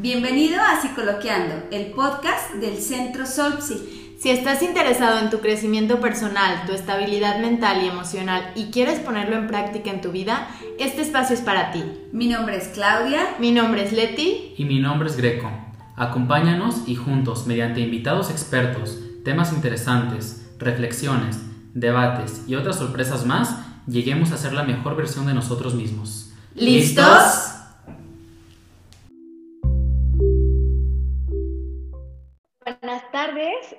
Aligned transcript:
Bienvenido 0.00 0.60
a 0.62 0.80
Psicoloqueando, 0.80 1.56
el 1.72 1.86
podcast 1.86 2.54
del 2.54 2.76
Centro 2.76 3.26
Solpsi. 3.26 4.14
Si 4.16 4.30
estás 4.30 4.62
interesado 4.62 5.18
en 5.18 5.28
tu 5.28 5.40
crecimiento 5.40 5.98
personal, 5.98 6.66
tu 6.66 6.72
estabilidad 6.72 7.40
mental 7.40 7.82
y 7.82 7.88
emocional 7.88 8.52
y 8.54 8.66
quieres 8.66 9.00
ponerlo 9.00 9.34
en 9.34 9.48
práctica 9.48 9.90
en 9.90 10.00
tu 10.00 10.12
vida, 10.12 10.50
este 10.78 11.02
espacio 11.02 11.34
es 11.34 11.40
para 11.40 11.72
ti. 11.72 11.82
Mi 12.12 12.28
nombre 12.28 12.56
es 12.58 12.68
Claudia. 12.68 13.34
Mi 13.40 13.50
nombre 13.50 13.82
es 13.82 13.92
Leti. 13.92 14.54
Y 14.56 14.64
mi 14.66 14.78
nombre 14.78 15.08
es 15.08 15.16
Greco. 15.16 15.50
Acompáñanos 15.96 16.82
y 16.86 16.94
juntos, 16.94 17.48
mediante 17.48 17.80
invitados 17.80 18.30
expertos, 18.30 19.00
temas 19.24 19.52
interesantes, 19.52 20.48
reflexiones, 20.60 21.40
debates 21.74 22.44
y 22.46 22.54
otras 22.54 22.76
sorpresas 22.76 23.26
más, 23.26 23.56
lleguemos 23.88 24.30
a 24.30 24.36
ser 24.36 24.52
la 24.52 24.62
mejor 24.62 24.94
versión 24.94 25.26
de 25.26 25.34
nosotros 25.34 25.74
mismos. 25.74 26.30
¿Listos? 26.54 27.57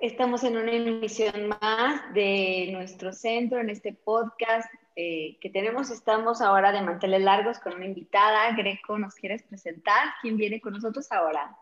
Estamos 0.01 0.43
en 0.43 0.57
una 0.57 0.71
emisión 0.71 1.47
más 1.47 2.13
de 2.13 2.69
nuestro 2.71 3.13
centro, 3.13 3.59
en 3.59 3.69
este 3.69 3.93
podcast 3.93 4.69
eh, 4.95 5.37
que 5.41 5.49
tenemos. 5.49 5.89
Estamos 5.89 6.41
ahora 6.41 6.71
de 6.71 6.81
manteles 6.81 7.21
largos 7.21 7.59
con 7.59 7.75
una 7.75 7.85
invitada. 7.85 8.55
Greco, 8.55 8.97
¿nos 8.97 9.15
quieres 9.15 9.43
presentar? 9.43 10.07
¿Quién 10.21 10.37
viene 10.37 10.59
con 10.61 10.73
nosotros 10.73 11.11
ahora? 11.11 11.55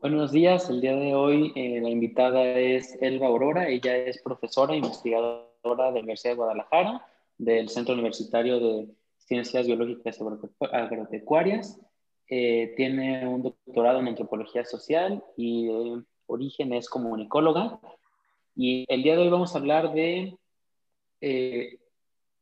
Buenos 0.00 0.32
días, 0.32 0.68
el 0.68 0.80
día 0.80 0.96
de 0.96 1.14
hoy 1.14 1.52
eh, 1.54 1.80
la 1.80 1.88
invitada 1.88 2.42
es 2.42 2.98
Elba 3.00 3.28
Aurora, 3.28 3.68
ella 3.68 3.96
es 3.96 4.20
profesora 4.20 4.74
e 4.74 4.78
investigadora 4.78 5.46
de 5.64 5.76
la 5.76 5.90
Universidad 5.90 6.32
de 6.32 6.36
Guadalajara, 6.36 7.06
del 7.38 7.68
Centro 7.68 7.94
Universitario 7.94 8.58
de 8.58 8.88
Ciencias 9.18 9.64
Biológicas 9.66 10.18
y 10.18 10.64
Agropecuarias. 10.72 11.80
Eh, 12.28 12.74
tiene 12.76 13.28
un 13.28 13.42
doctorado 13.42 14.00
en 14.00 14.08
antropología 14.08 14.64
social 14.64 15.22
y 15.36 15.66
de 15.66 16.02
origen 16.32 16.72
es 16.72 16.88
comunicóloga. 16.88 17.80
Y 18.54 18.84
el 18.88 19.02
día 19.02 19.16
de 19.16 19.22
hoy 19.22 19.30
vamos 19.30 19.54
a 19.54 19.58
hablar 19.58 19.92
de 19.92 20.36
eh, 21.20 21.78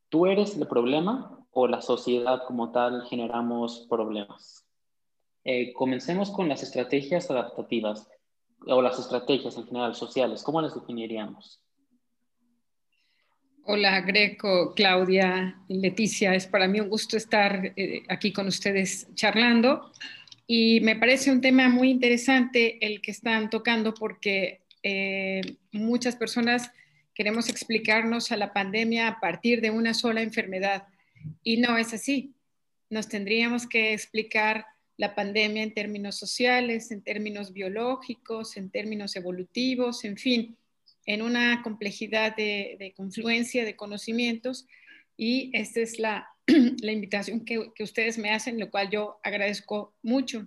¿tú 0.09 0.27
eres 0.27 0.57
el 0.57 0.67
problema 0.67 1.47
o 1.53 1.67
la 1.67 1.83
sociedad 1.83 2.43
como 2.47 2.73
tal 2.73 3.07
generamos 3.09 3.87
problemas? 3.89 4.67
Eh, 5.45 5.73
comencemos 5.73 6.31
con 6.31 6.49
las 6.49 6.63
estrategias 6.63 7.31
adaptativas 7.31 8.09
o 8.67 8.83
las 8.83 8.99
estrategias 8.99 9.57
en 9.57 9.67
general 9.67 9.95
sociales. 9.95 10.43
¿Cómo 10.43 10.61
las 10.61 10.75
definiríamos? 10.75 11.61
Hola 13.65 14.01
Greco, 14.01 14.75
Claudia, 14.75 15.63
Leticia, 15.69 16.35
es 16.35 16.47
para 16.47 16.67
mí 16.67 16.81
un 16.81 16.89
gusto 16.89 17.17
estar 17.17 17.73
eh, 17.77 18.03
aquí 18.09 18.33
con 18.33 18.47
ustedes 18.49 19.07
charlando 19.15 19.93
y 20.53 20.81
me 20.81 20.97
parece 20.97 21.31
un 21.31 21.41
tema 21.41 21.69
muy 21.69 21.91
interesante 21.91 22.85
el 22.85 23.01
que 23.01 23.13
están 23.13 23.51
tocando 23.51 23.95
porque 23.95 24.63
eh, 24.83 25.43
muchas 25.71 26.17
personas 26.17 26.73
queremos 27.15 27.49
explicarnos 27.49 28.33
a 28.33 28.37
la 28.37 28.53
pandemia 28.53 29.07
a 29.07 29.21
partir 29.21 29.61
de 29.61 29.71
una 29.71 29.95
sola 29.95 30.23
enfermedad 30.23 30.89
y 31.45 31.59
no 31.59 31.79
es 31.79 31.95
así. 31.95 32.35
Nos 32.89 33.09
tendríamos 33.09 33.69
que 33.69 33.93
explicar 33.93 34.67
la 34.97 35.15
pandemia 35.15 35.63
en 35.63 35.73
términos 35.73 36.17
sociales, 36.17 36.91
en 36.91 37.03
términos 37.03 37.53
biológicos, 37.53 38.57
en 38.57 38.71
términos 38.71 39.15
evolutivos, 39.15 40.03
en 40.05 40.17
fin, 40.17 40.57
en 41.07 41.23
una 41.23 41.63
complejidad 41.63 42.35
de, 42.35 42.93
confluencia 42.97 43.65
de 43.65 43.77
conocimientos. 43.77 44.67
Y 45.17 45.53
esta 45.53 45.79
es 45.79 46.01
la, 46.01 46.29
invitación 46.93 47.45
que, 47.45 47.73
ustedes 47.81 48.19
me 48.19 48.31
hacen, 48.31 48.59
lo 48.59 48.71
cual 48.71 48.91
yo 48.91 49.21
agradezco 49.23 49.95
mucho. 50.03 50.47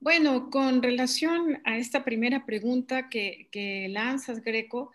Bueno, 0.00 0.50
con 0.50 0.82
relación 0.82 1.60
a 1.64 1.76
esta 1.76 2.04
primera 2.04 2.46
pregunta 2.46 3.08
que, 3.08 3.48
que 3.50 3.88
lanzas, 3.88 4.42
Greco, 4.42 4.92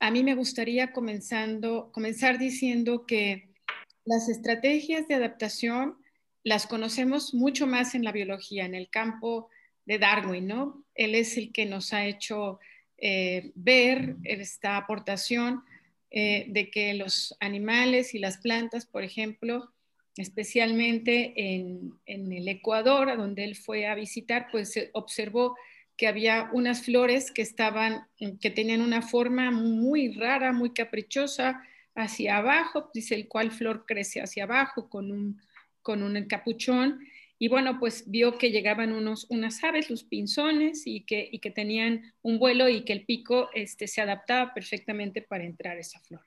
a 0.00 0.10
mí 0.10 0.24
me 0.24 0.34
gustaría 0.34 0.92
comenzando, 0.92 1.90
comenzar 1.92 2.38
diciendo 2.38 3.06
que 3.06 3.50
las 4.04 4.28
estrategias 4.28 5.06
de 5.06 5.14
adaptación 5.14 5.96
las 6.42 6.66
conocemos 6.66 7.34
mucho 7.34 7.66
más 7.66 7.94
en 7.94 8.02
la 8.02 8.12
biología, 8.12 8.64
en 8.64 8.74
el 8.74 8.88
campo 8.90 9.50
de 9.84 9.98
Darwin, 9.98 10.46
¿no? 10.46 10.84
Él 10.94 11.14
es 11.14 11.36
el 11.36 11.52
que 11.52 11.66
nos 11.66 11.92
ha 11.92 12.06
hecho 12.06 12.58
eh, 12.96 13.52
ver 13.54 14.16
esta 14.24 14.76
aportación 14.76 15.62
eh, 16.10 16.46
de 16.48 16.70
que 16.70 16.94
los 16.94 17.36
animales 17.40 18.14
y 18.14 18.18
las 18.18 18.38
plantas, 18.38 18.86
por 18.86 19.04
ejemplo, 19.04 19.72
especialmente 20.16 21.32
en, 21.36 21.98
el 22.06 22.48
Ecuador, 22.48 23.10
a 23.10 23.16
donde 23.16 23.44
él 23.44 23.56
fue 23.56 23.86
a 23.86 23.94
visitar, 23.94 24.48
pues 24.50 24.74
observó 24.92 25.56
que 25.96 26.08
había 26.08 26.50
unas 26.52 26.82
flores 26.82 27.30
que 27.30 27.42
estaban, 27.42 28.06
que 28.40 28.50
tenían 28.50 28.80
una 28.80 29.02
forma 29.02 29.50
muy 29.50 30.12
rara, 30.12 30.52
muy 30.52 30.72
caprichosa, 30.72 31.62
hacia 31.94 32.38
abajo, 32.38 32.90
dice 32.94 33.14
el 33.14 33.28
cual 33.28 33.50
flor 33.50 33.84
crece 33.86 34.20
hacia 34.22 34.44
abajo 34.44 34.88
con 34.88 35.10
un 35.10 35.40
con 35.82 36.02
un 36.02 36.16
encapuchón 36.16 37.00
y 37.42 37.48
bueno, 37.48 37.78
pues 37.80 38.04
vio 38.06 38.36
que 38.36 38.50
llegaban 38.50 38.92
unos, 38.92 39.26
unas 39.30 39.64
aves, 39.64 39.88
los 39.88 40.04
pinzones, 40.04 40.86
y 40.86 41.06
que, 41.06 41.26
y 41.32 41.38
que 41.38 41.50
tenían 41.50 42.12
un 42.20 42.38
vuelo 42.38 42.68
y 42.68 42.84
que 42.84 42.92
el 42.92 43.06
pico 43.06 43.48
este, 43.54 43.88
se 43.88 44.02
adaptaba 44.02 44.52
perfectamente 44.52 45.22
para 45.22 45.44
entrar 45.44 45.78
esa 45.78 45.98
flor. 46.00 46.20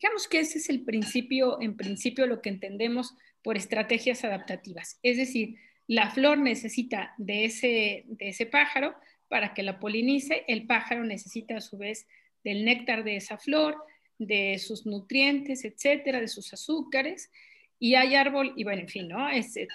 Digamos 0.00 0.28
que 0.28 0.38
ese 0.38 0.58
es 0.58 0.68
el 0.68 0.84
principio, 0.84 1.60
en 1.60 1.76
principio, 1.76 2.28
lo 2.28 2.40
que 2.40 2.50
entendemos 2.50 3.16
por 3.42 3.56
estrategias 3.56 4.22
adaptativas. 4.22 5.00
Es 5.02 5.16
decir, 5.16 5.56
la 5.88 6.08
flor 6.12 6.38
necesita 6.38 7.14
de 7.18 7.46
ese, 7.46 8.04
de 8.06 8.28
ese 8.28 8.46
pájaro 8.46 8.94
para 9.26 9.54
que 9.54 9.64
la 9.64 9.80
polinice, 9.80 10.44
el 10.46 10.68
pájaro 10.68 11.02
necesita 11.02 11.56
a 11.56 11.60
su 11.60 11.78
vez 11.78 12.06
del 12.44 12.64
néctar 12.64 13.02
de 13.02 13.16
esa 13.16 13.38
flor, 13.38 13.76
de 14.18 14.56
sus 14.60 14.86
nutrientes, 14.86 15.64
etcétera, 15.64 16.20
de 16.20 16.28
sus 16.28 16.52
azúcares, 16.52 17.32
y 17.80 17.96
hay 17.96 18.14
árbol, 18.14 18.52
y 18.56 18.62
bueno, 18.62 18.82
en 18.82 18.88
fin, 18.88 19.08
¿no? 19.08 19.28
Es, 19.28 19.56
eh, 19.56 19.66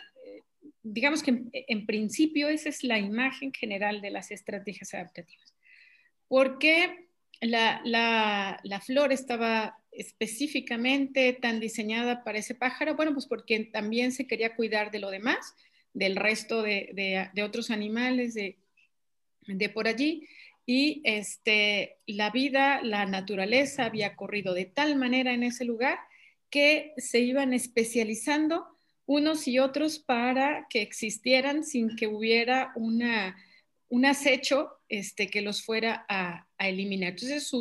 digamos 0.84 1.24
que 1.24 1.44
en, 1.54 1.86
principio 1.86 2.50
esa 2.50 2.70
es 2.70 2.84
la 2.84 3.00
imagen 3.00 3.54
general 3.54 4.02
de 4.02 4.12
las 4.12 4.32
estrategias 4.32 4.94
adaptativas. 4.94 5.54
¿Por 6.28 6.60
qué 6.60 7.08
la, 7.42 7.82
la, 7.84 8.82
flor 8.82 9.14
estaba 9.14 9.78
específicamente 9.92 11.34
tan 11.34 11.60
diseñada 11.60 12.24
para 12.24 12.40
ese 12.40 12.54
pájaro? 12.54 12.96
Bueno, 12.96 13.14
pues 13.14 13.28
porque 13.28 13.60
también 13.66 14.12
se 14.12 14.28
quería 14.28 14.56
cuidar 14.56 14.92
de 14.92 15.00
lo 15.00 15.10
demás, 15.10 15.56
del 15.94 16.18
resto 16.18 16.62
de, 16.62 17.30
de, 17.34 17.44
otros 17.44 17.72
animales 17.72 18.34
de, 18.34 18.58
de, 19.48 19.70
por 19.70 19.88
allí. 19.88 20.28
Y 20.66 21.02
este, 21.06 21.98
la 22.08 22.30
vida, 22.30 22.82
la 22.84 23.06
naturaleza 23.06 23.86
había 23.86 24.16
corrido 24.16 24.54
de 24.54 24.66
tal 24.66 24.98
manera 24.98 25.34
en 25.34 25.44
ese 25.44 25.66
lugar 25.66 26.00
que 26.50 26.94
se 26.98 27.20
iban 27.20 27.54
especializando 27.54 28.73
unos 29.06 29.48
y 29.48 29.60
otros 29.60 30.00
para 30.00 30.68
que 30.70 30.82
existieran 30.82 31.64
sin 31.64 31.96
que 31.96 32.08
hubiera 32.08 32.72
una, 32.76 33.36
un 33.90 34.06
acecho 34.06 34.72
este, 34.90 35.28
que 35.28 35.42
los 35.42 35.64
fuera 35.64 36.06
a, 36.08 36.48
eliminar. 36.60 37.12
Entonces, 37.12 37.52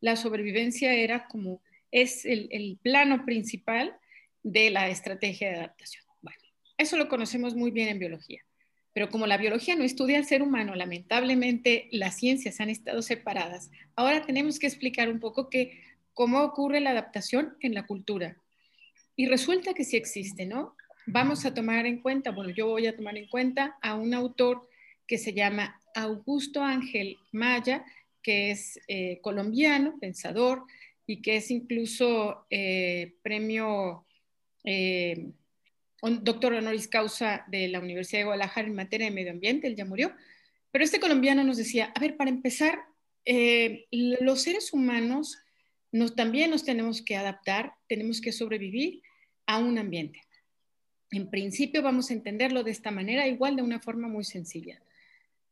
la 0.00 0.16
sobrevivencia 0.16 0.92
era 0.92 1.28
como, 1.28 1.62
es 1.92 2.24
el, 2.24 2.78
plano 2.82 3.24
principal 3.24 3.96
de 4.42 4.70
la 4.70 4.88
estrategia 4.88 5.50
de 5.50 5.56
adaptación. 5.56 6.04
Eso 6.76 6.96
lo 6.96 7.08
conocemos 7.08 7.54
muy 7.54 7.70
bien 7.70 7.88
en 7.88 8.00
biología, 8.00 8.44
pero 8.92 9.08
como 9.08 9.28
la 9.28 9.36
biología 9.36 9.76
no 9.76 9.84
estudia 9.84 10.18
al 10.18 10.24
ser 10.24 10.42
humano, 10.42 10.74
lamentablemente 10.74 11.88
las 11.92 12.16
ciencias 12.16 12.60
han 12.60 12.68
estado 12.68 13.00
separadas, 13.00 13.70
ahora 13.94 14.26
tenemos 14.26 14.58
que 14.58 14.66
explicar 14.66 15.08
un 15.08 15.20
poco 15.20 15.48
que 15.48 15.80
cómo 16.14 16.42
ocurre 16.42 16.80
la 16.80 16.90
adaptación 16.90 17.56
en 17.60 17.74
la 17.74 17.86
cultura. 17.86 18.42
Y 19.16 19.26
resulta 19.26 19.74
que 19.74 19.84
sí 19.84 19.96
existe, 19.96 20.46
¿no? 20.46 20.76
Vamos 21.06 21.44
a 21.44 21.54
tomar 21.54 21.86
en 21.86 22.00
cuenta, 22.00 22.30
bueno, 22.30 22.50
yo 22.50 22.66
voy 22.66 22.86
a 22.86 22.96
tomar 22.96 23.16
en 23.16 23.28
cuenta 23.28 23.76
a 23.82 23.94
un 23.94 24.14
autor 24.14 24.68
que 25.06 25.18
se 25.18 25.34
llama 25.34 25.78
Augusto 25.94 26.62
Ángel 26.62 27.18
Maya, 27.30 27.84
que 28.22 28.50
es 28.50 28.80
eh, 28.88 29.20
colombiano, 29.20 29.98
pensador, 30.00 30.64
y 31.06 31.20
que 31.20 31.36
es 31.36 31.50
incluso 31.50 32.46
eh, 32.48 33.14
premio 33.22 34.06
eh, 34.64 35.28
doctor 36.00 36.54
honoris 36.54 36.88
causa 36.88 37.44
de 37.48 37.68
la 37.68 37.80
Universidad 37.80 38.20
de 38.20 38.24
Guadalajara 38.24 38.66
en 38.66 38.74
materia 38.74 39.06
de 39.06 39.14
medio 39.14 39.32
ambiente, 39.32 39.66
él 39.66 39.76
ya 39.76 39.84
murió. 39.84 40.12
Pero 40.70 40.84
este 40.84 41.00
colombiano 41.00 41.44
nos 41.44 41.58
decía, 41.58 41.92
a 41.94 42.00
ver, 42.00 42.16
para 42.16 42.30
empezar, 42.30 42.78
los 43.90 44.42
seres 44.42 44.72
humanos 44.72 45.38
también 46.14 46.50
nos 46.50 46.64
tenemos 46.64 47.02
que 47.02 47.16
adaptar, 47.16 47.74
tenemos 47.88 48.20
que 48.20 48.32
sobrevivir 48.32 49.02
a 49.46 49.58
un 49.58 49.78
ambiente. 49.78 50.22
En 51.10 51.30
principio 51.30 51.82
vamos 51.82 52.10
a 52.10 52.14
entenderlo 52.14 52.64
de 52.64 52.72
esta 52.72 52.90
manera, 52.90 53.28
igual 53.28 53.54
de 53.56 53.62
una 53.62 53.78
forma 53.78 54.08
muy 54.08 54.24
sencilla. 54.24 54.80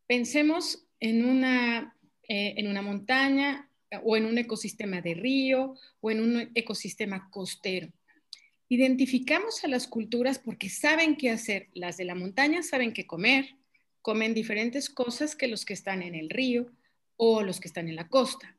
Pensemos 0.09 0.85
en 0.99 1.25
una, 1.25 1.97
eh, 2.29 2.55
en 2.57 2.67
una 2.67 2.83
montaña 2.83 3.69
o 4.03 4.17
en 4.17 4.25
un 4.25 4.39
ecosistema 4.39 5.01
de 5.01 5.15
río 5.15 5.77
o 6.01 6.11
en 6.11 6.21
un 6.21 6.51
ecosistema 6.55 7.29
costero. 7.31 7.89
identificamos 8.69 9.65
a 9.65 9.69
las 9.69 9.87
culturas 9.87 10.39
porque 10.39 10.71
saben 10.71 11.17
qué 11.17 11.29
hacer. 11.29 11.69
Las 11.75 11.99
de 11.99 12.07
la 12.07 12.15
montaña 12.15 12.63
saben 12.63 12.95
qué 12.95 13.07
comer, 13.07 13.55
comen 14.01 14.33
diferentes 14.33 14.89
cosas 14.89 15.37
que 15.37 15.47
los 15.47 15.67
que 15.67 15.75
están 15.75 16.03
en 16.03 16.15
el 16.15 16.31
río 16.31 16.73
o 17.17 17.43
los 17.43 17.61
que 17.61 17.69
están 17.69 17.89
en 17.89 17.97
la 17.97 18.09
costa. 18.09 18.57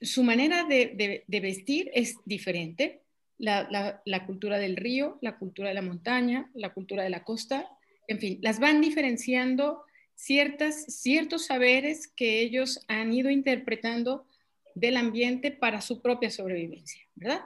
Su 0.00 0.22
manera 0.22 0.64
de, 0.64 1.24
vestir 1.28 1.90
es 1.94 2.16
diferente. 2.24 3.02
La, 3.38 4.00
cultura 4.26 4.58
del 4.58 4.76
río, 4.76 5.18
la 5.22 5.38
cultura 5.38 5.68
de 5.68 5.74
la 5.74 5.82
montaña, 5.82 6.50
la 6.54 6.72
cultura 6.72 7.02
de 7.02 7.10
la 7.10 7.24
costa, 7.24 7.68
en 8.06 8.18
fin, 8.18 8.38
las 8.42 8.60
van 8.60 8.80
diferenciando 8.80 9.82
ciertas, 10.14 10.84
ciertos 10.86 11.46
saberes 11.46 12.08
que 12.08 12.40
ellos 12.40 12.84
han 12.88 13.12
ido 13.12 13.30
interpretando 13.30 14.26
del 14.74 14.96
ambiente 14.96 15.50
para 15.50 15.80
su 15.80 16.02
propia 16.02 16.30
sobrevivencia, 16.30 17.00
¿verdad? 17.14 17.40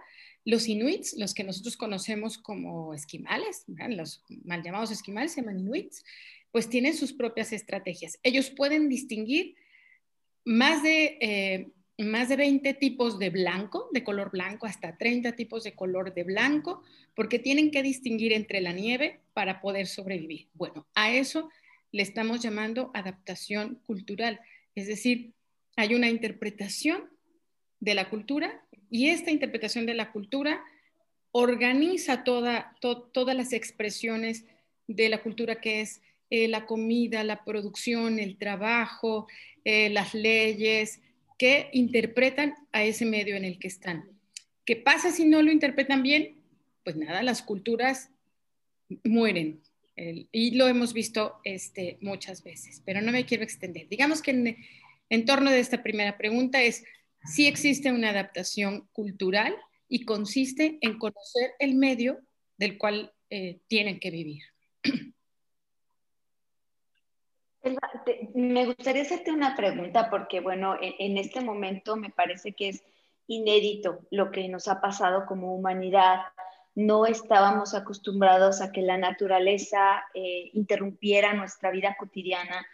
Los 0.44 0.68
inuits, 0.68 1.16
los 1.16 1.32
que 1.32 1.44
nosotros 1.44 1.76
conocemos 1.76 2.38
como 2.38 2.92
esquimales, 2.92 3.64
los 3.66 4.22
mal 4.44 4.62
llamados 4.62 4.90
esquimales 4.90 5.32
se 5.32 5.40
llaman 5.40 5.60
inuits, 5.60 6.04
pues 6.50 6.68
tienen 6.68 6.94
sus 6.94 7.12
propias 7.12 7.52
estrategias. 7.52 8.18
Ellos 8.22 8.50
pueden 8.50 8.88
distinguir 8.88 9.56
más 10.44 10.82
de, 10.82 11.18
eh, 11.20 11.68
más 11.98 12.28
de 12.28 12.36
20 12.36 12.74
tipos 12.74 13.18
de 13.18 13.30
blanco, 13.30 13.88
de 13.92 14.02
color 14.02 14.30
blanco, 14.30 14.66
hasta 14.66 14.96
30 14.96 15.32
tipos 15.36 15.62
de 15.62 15.74
color 15.74 16.12
de 16.12 16.24
blanco, 16.24 16.82
porque 17.14 17.38
tienen 17.38 17.70
que 17.70 17.82
distinguir 17.82 18.32
entre 18.32 18.60
la 18.60 18.72
nieve 18.72 19.20
para 19.32 19.60
poder 19.60 19.86
sobrevivir. 19.86 20.48
Bueno, 20.54 20.86
a 20.94 21.12
eso 21.12 21.50
le 21.92 22.02
estamos 22.02 22.40
llamando 22.40 22.90
adaptación 22.94 23.76
cultural, 23.86 24.40
es 24.74 24.88
decir, 24.88 25.32
hay 25.76 25.94
una 25.94 26.08
interpretación 26.08 27.08
de 27.78 27.94
la 27.94 28.10
cultura 28.10 28.64
y 28.90 29.08
esta 29.10 29.30
interpretación 29.30 29.86
de 29.86 29.94
la 29.94 30.10
cultura 30.10 30.62
organiza 31.30 32.24
todas 32.24 33.36
las 33.36 33.52
expresiones 33.52 34.44
de 34.86 35.08
la 35.08 35.22
cultura 35.22 35.60
que 35.60 35.80
es 35.80 36.00
eh, 36.30 36.48
la 36.48 36.66
comida, 36.66 37.24
la 37.24 37.44
producción, 37.44 38.18
el 38.18 38.38
trabajo, 38.38 39.26
eh, 39.64 39.90
las 39.90 40.14
leyes, 40.14 41.00
que 41.38 41.68
interpretan 41.72 42.54
a 42.72 42.84
ese 42.84 43.04
medio 43.04 43.36
en 43.36 43.44
el 43.44 43.58
que 43.58 43.68
están. 43.68 44.04
¿Qué 44.64 44.76
pasa 44.76 45.10
si 45.10 45.24
no 45.24 45.42
lo 45.42 45.50
interpretan 45.50 46.02
bien? 46.02 46.36
Pues 46.84 46.96
nada, 46.96 47.22
las 47.22 47.42
culturas 47.42 48.10
mueren. 49.02 49.60
y 49.96 50.56
lo 50.56 50.66
hemos 50.66 50.92
visto 50.92 51.36
este, 51.44 51.98
muchas 52.00 52.42
veces, 52.42 52.82
pero 52.84 53.00
no 53.00 53.12
me 53.12 53.26
quiero 53.26 53.44
extender. 53.44 53.88
Digamos 53.88 54.22
que 54.22 54.56
en, 55.10 55.24
torno 55.24 55.50
de 55.50 55.60
esta 55.60 55.82
primera 55.82 56.18
pregunta 56.18 56.62
es, 56.62 56.84
sí 57.24 57.46
existe 57.46 57.92
una 57.92 58.10
adaptación 58.10 58.88
cultural 58.92 59.54
y 59.88 60.04
consiste 60.04 60.78
en 60.80 60.98
conocer 60.98 61.52
el 61.60 61.74
medio 61.74 62.20
del 62.56 62.76
cual 62.76 63.12
eh, 63.30 63.60
tienen 63.68 64.00
que 64.00 64.10
vivir. 64.10 64.42
Me 68.34 68.66
gustaría 68.66 69.02
hacerte 69.02 69.30
una 69.30 69.56
pregunta 69.56 70.10
porque, 70.10 70.40
bueno, 70.40 70.76
en, 70.80 71.16
este 71.18 71.40
momento 71.40 71.96
me 71.96 72.10
parece 72.10 72.52
que 72.52 72.68
es 72.68 72.84
inédito 73.26 74.00
lo 74.10 74.30
que 74.30 74.48
nos 74.48 74.68
ha 74.68 74.80
pasado 74.80 75.24
como 75.26 75.54
humanidad. 75.54 76.20
No 76.74 77.06
estábamos 77.06 77.74
acostumbrados 77.74 78.60
a 78.60 78.72
que 78.72 78.82
la 78.82 78.98
naturaleza 78.98 80.04
eh, 80.12 80.50
interrumpiera 80.52 81.32
nuestra 81.32 81.70
vida 81.70 81.96
cotidiana 81.98 82.66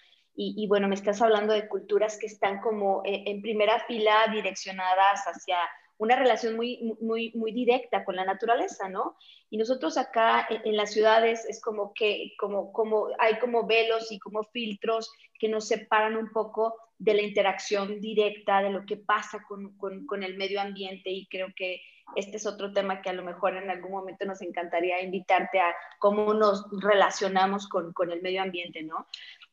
y, 0.43 0.67
bueno, 0.69 0.89
me 0.89 0.95
estás 0.95 1.21
hablando 1.21 1.53
de 1.53 1.69
culturas 1.69 2.17
que 2.19 2.27
están 2.27 2.61
como 2.61 3.03
eh, 3.05 3.25
en 3.27 3.43
primera 3.43 3.81
fila 3.81 4.27
direccionadas 4.33 5.25
hacia 5.27 5.59
una 6.01 6.17
relación 6.17 6.57
muy, 6.57 6.97
muy, 7.01 7.31
muy 7.35 7.53
directa 7.53 8.05
con 8.07 8.17
la 8.17 8.25
naturaleza, 8.25 8.89
¿no? 8.89 9.17
Y 9.51 9.59
nosotros 9.59 9.99
acá 9.99 10.47
en, 10.49 10.75
las 10.75 10.93
ciudades 10.93 11.45
es 11.45 11.61
como 11.61 11.93
que 11.93 12.33
como, 12.39 12.73
como 12.73 13.09
hay 13.19 13.39
como 13.39 13.67
velos 13.67 14.11
y 14.11 14.19
como 14.19 14.43
filtros 14.45 15.13
que 15.39 15.49
nos 15.49 15.69
separan 15.69 16.17
un 16.17 16.31
poco 16.33 16.75
de 17.01 17.15
la 17.15 17.23
interacción 17.23 17.99
directa, 17.99 18.63
de 18.63 18.71
lo 18.71 18.85
que 18.85 18.99
pasa 18.99 19.43
con, 19.49 19.75
con, 19.79 20.23
el 20.23 20.37
medio 20.37 20.61
ambiente 20.61 21.11
y 21.11 21.27
creo 21.29 21.49
que 21.57 21.81
este 22.15 22.37
es 22.37 22.47
otro 22.47 22.73
tema 22.73 23.01
que 23.01 23.09
a 23.09 23.15
lo 23.15 23.25
mejor 23.25 23.57
en 23.57 23.71
algún 23.71 23.93
momento 23.93 24.27
nos 24.27 24.43
encantaría 24.43 25.01
invitarte 25.01 25.61
a 25.61 25.75
cómo 25.99 26.35
nos 26.35 26.67
relacionamos 26.83 27.69
con, 27.69 27.95
con 27.95 28.13
el 28.13 28.21
medio 28.21 28.43
ambiente, 28.43 28.83
¿no? 28.83 29.07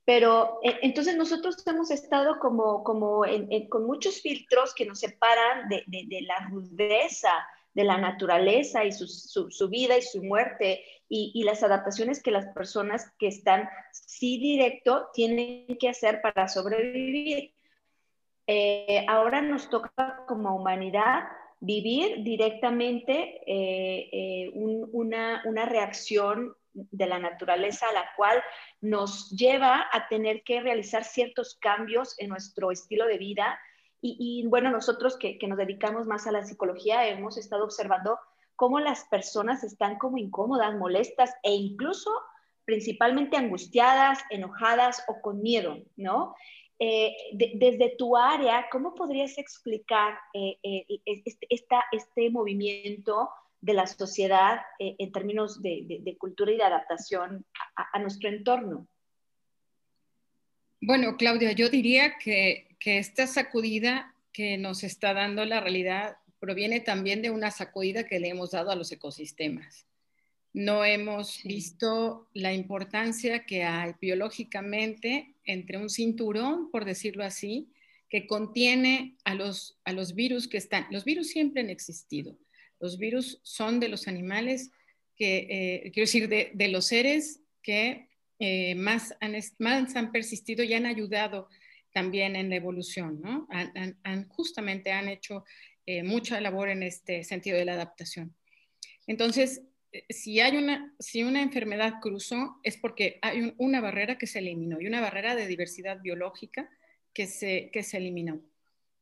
Pero 0.03 0.59
eh, 0.61 0.77
entonces 0.81 1.15
nosotros 1.15 1.65
hemos 1.65 1.89
estado 1.89 2.37
como, 2.39 2.83
como 2.83 3.21
con 3.69 3.85
muchos 3.85 4.21
filtros 4.21 4.73
que 4.75 4.85
nos 4.85 4.99
separan 4.99 5.69
de, 5.69 5.83
de, 5.87 6.21
la 6.23 6.49
rudeza 6.49 7.31
de 7.77 7.83
la 7.83 7.99
naturaleza 7.99 8.85
y 8.85 8.91
su, 8.91 9.07
su, 9.07 9.69
vida 9.69 9.95
y 9.95 10.01
su 10.01 10.23
muerte 10.23 10.83
y, 11.07 11.31
y, 11.35 11.43
las 11.43 11.61
adaptaciones 11.61 12.23
que 12.23 12.31
las 12.31 12.47
personas 12.47 13.13
que 13.19 13.27
están 13.27 13.69
sí 13.91 14.39
directo 14.39 15.09
tienen 15.13 15.77
que 15.77 15.87
hacer 15.87 16.19
para 16.21 16.47
sobrevivir. 16.47 17.53
Eh, 18.47 19.05
ahora 19.07 19.43
nos 19.43 19.69
toca 19.69 20.23
como 20.27 20.55
humanidad 20.55 21.25
vivir 21.59 22.23
directamente 22.23 23.43
eh, 23.45 24.49
una, 24.55 25.43
una 25.45 25.65
reacción 25.65 26.55
de 26.73 27.05
la 27.05 27.19
naturaleza 27.19 27.89
a 27.89 27.93
la 27.93 28.09
cual 28.15 28.41
nos 28.81 29.29
lleva 29.29 29.85
a 29.91 30.07
tener 30.07 30.41
que 30.41 30.61
realizar 30.61 31.03
ciertos 31.03 31.59
cambios 31.61 32.15
en 32.17 32.29
nuestro 32.29 32.71
estilo 32.71 33.05
de 33.05 33.19
vida. 33.19 33.59
Y, 34.01 34.45
bueno, 34.47 34.69
nosotros 34.69 35.17
que, 35.17 35.39
nos 35.47 35.57
dedicamos 35.57 36.07
más 36.07 36.27
a 36.27 36.31
la 36.31 36.45
psicología 36.45 37.07
hemos 37.07 37.37
estado 37.37 37.63
observando 37.63 38.19
cómo 38.55 38.79
las 38.79 39.05
personas 39.05 39.63
están 39.63 39.97
como 39.97 40.17
incómodas, 40.17 40.75
molestas 40.75 41.33
e 41.43 41.53
incluso 41.53 42.11
principalmente 42.65 43.37
angustiadas, 43.37 44.19
enojadas 44.29 45.03
o 45.07 45.21
con 45.21 45.41
miedo, 45.41 45.77
¿no? 45.95 46.35
Eh, 46.79 47.15
desde 47.33 47.95
tu 47.97 48.15
área, 48.15 48.67
¿cómo 48.71 48.93
podrías 48.93 49.37
explicar 49.37 50.17
eh, 50.33 50.59
eh, 50.61 50.85
este, 51.05 51.47
este 51.49 52.29
movimiento 52.29 53.29
de 53.61 53.73
la 53.73 53.87
sociedad 53.87 54.61
eh, 54.79 54.95
en 54.99 55.11
términos 55.11 55.61
de, 55.61 56.15
cultura 56.19 56.51
y 56.51 56.57
de 56.57 56.63
adaptación 56.63 57.45
a, 57.75 57.99
nuestro 57.99 58.29
entorno? 58.29 58.87
Bueno, 60.79 61.17
Claudia, 61.17 61.51
yo 61.53 61.69
diría 61.69 62.17
que, 62.17 62.65
esta 62.85 63.27
sacudida 63.27 64.15
que 64.31 64.55
nos 64.57 64.81
está 64.81 65.13
dando 65.13 65.43
la 65.43 65.59
realidad 65.59 66.15
proviene 66.39 66.79
también 66.79 67.21
de 67.21 67.31
una 67.31 67.51
sacudida 67.51 68.05
que 68.05 68.17
le 68.21 68.29
hemos 68.29 68.51
dado 68.51 68.71
a 68.71 68.77
los 68.77 68.89
ecosistemas. 68.93 69.85
No 70.53 70.85
hemos 70.85 71.43
visto 71.43 72.29
la 72.33 72.53
importancia 72.53 73.45
que 73.45 73.63
hay 73.63 73.91
biológicamente 73.99 75.35
entre 75.43 75.77
un 75.77 75.89
cinturón, 75.89 76.71
por 76.71 76.85
decirlo 76.85 77.25
así, 77.25 77.67
que 78.09 78.25
contiene 78.25 79.17
a 79.25 79.35
los, 79.35 79.77
a 79.83 79.91
los 79.91 80.15
virus 80.15 80.47
que 80.47 80.57
están. 80.57 80.87
Los 80.89 81.03
virus 81.03 81.27
siempre 81.27 81.61
han 81.61 81.69
existido, 81.69 82.37
los 82.79 82.97
virus 82.97 83.39
son 83.43 83.81
de 83.81 83.89
los 83.89 84.07
animales 84.07 84.71
que, 85.17 85.47
eh, 85.49 85.91
quiero 85.91 86.05
decir, 86.05 86.29
de, 86.29 86.67
los 86.69 86.85
seres 86.85 87.41
que 87.61 88.06
eh, 88.39 88.75
más, 88.75 89.15
han, 89.19 90.11
persistido 90.11 90.63
y 90.63 90.73
han 90.73 90.85
ayudado 90.85 91.49
también 91.91 92.35
en 92.35 92.49
la 92.49 92.55
evolución, 92.55 93.21
¿no? 93.21 93.47
Han, 94.03 94.27
justamente 94.29 94.91
han 94.91 95.09
hecho 95.09 95.43
eh, 95.85 96.03
mucha 96.03 96.39
labor 96.41 96.69
en 96.69 96.83
este 96.83 97.23
sentido 97.23 97.57
de 97.57 97.65
la 97.65 97.73
adaptación. 97.73 98.35
Entonces, 99.07 99.63
si 100.09 100.39
hay 100.39 100.57
una, 100.57 100.93
si 100.99 101.23
una 101.23 101.41
enfermedad 101.41 101.95
cruzó, 102.01 102.59
es 102.63 102.77
porque 102.77 103.19
hay 103.21 103.53
una 103.57 103.81
barrera 103.81 104.17
que 104.17 104.27
se 104.27 104.39
eliminó 104.39 104.79
y 104.81 104.87
una 104.87 105.01
barrera 105.01 105.35
de 105.35 105.47
diversidad 105.47 106.01
biológica 106.01 106.69
que 107.13 107.25
se, 107.25 107.69
que 107.71 107.83
se 107.83 107.97
eliminó. 107.97 108.41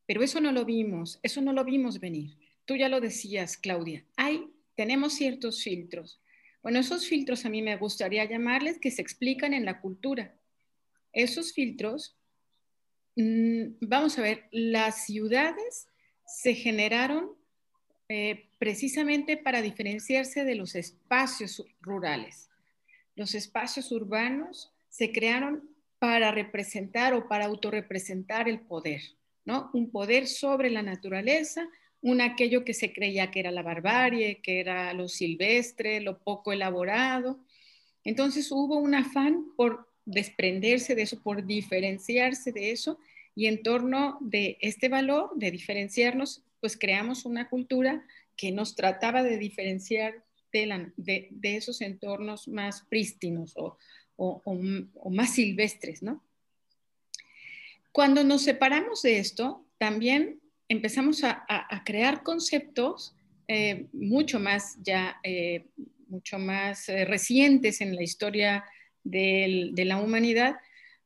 Pero 0.06 0.22
eso 0.22 0.40
no 0.40 0.52
lo 0.52 0.64
vimos, 0.64 1.18
eso 1.22 1.42
no 1.42 1.52
lo 1.52 1.64
vimos 1.64 2.00
venir 2.00 2.36
tú 2.66 2.76
ya 2.76 2.90
lo 2.90 3.00
decías, 3.00 3.56
Claudia, 3.56 4.04
hay, 4.16 4.50
tenemos 4.74 5.14
ciertos 5.14 5.62
filtros. 5.62 6.20
Bueno, 6.66 6.80
esos 6.80 7.06
filtros 7.06 7.44
a 7.44 7.48
mí 7.48 7.62
me 7.62 7.76
gustaría 7.76 8.24
llamarles 8.24 8.80
que 8.80 8.90
se 8.90 9.00
explican 9.00 9.54
en 9.54 9.64
la 9.64 9.80
cultura. 9.80 10.34
Esos 11.12 11.52
filtros, 11.52 12.16
mm, 13.14 13.76
vamos 13.82 14.18
a 14.18 14.22
ver, 14.22 14.48
las 14.50 15.04
ciudades 15.04 15.86
se 16.26 16.54
generaron 16.54 17.36
eh, 18.08 18.48
precisamente 18.58 19.36
para 19.36 19.62
diferenciarse 19.62 20.44
de 20.44 20.56
los 20.56 20.74
espacios 20.74 21.64
rurales. 21.80 22.50
Los 23.14 23.36
espacios 23.36 23.92
urbanos 23.92 24.72
se 24.88 25.12
crearon 25.12 25.70
para 26.00 26.32
representar 26.32 27.14
o 27.14 27.28
para 27.28 27.44
autorrepresentar 27.44 28.48
el 28.48 28.58
poder, 28.58 29.02
¿no? 29.44 29.70
Un 29.72 29.92
poder 29.92 30.26
sobre 30.26 30.70
la 30.70 30.82
naturaleza, 30.82 31.68
un 32.06 32.20
aquello 32.20 32.64
que 32.64 32.72
se 32.72 32.92
creía 32.92 33.32
que 33.32 33.40
era 33.40 33.50
la 33.50 33.62
barbarie, 33.62 34.40
que 34.40 34.60
era 34.60 34.92
lo 34.92 35.08
silvestre, 35.08 36.00
lo 36.00 36.20
poco 36.20 36.52
elaborado. 36.52 37.40
Entonces 38.04 38.52
hubo 38.52 38.76
un 38.78 38.94
afán 38.94 39.46
por 39.56 39.88
desprenderse 40.04 40.94
de 40.94 41.02
eso, 41.02 41.20
por 41.20 41.44
diferenciarse 41.44 42.52
de 42.52 42.70
eso, 42.70 43.00
y 43.34 43.46
en 43.46 43.60
torno 43.64 44.18
de 44.20 44.56
este 44.60 44.88
valor, 44.88 45.32
de 45.34 45.50
diferenciarnos, 45.50 46.44
pues 46.60 46.76
creamos 46.76 47.24
una 47.24 47.48
cultura 47.48 48.06
que 48.36 48.52
nos 48.52 48.76
trataba 48.76 49.24
de 49.24 49.36
diferenciar 49.36 50.22
de, 50.52 51.32
esos 51.42 51.80
entornos 51.80 52.46
más 52.46 52.82
prístinos 52.88 53.54
o, 53.56 53.76
más 55.10 55.34
silvestres, 55.34 56.04
¿no? 56.04 56.22
Cuando 57.90 58.22
nos 58.22 58.42
separamos 58.42 59.02
de 59.02 59.18
esto, 59.18 59.66
también 59.78 60.40
empezamos 60.68 61.22
a, 61.24 61.44
crear 61.84 62.22
conceptos 62.22 63.14
eh, 63.48 63.86
mucho 63.92 64.40
más 64.40 64.76
ya, 64.82 65.16
eh, 65.22 65.66
mucho 66.08 66.38
más 66.38 66.88
eh, 66.88 67.04
recientes 67.04 67.80
en 67.80 67.94
la 67.94 68.02
historia 68.02 68.64
de 69.04 69.84
la 69.84 69.98
humanidad, 69.98 70.56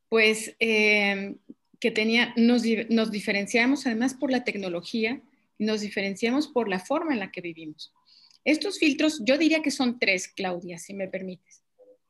pues 0.09 0.57
que 0.59 1.91
tenía, 1.95 2.33
nos, 2.37 2.63
nos 2.89 3.11
diferenciamos 3.11 3.87
además 3.87 4.15
por 4.15 4.31
la 4.31 4.43
tecnología, 4.43 5.21
nos 5.59 5.83
diferenciamos 5.83 6.49
por 6.49 6.69
la 6.69 6.81
forma 6.81 7.13
en 7.13 7.21
la 7.21 7.31
que 7.31 7.43
vivimos. 7.43 7.93
Estos 8.45 8.79
filtros, 8.79 9.21
yo 9.23 9.37
diría 9.37 9.61
que 9.61 9.71
son 9.71 9.99
tres, 9.99 10.29
Claudia, 10.29 10.79
si 10.79 10.95
me 10.95 11.09
permites. 11.09 11.63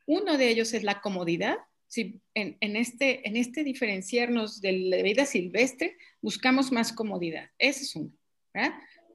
Uno 0.07 0.39
de 0.39 0.49
ellos 0.49 0.73
es 0.75 0.85
la 0.85 1.01
comodidad. 1.01 1.57
Si 1.91 2.21
en, 2.35 2.77
este, 2.77 3.27
en 3.29 3.37
este 3.37 3.65
diferenciarnos 3.65 4.61
de 4.61 4.73
la 4.75 5.03
vida 5.03 5.27
silvestre, 5.27 5.97
buscamos 6.23 6.71
más 6.71 6.93
comodidad. 6.93 7.51
Ese 7.59 7.83
es 7.83 7.97
uno. 7.97 8.13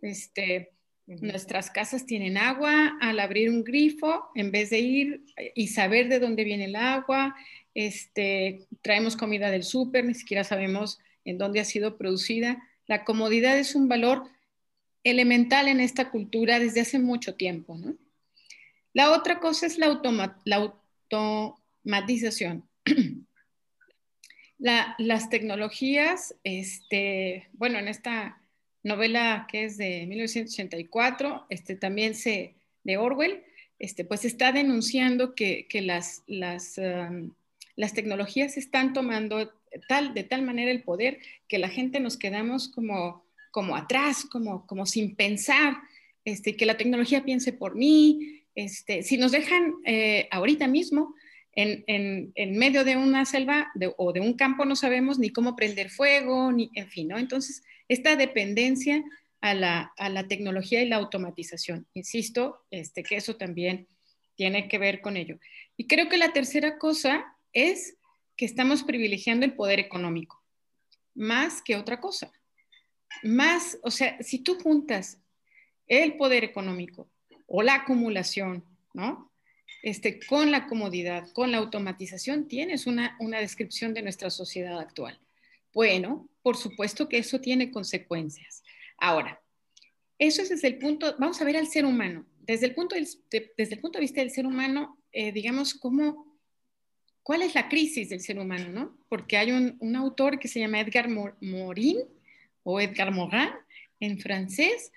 Este, 0.01 0.73
nuestras 1.07 1.71
casas 1.71 2.05
tienen 2.05 2.37
agua, 2.37 2.97
al 2.99 3.21
abrir 3.21 3.49
un 3.49 3.63
grifo, 3.63 4.25
en 4.35 4.51
vez 4.51 4.71
de 4.71 4.79
ir 4.79 5.23
y 5.55 5.69
saber 5.69 6.09
de 6.09 6.19
dónde 6.19 6.43
viene 6.43 6.65
el 6.65 6.75
agua, 6.75 7.33
este, 7.73 8.67
traemos 8.81 9.15
comida 9.15 9.51
del 9.51 9.63
súper, 9.63 10.03
ni 10.03 10.13
siquiera 10.13 10.43
sabemos 10.43 10.99
en 11.23 11.37
dónde 11.37 11.61
ha 11.61 11.65
sido 11.65 11.97
producida. 11.97 12.61
La 12.87 13.05
comodidad 13.05 13.57
es 13.57 13.73
un 13.73 13.87
valor 13.87 14.23
elemental 15.05 15.69
en 15.69 15.79
esta 15.79 16.11
cultura 16.11 16.59
desde 16.59 16.81
hace 16.81 16.99
mucho 16.99 17.35
tiempo. 17.35 17.79
La 18.91 19.11
otra 19.11 19.39
cosa 19.39 19.65
es 19.65 19.77
la, 19.77 19.87
automatización. 21.85 22.67
las 24.57 25.29
tecnologías, 25.29 26.35
este, 26.43 27.47
bueno, 27.53 27.77
en 27.77 27.87
esta 27.87 28.41
novela 28.83 29.47
que 29.51 29.65
es 29.65 29.77
de 29.77 30.05
1984, 30.07 31.45
este, 31.49 31.75
también 31.75 32.15
se, 32.15 32.55
de 32.83 32.97
Orwell, 32.97 33.43
este, 33.79 34.05
pues 34.05 34.25
está 34.25 34.51
denunciando 34.51 35.35
que, 35.35 35.67
las, 35.81 36.23
las, 36.27 36.77
um, 36.77 37.33
las 37.75 37.93
tecnologías 37.93 38.57
están 38.57 38.93
tomando 38.93 39.51
tal, 39.87 40.13
de 40.13 40.23
tal 40.23 40.43
manera 40.43 40.71
el 40.71 40.83
poder 40.83 41.19
que 41.47 41.59
la 41.59 41.69
gente 41.69 41.99
nos 41.99 42.17
quedamos 42.17 42.69
como 42.69 43.25
como 43.55 43.77
atrás, 43.77 44.25
como, 44.25 44.67
como 44.67 44.85
sin 44.85 45.15
pensar, 45.15 45.77
este, 46.25 46.57
que 46.57 46.65
la 46.65 46.75
tecnología 46.75 47.23
piense 47.23 47.53
por 47.53 47.73
mí. 47.73 48.43
Este, 48.53 49.01
si 49.01 49.17
nos 49.17 49.31
dejan 49.31 49.75
eh, 49.85 50.27
ahorita 50.29 50.67
mismo 50.67 51.15
en, 51.55 52.57
medio 52.57 52.83
de 52.83 52.97
una 52.97 53.25
selva 53.25 53.71
o 53.97 54.13
de 54.13 54.19
un 54.19 54.33
campo, 54.33 54.65
no 54.65 54.75
sabemos 54.75 55.19
ni 55.19 55.29
cómo 55.29 55.55
prender 55.55 55.89
fuego, 55.89 56.51
ni, 56.51 56.69
en 56.75 56.89
fin, 56.89 57.07
¿no? 57.07 57.17
Entonces, 57.17 57.63
esta 57.87 58.15
dependencia 58.15 59.03
a 59.41 59.53
la, 59.53 59.93
a 59.97 60.09
la 60.09 60.27
tecnología 60.27 60.81
y 60.81 60.89
la 60.89 60.97
automatización, 60.97 61.87
insisto, 61.93 62.65
este, 62.71 63.03
que 63.03 63.15
eso 63.15 63.35
también 63.35 63.87
tiene 64.35 64.67
que 64.67 64.77
ver 64.77 65.01
con 65.01 65.17
ello. 65.17 65.39
Y 65.77 65.87
creo 65.87 66.09
que 66.09 66.17
la 66.17 66.33
tercera 66.33 66.77
cosa 66.77 67.25
es 67.53 67.97
que 68.35 68.45
estamos 68.45 68.83
privilegiando 68.83 69.45
el 69.45 69.53
poder 69.53 69.79
económico, 69.79 70.43
más 71.13 71.61
que 71.61 71.75
otra 71.75 72.01
cosa 72.01 72.31
más, 73.23 73.77
o 73.81 73.91
sea, 73.91 74.21
si 74.21 74.39
tú 74.39 74.59
juntas 74.59 75.19
el 75.87 76.17
poder 76.17 76.43
económico 76.43 77.09
o 77.47 77.61
la 77.61 77.75
acumulación, 77.75 78.65
¿no? 78.93 79.31
Este, 79.85 80.19
con 80.19 80.49
la 80.49 80.65
comodidad, 80.65 81.31
con 81.33 81.51
la 81.51 81.59
automatización, 81.59 82.47
tienes 82.47 82.87
una, 82.87 83.15
una 83.19 83.37
descripción 83.37 83.93
de 83.93 84.01
nuestra 84.01 84.31
sociedad 84.31 84.79
actual. 84.79 85.19
Bueno, 85.75 86.27
por 86.41 86.57
supuesto 86.57 87.07
que 87.07 87.19
eso 87.19 87.39
tiene 87.39 87.69
consecuencias. 87.69 88.63
Ahora, 88.97 89.39
eso 90.17 90.41
es 90.41 90.49
desde 90.49 90.69
el 90.69 90.79
punto, 90.79 91.13
vamos 91.19 91.39
a 91.39 91.45
ver 91.45 91.55
al 91.55 91.67
ser 91.67 91.85
humano. 91.85 92.25
Desde 92.39 92.65
el 92.65 92.73
punto 92.73 92.95
de, 92.95 93.07
desde 93.55 93.75
el 93.75 93.79
punto 93.79 93.99
de 93.99 94.01
vista 94.01 94.21
del 94.21 94.31
ser 94.31 94.47
humano, 94.47 94.97
eh, 95.11 95.31
digamos, 95.31 95.75
cómo, 95.75 96.35
¿cuál 97.21 97.43
es 97.43 97.53
la 97.53 97.69
crisis 97.69 98.09
del 98.09 98.21
ser 98.21 98.39
humano? 98.39 98.69
¿no? 98.69 98.97
Porque 99.07 99.37
hay 99.37 99.51
un, 99.51 99.77
un 99.79 99.95
autor 99.95 100.39
que 100.39 100.47
se 100.47 100.59
llama 100.59 100.79
Edgar 100.79 101.09
Morin, 101.09 101.99
o 102.63 102.81
Edgar 102.81 103.11
Morin 103.11 103.51
en 103.99 104.17
francés, 104.17 104.91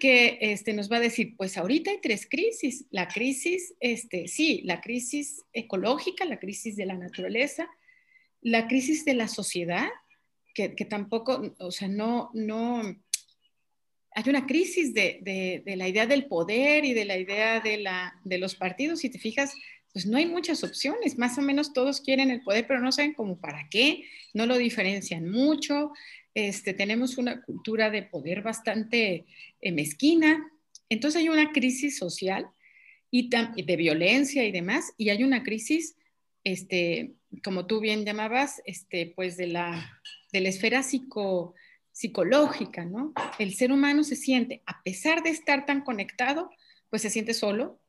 que 0.00 0.38
este, 0.40 0.72
nos 0.72 0.90
va 0.90 0.96
a 0.96 1.00
decir, 1.00 1.36
pues 1.36 1.56
ahorita 1.56 1.92
hay 1.92 2.00
tres 2.02 2.26
crisis. 2.28 2.86
La 2.90 3.06
crisis, 3.06 3.74
este, 3.78 4.26
sí, 4.26 4.62
la 4.64 4.80
crisis 4.80 5.44
ecológica, 5.52 6.24
la 6.24 6.40
crisis 6.40 6.74
de 6.74 6.86
la 6.86 6.94
naturaleza, 6.94 7.68
la 8.40 8.66
crisis 8.66 9.04
de 9.04 9.14
la 9.14 9.28
sociedad, 9.28 9.88
que, 10.52 10.68
tampoco, 10.84 11.54
o 11.58 11.70
sea, 11.70 11.88
no, 11.88 12.30
no, 12.34 12.82
hay 14.12 14.24
una 14.26 14.46
crisis 14.46 14.92
de, 14.92 15.20
de, 15.64 15.76
la 15.76 15.88
idea 15.88 16.06
del 16.06 16.26
poder 16.26 16.84
y 16.84 16.92
de 16.92 17.04
la 17.04 17.16
idea 17.16 17.60
de, 17.60 17.78
la, 17.78 18.20
de 18.24 18.38
los 18.38 18.56
partidos. 18.56 19.00
Si 19.00 19.10
te 19.10 19.18
fijas, 19.18 19.54
pues 19.92 20.06
no 20.06 20.16
hay 20.16 20.26
muchas 20.26 20.62
opciones. 20.64 21.18
Más 21.18 21.38
o 21.38 21.42
menos 21.42 21.72
todos 21.72 22.00
quieren 22.00 22.30
el 22.30 22.42
poder, 22.42 22.66
pero 22.66 22.80
no 22.80 22.92
saben 22.92 23.14
cómo 23.14 23.38
para 23.38 23.68
qué, 23.68 24.04
no 24.34 24.46
lo 24.46 24.56
diferencian 24.56 25.30
mucho. 25.30 25.92
Este, 26.34 26.74
tenemos 26.74 27.18
una 27.18 27.42
cultura 27.42 27.90
de 27.90 28.02
poder 28.02 28.42
bastante 28.42 29.26
eh, 29.60 29.72
mezquina, 29.72 30.48
entonces 30.88 31.20
hay 31.20 31.28
una 31.28 31.52
crisis 31.52 31.98
social 31.98 32.46
y 33.10 33.28
de 33.28 33.76
violencia 33.76 34.44
y 34.44 34.52
demás, 34.52 34.92
y 34.96 35.10
hay 35.10 35.24
una 35.24 35.42
crisis, 35.42 35.96
este, 36.44 37.14
como 37.42 37.66
tú 37.66 37.80
bien 37.80 38.04
llamabas, 38.04 38.62
este, 38.66 39.12
pues 39.16 39.36
de 39.36 39.48
la, 39.48 40.00
de 40.32 40.40
la 40.40 40.48
esfera 40.48 40.84
psico, 40.84 41.54
psicológica, 41.90 42.84
¿no? 42.84 43.12
El 43.38 43.54
ser 43.54 43.72
humano 43.72 44.04
se 44.04 44.14
siente, 44.14 44.62
a 44.66 44.82
pesar 44.82 45.22
de 45.22 45.30
estar 45.30 45.66
tan 45.66 45.82
conectado, 45.82 46.50
pues 46.88 47.02
se 47.02 47.10
siente 47.10 47.34
solo. 47.34 47.80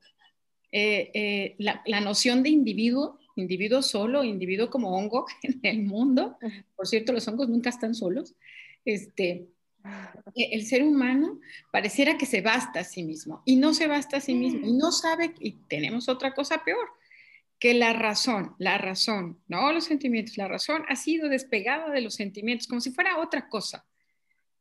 Eh, 0.72 1.12
eh, 1.14 1.56
la, 1.58 1.82
la, 1.86 2.00
noción 2.00 2.44
de 2.44 2.50
individuo 2.50 3.20
individuo 3.36 3.82
solo, 3.82 4.24
individuo 4.24 4.70
como 4.70 4.96
hongo 4.96 5.26
en 5.44 5.60
el 5.64 5.84
mundo. 5.84 6.38
Por 6.76 6.88
cierto, 6.88 7.14
los 7.14 7.28
hongos 7.28 7.50
nunca 7.50 7.70
están 7.70 7.96
solos. 7.96 8.36
Este, 8.86 9.48
e, 10.36 10.50
el 10.52 10.66
ser 10.66 10.84
humano 10.84 11.40
pareciera 11.72 12.18
que 12.18 12.26
se 12.26 12.42
basta 12.42 12.82
a 12.82 12.84
sí 12.84 13.04
mismo 13.04 13.42
y 13.46 13.56
no 13.56 13.74
se 13.74 13.88
basta 13.88 14.18
a 14.18 14.22
sí 14.22 14.34
mismo 14.34 14.68
y 14.68 14.74
no 14.74 14.92
sabe, 14.92 15.34
y 15.40 15.54
tenemos 15.68 16.10
otra 16.10 16.34
cosa 16.34 16.64
peor, 16.64 16.88
que 17.60 17.74
la 17.74 17.94
razón, 17.94 18.56
la 18.58 18.78
razón, 18.78 19.40
no 19.48 19.72
los 19.72 19.86
sentimientos, 19.86 20.38
la 20.38 20.48
razón 20.48 20.84
ha 20.88 20.96
sido 20.96 21.30
despegada 21.30 21.92
de 21.92 22.02
los 22.02 22.16
sentimientos 22.16 22.68
como 22.68 22.82
si 22.82 22.92
fuera 22.92 23.20
otra 23.20 23.50
cosa. 23.50 23.86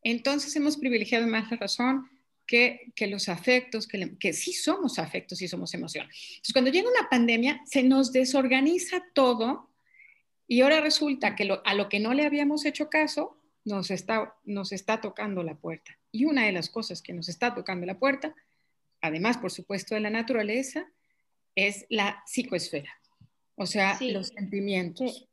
Entonces 0.02 0.54
hemos 0.56 0.76
privilegiado 0.76 1.26
más 1.26 1.50
la 1.50 1.56
razón, 1.56 2.08
que, 2.50 3.06
los 3.06 3.28
afectos, 3.28 3.86
que, 3.86 4.18
que, 4.18 4.32
sí 4.32 4.52
somos 4.52 4.98
afectos 4.98 5.40
y 5.40 5.46
somos 5.46 5.72
emociones. 5.72 6.16
Entonces, 6.30 6.52
cuando 6.52 6.72
llega 6.72 6.90
una 6.90 7.08
pandemia, 7.08 7.60
se 7.64 7.84
nos 7.84 8.12
desorganiza 8.12 9.04
todo 9.14 9.70
y 10.48 10.62
ahora 10.62 10.80
resulta 10.80 11.36
que 11.36 11.48
a 11.64 11.74
lo 11.74 11.88
que 11.88 12.00
no 12.00 12.12
le 12.12 12.26
habíamos 12.26 12.64
hecho 12.64 12.90
caso, 12.90 13.36
nos 13.64 13.92
está, 13.92 14.34
nos 14.44 14.72
está 14.72 15.00
tocando 15.00 15.44
la 15.44 15.54
puerta. 15.54 15.96
Y 16.10 16.24
una 16.24 16.44
de 16.44 16.50
las 16.50 16.70
cosas 16.70 17.02
que 17.02 17.12
nos 17.12 17.28
está 17.28 17.54
tocando 17.54 17.86
la 17.86 18.00
puerta, 18.00 18.34
además, 19.00 19.38
por 19.38 19.52
supuesto, 19.52 19.94
de 19.94 20.00
la 20.00 20.10
naturaleza, 20.10 20.90
es 21.54 21.86
la 21.88 22.20
psicoesfera, 22.26 22.90
o 23.54 23.66
sea, 23.66 23.96
los 24.00 24.28
sentimientos. 24.28 25.28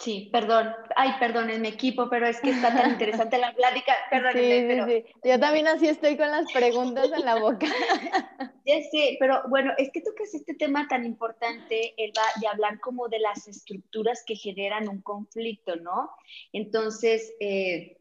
Sí, 0.00 0.30
perdón. 0.32 0.74
Ay, 0.96 1.10
perdón, 1.20 1.48
mi 1.60 1.68
equipo, 1.68 2.08
pero 2.08 2.26
es 2.26 2.40
que 2.40 2.50
está 2.50 2.74
tan 2.74 2.90
interesante 2.92 3.36
la 3.36 3.52
plática. 3.52 3.92
Perdónenme, 4.10 4.66
pero... 4.66 4.86
Sí, 4.86 5.04
Yo 5.22 5.38
también 5.38 5.68
así 5.68 5.88
estoy 5.88 6.16
con 6.16 6.30
las 6.30 6.50
preguntas 6.52 7.10
en 7.12 7.24
la 7.24 7.38
boca. 7.38 7.66
Ya 8.66 8.76
sé, 8.90 9.16
pero 9.18 9.42
bueno, 9.48 9.72
es 9.78 9.90
que 9.90 10.00
tocas 10.00 10.32
este 10.32 10.54
tema 10.54 10.86
tan 10.86 11.04
importante, 11.04 11.92
Elba, 11.96 12.22
de 12.40 12.46
hablar 12.46 12.78
como 12.78 13.08
de 13.08 13.18
las 13.18 13.48
estructuras 13.48 14.22
que 14.24 14.36
generan 14.36 14.88
un 14.88 15.00
conflicto, 15.00 15.74
¿no? 15.76 16.10
Entonces, 16.52 17.34
eh, 17.40 17.96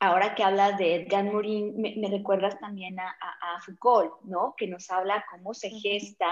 ahora 0.00 0.34
que 0.34 0.42
hablas 0.42 0.76
de 0.76 0.96
Edgar 0.96 1.24
Morin, 1.24 1.80
me, 1.80 2.08
recuerdas 2.10 2.58
también 2.58 2.98
a, 3.00 3.14
Foucault, 3.64 4.20
¿no? 4.24 4.54
Que 4.58 4.66
nos 4.66 4.90
habla 4.90 5.24
cómo 5.30 5.54
se 5.54 5.70
gesta 5.70 6.28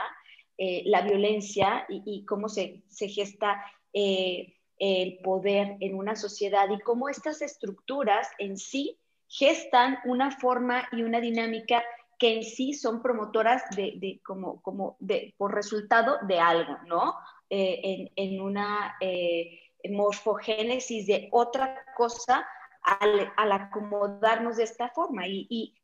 eh, 0.58 0.82
la 0.84 1.00
violencia 1.00 1.86
y, 1.88 2.26
cómo 2.26 2.48
se, 2.48 2.82
se 2.88 3.08
gesta... 3.08 3.64
Eh, 3.94 4.54
el 4.78 5.18
poder 5.22 5.76
en 5.80 5.94
una 5.94 6.16
sociedad 6.16 6.68
y 6.70 6.80
cómo 6.80 7.08
estas 7.08 7.42
estructuras 7.42 8.28
en 8.38 8.56
sí 8.56 8.98
gestan 9.28 9.98
una 10.04 10.30
forma 10.30 10.88
y 10.92 11.02
una 11.02 11.20
dinámica 11.20 11.82
que 12.18 12.36
en 12.36 12.44
sí 12.44 12.72
son 12.74 13.02
promotoras 13.02 13.62
de, 13.74 14.20
como, 14.24 14.60
como 14.62 14.96
de, 15.00 15.34
por 15.38 15.54
resultado 15.54 16.18
de 16.28 16.38
algo, 16.38 16.76
¿no? 16.86 17.16
Eh, 17.50 18.10
en, 18.14 18.40
una 18.40 18.96
eh, 19.00 19.58
morfogénesis 19.90 21.06
de 21.06 21.28
otra 21.32 21.84
cosa 21.96 22.46
al, 22.82 23.32
acomodarnos 23.36 24.56
de 24.58 24.64
esta 24.64 24.88
forma. 24.90 25.26
Y, 25.26 25.46
y 25.50 25.74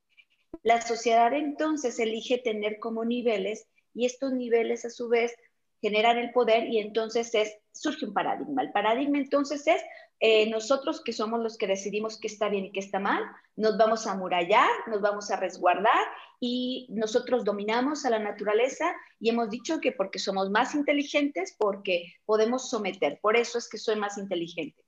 la 0.62 0.80
sociedad 0.80 1.33
entonces 1.33 1.99
elige 1.99 2.38
tener 2.38 2.78
como 2.78 3.04
niveles 3.04 3.66
y 3.95 4.07
estos 4.07 4.33
niveles 4.33 4.85
a 4.85 4.90
su 4.90 5.09
vez 5.09 5.35
generan 5.80 6.18
el 6.18 6.32
poder 6.32 6.68
y 6.68 6.78
entonces 6.78 7.35
es, 7.35 7.56
surge 7.73 8.06
un 8.06 8.14
paradigma. 8.14 8.62
El 8.62 8.73
paradigma 8.73 9.18
entonces 9.18 9.66
es 9.66 9.82
eh, 10.20 10.50
nosotros 10.50 11.00
que 11.04 11.12
somos 11.12 11.40
los 11.40 11.56
que 11.56 11.68
decidimos 11.68 12.18
qué 12.18 12.26
está 12.26 12.49
bien 12.49 12.66
y 12.66 12.73
qué 12.73 12.80
está 12.80 12.99
mal, 12.99 13.23
nos 13.54 13.78
vamos 13.78 14.06
a 14.06 14.12
amurallar, 14.12 14.68
nos 14.88 15.00
vamos 15.00 15.30
a 15.30 15.37
resguardar 15.37 16.06
y 16.40 16.88
nosotros 16.90 17.44
dominamos 17.44 18.04
a 18.04 18.11
la 18.11 18.18
naturaleza 18.18 18.92
y 19.20 19.28
hemos 19.28 19.49
dicho 19.49 19.80
que 19.80 19.92
porque 19.92 20.18
somos 20.18 20.50
más 20.50 20.75
inteligentes, 20.75 21.54
porque 21.56 22.14
podemos 22.25 22.68
someter, 22.68 23.20
por 23.20 23.37
eso 23.37 23.58
es 23.58 23.68
que 23.68 23.78
soy 23.78 23.94
más 23.94 24.18
inteligente. 24.18 24.85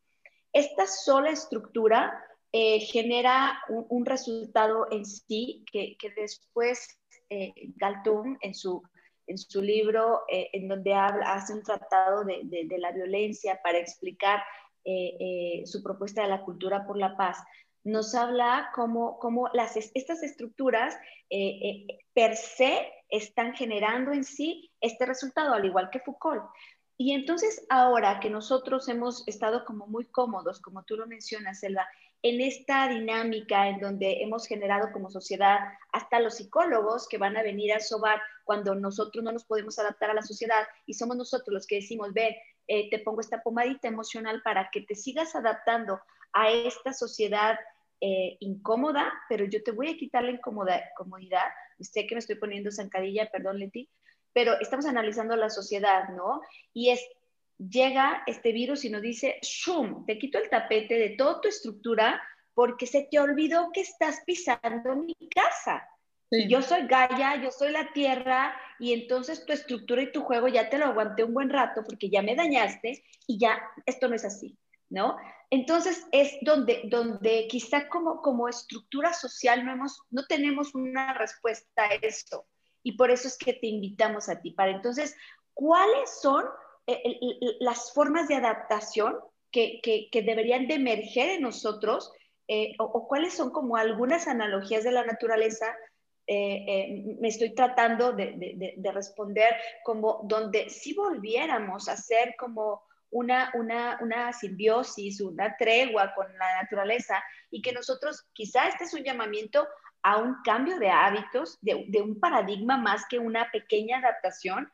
Esta 0.53 0.89
sola 0.89 1.31
estructura 1.31 2.13
eh, 2.53 2.81
genera 2.81 3.61
un, 3.69 4.05
resultado 4.05 4.89
en 4.91 5.07
sí 5.07 5.65
que, 5.71 5.97
después 6.17 6.99
eh, 7.29 7.53
Galtung 7.77 8.37
en 8.41 8.55
su 8.55 8.83
en 9.31 9.39
su 9.39 9.63
libro, 9.63 10.23
eh, 10.29 10.51
en 10.53 10.67
donde 10.67 10.93
habla, 10.93 11.33
hace 11.33 11.55
un 11.55 11.63
tratado 11.63 12.25
de, 12.25 12.41
de, 12.43 12.79
la 12.79 12.91
violencia 12.91 13.61
para 13.63 13.79
explicar 13.79 14.43
eh, 14.85 15.17
eh, 15.21 15.63
su 15.67 15.83
propuesta 15.85 16.23
de 16.23 16.29
la 16.29 16.43
cultura 16.43 16.85
por 16.85 16.99
la 16.99 17.17
paz, 17.17 17.39
nos 17.85 18.15
habla 18.15 18.71
cómo, 18.75 19.19
cómo 19.21 19.49
las, 19.53 19.77
estas 19.77 20.23
estructuras 20.23 20.99
per 22.13 22.37
se 22.37 22.93
están 23.09 23.55
generando 23.55 24.13
en 24.13 24.25
sí 24.25 24.71
este 24.81 25.07
resultado, 25.07 25.55
al 25.55 25.65
igual 25.65 25.91
que 25.91 26.01
Foucault. 26.01 26.43
Y 26.99 27.13
entonces 27.13 27.65
ahora 27.71 28.19
que 28.21 28.29
nosotros 28.29 28.89
hemos 28.89 29.27
estado 29.29 29.65
como 29.65 29.87
muy 29.87 30.07
cómodos, 30.07 30.61
como 30.61 30.83
tú 30.83 30.97
lo 30.97 31.07
mencionas, 31.07 31.61
Selva, 31.61 31.87
en 32.23 32.41
esta 32.41 32.89
dinámica 32.89 33.69
en 33.69 33.81
donde 33.81 34.23
hemos 34.23 34.47
generado 34.47 34.93
como 34.93 35.11
sociedad 35.11 35.59
hasta 35.93 36.21
los 36.21 36.37
psicólogos 36.37 37.09
que 37.09 37.19
van 37.19 37.37
a 37.37 37.43
venir 37.43 37.73
a 37.73 37.81
sobar 37.81 38.21
cuando 38.45 38.75
nosotros 38.75 39.25
no 39.25 39.33
nos 39.33 39.45
podemos 39.45 39.79
adaptar 39.79 40.11
a 40.11 40.15
la 40.15 40.23
sociedad 40.23 40.67
y 40.87 40.95
somos 40.95 41.17
nosotros 41.17 41.53
los 41.55 41.67
que 41.67 41.77
decimos, 41.77 42.13
ven, 42.13 42.35
eh, 42.67 42.91
te 42.91 42.99
pongo 42.99 43.21
esta 43.21 43.43
pomadita 43.43 43.89
emocional 43.89 44.43
para 44.43 44.71
que 44.71 44.83
te 44.83 44.95
sigas 44.95 45.35
adaptando 45.35 46.01
a 46.33 46.51
esta 46.51 46.93
sociedad 46.93 47.59
eh, 48.03 48.37
incómoda, 48.41 49.13
pero 49.29 49.45
yo 49.45 49.63
te 49.63 49.73
voy 49.73 49.89
a 49.89 49.97
quitar 49.97 50.25
la 50.25 50.31
incomodidad. 50.31 51.45
Sé 51.81 52.07
que 52.07 52.15
me 52.15 52.19
estoy 52.19 52.37
poniendo 52.37 52.71
zancadilla, 52.71 53.31
perdón, 53.31 53.59
Leti, 53.59 53.89
pero 54.33 54.59
estamos 54.61 54.87
analizando 54.87 55.37
la 55.37 55.51
sociedad, 55.51 56.11
¿no? 56.11 56.41
Y 56.73 56.91
es 56.91 57.05
llega 57.69 58.23
este 58.27 58.53
virus 58.53 58.85
y 58.85 58.91
nos 58.91 59.03
dice, 59.03 59.39
¡shum! 59.43 60.07
Te 60.07 60.19
quito 60.19 60.39
el 60.39 60.49
tapete 60.49 60.95
de 60.95 61.11
toda 61.11 61.41
tu 61.41 61.49
estructura 61.49 62.21
porque 62.55 62.87
se 62.87 63.09
te 63.11 63.19
olvidó 63.19 63.71
que 63.73 63.83
estás 63.83 64.21
pisando 64.25 64.97
mi 64.97 65.17
casa. 65.35 65.87
Yo 66.49 66.63
soy 66.63 66.87
Gaia, 66.87 67.43
yo 67.43 67.51
soy 67.51 67.73
la 67.73 67.93
tierra 67.93 68.55
y 68.79 68.93
entonces 68.93 69.45
tu 69.45 69.53
estructura 69.53 70.03
y 70.03 70.13
tu 70.13 70.23
juego 70.23 70.47
ya 70.47 70.71
te 70.71 70.79
lo 70.79 70.87
aguanté 70.87 71.25
un 71.25 71.35
buen 71.35 71.51
rato 71.51 71.83
porque 71.85 72.09
ya 72.09 72.23
me 72.23 72.37
dañaste 72.37 73.03
y 73.27 73.39
ya 73.39 73.61
esto 73.85 74.07
no 74.07 74.15
es 74.15 74.25
así, 74.25 74.57
¿no? 74.91 75.17
Entonces 75.51 76.07
es 76.13 76.37
donde, 76.43 76.83
donde 76.85 77.49
quizá 77.49 77.89
como, 77.89 78.23
como 78.23 78.49
estructura 78.49 79.13
social 79.13 79.65
no, 79.65 79.73
hemos, 79.73 80.01
no 80.11 80.25
tenemos 80.27 80.73
una 80.77 81.15
respuesta 81.15 81.83
a 81.83 81.95
esto 81.95 82.47
y 82.85 82.93
por 82.93 83.11
eso 83.11 83.27
es 83.27 83.37
que 83.37 83.55
te 83.55 83.67
invitamos 83.67 84.29
a 84.29 84.41
ti 84.41 84.53
para 84.53 84.71
entonces, 84.71 85.17
¿cuáles 85.53 86.21
son 86.21 86.45
eh, 86.87 87.19
las 87.61 87.93
formas 87.93 88.29
de 88.29 88.37
adaptación 88.37 89.17
que, 89.51 89.81
que, 89.83 90.23
deberían 90.23 90.67
de 90.67 90.75
emerger 90.75 91.31
en 91.31 91.43
nosotros 91.43 92.13
eh, 92.49 92.75
o, 92.79 93.07
cuáles 93.09 93.35
son 93.35 93.51
como 93.51 93.77
algunas 93.77 94.29
analogías 94.29 94.85
de 94.85 94.93
la 94.93 95.05
naturaleza. 95.05 95.67
Eh, 96.27 97.17
me 97.21 97.29
estoy 97.29 97.55
tratando 97.55 98.13
de, 98.13 98.35
de, 98.37 98.75
de, 98.77 98.93
responder 98.93 99.53
como 99.83 100.21
donde 100.25 100.71
si 100.71 100.95
volviéramos 100.95 101.89
a 101.89 101.97
ser 101.97 102.37
como 102.39 102.83
una, 103.11 103.51
una, 103.55 103.99
una 104.01 104.33
simbiosis, 104.33 105.21
una 105.21 105.57
tregua 105.57 106.15
con 106.15 106.27
la 106.39 106.63
naturaleza 106.63 107.23
y 107.51 107.61
que 107.63 107.73
nosotros, 107.73 108.27
quizá 108.33 108.69
este 108.69 108.85
es 108.85 108.95
un 108.95 109.03
llamamiento 109.03 109.67
a 110.03 110.19
un 110.19 110.37
cambio 110.45 110.79
de 110.79 110.91
hábitos, 110.91 111.59
de, 111.61 111.75
un 112.01 112.19
paradigma 112.21 112.77
más 112.77 113.05
que 113.09 113.19
una 113.19 113.51
pequeña 113.51 113.99
adaptación 113.99 114.71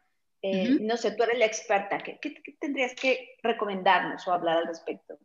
eh, 0.49 0.79
no 0.81 0.97
sé, 0.97 1.11
tú 1.13 1.25
eres 1.25 1.39
la 1.41 1.47
experta. 1.47 1.99
¿Qué, 1.99 2.21
tendrías 2.61 2.95
que 2.95 3.37
recomendarnos 3.43 4.27
o 4.29 4.33
hablar 4.33 4.59
al 4.59 4.67
respecto? 4.69 5.19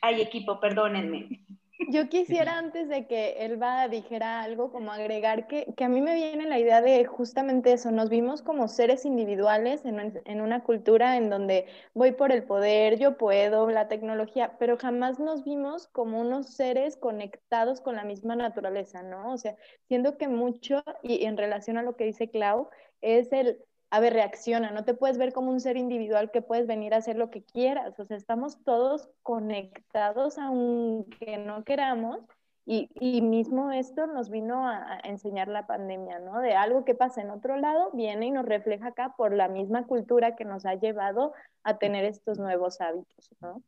Ay, 0.00 0.20
equipo, 0.20 0.60
perdónenme. 0.60 1.44
Yo 1.90 2.08
quisiera 2.08 2.56
antes 2.58 2.88
de 2.88 3.08
que 3.08 3.44
Elba 3.44 3.88
dijera 3.88 4.42
algo, 4.42 4.70
como 4.70 4.92
agregar 4.92 5.48
que, 5.48 5.74
a 5.76 5.88
mí 5.88 6.00
me 6.00 6.14
viene 6.14 6.46
la 6.46 6.60
idea 6.60 6.80
de 6.82 7.04
justamente 7.04 7.72
eso, 7.72 7.90
nos 7.90 8.10
vimos 8.10 8.42
como 8.42 8.68
seres 8.68 9.04
individuales 9.04 9.84
en, 9.84 10.20
en, 10.24 10.40
una 10.40 10.62
cultura 10.62 11.16
en 11.16 11.30
donde 11.30 11.66
voy 11.94 12.12
por 12.12 12.30
el 12.30 12.44
poder, 12.44 12.96
yo 12.96 13.16
puedo, 13.16 13.68
la 13.70 13.88
tecnología, 13.88 14.56
pero 14.60 14.76
jamás 14.76 15.18
nos 15.18 15.42
vimos 15.42 15.88
como 15.88 16.20
unos 16.20 16.54
seres 16.54 16.96
conectados 16.96 17.80
con 17.80 17.96
la 17.96 18.04
misma 18.04 18.36
naturaleza, 18.36 19.02
¿no? 19.02 19.32
O 19.32 19.36
sea, 19.38 19.56
siendo 19.88 20.16
que 20.16 20.28
mucho, 20.28 20.84
y 21.02 21.24
en 21.24 21.36
relación 21.36 21.76
a 21.76 21.82
lo 21.82 21.96
que 21.96 22.04
dice 22.04 22.30
Clau, 22.30 22.68
es 23.00 23.32
el 23.32 23.64
a 23.90 24.00
ver, 24.00 24.12
reacciona, 24.12 24.70
no 24.70 24.84
te 24.84 24.94
puedes 24.94 25.18
ver 25.18 25.32
como 25.32 25.50
un 25.50 25.60
ser 25.60 25.76
individual 25.76 26.30
que 26.30 26.42
puedes 26.42 26.66
venir 26.66 26.92
a 26.92 26.98
hacer 26.98 27.16
lo 27.16 27.30
que 27.30 27.42
quieras, 27.42 27.98
o 27.98 28.04
sea, 28.04 28.16
estamos 28.16 28.62
todos 28.64 29.08
conectados 29.22 30.38
aunque 30.38 31.38
no 31.38 31.64
queramos 31.64 32.20
y, 32.66 32.90
y 33.00 33.22
mismo 33.22 33.72
esto 33.72 34.06
nos 34.06 34.28
vino 34.28 34.68
a, 34.68 35.00
enseñar 35.04 35.48
la 35.48 35.66
pandemia, 35.66 36.18
¿no? 36.18 36.40
De 36.40 36.52
algo 36.52 36.84
que 36.84 36.94
pasa 36.94 37.22
en 37.22 37.30
otro 37.30 37.56
lado, 37.56 37.90
viene 37.94 38.26
y 38.26 38.30
nos 38.30 38.44
refleja 38.44 38.88
acá 38.88 39.14
por 39.16 39.32
la 39.32 39.48
misma 39.48 39.86
cultura 39.86 40.36
que 40.36 40.44
nos 40.44 40.66
ha 40.66 40.74
llevado 40.74 41.32
a 41.62 41.78
tener 41.78 42.04
estos 42.04 42.38
nuevos 42.38 42.82
hábitos, 42.82 43.30
¿no? 43.40 43.62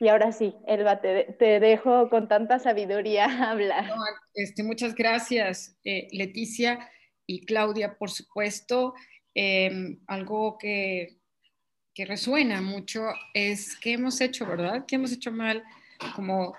Y 0.00 0.08
ahora 0.08 0.32
sí, 0.32 0.56
Elba, 0.66 1.02
te, 1.02 1.36
te 1.38 1.60
dejo 1.60 2.08
con 2.08 2.28
tanta 2.28 2.58
sabiduría 2.58 3.26
hablar. 3.50 3.84
este, 4.32 4.62
muchas 4.62 4.94
gracias, 4.94 5.78
eh, 5.84 6.08
Leticia 6.12 6.78
y 7.32 7.40
Claudia, 7.46 7.96
por 7.96 8.10
supuesto, 8.10 8.94
em, 9.34 9.98
algo 10.06 10.58
que, 10.58 11.16
que, 11.94 12.04
resuena 12.04 12.60
mucho 12.60 13.06
es 13.32 13.76
qué 13.76 13.92
hemos 13.94 14.20
hecho, 14.20 14.46
¿verdad? 14.46 14.84
¿Qué 14.86 14.96
hemos 14.96 15.12
hecho 15.12 15.32
mal? 15.32 15.62
Como, 16.14 16.54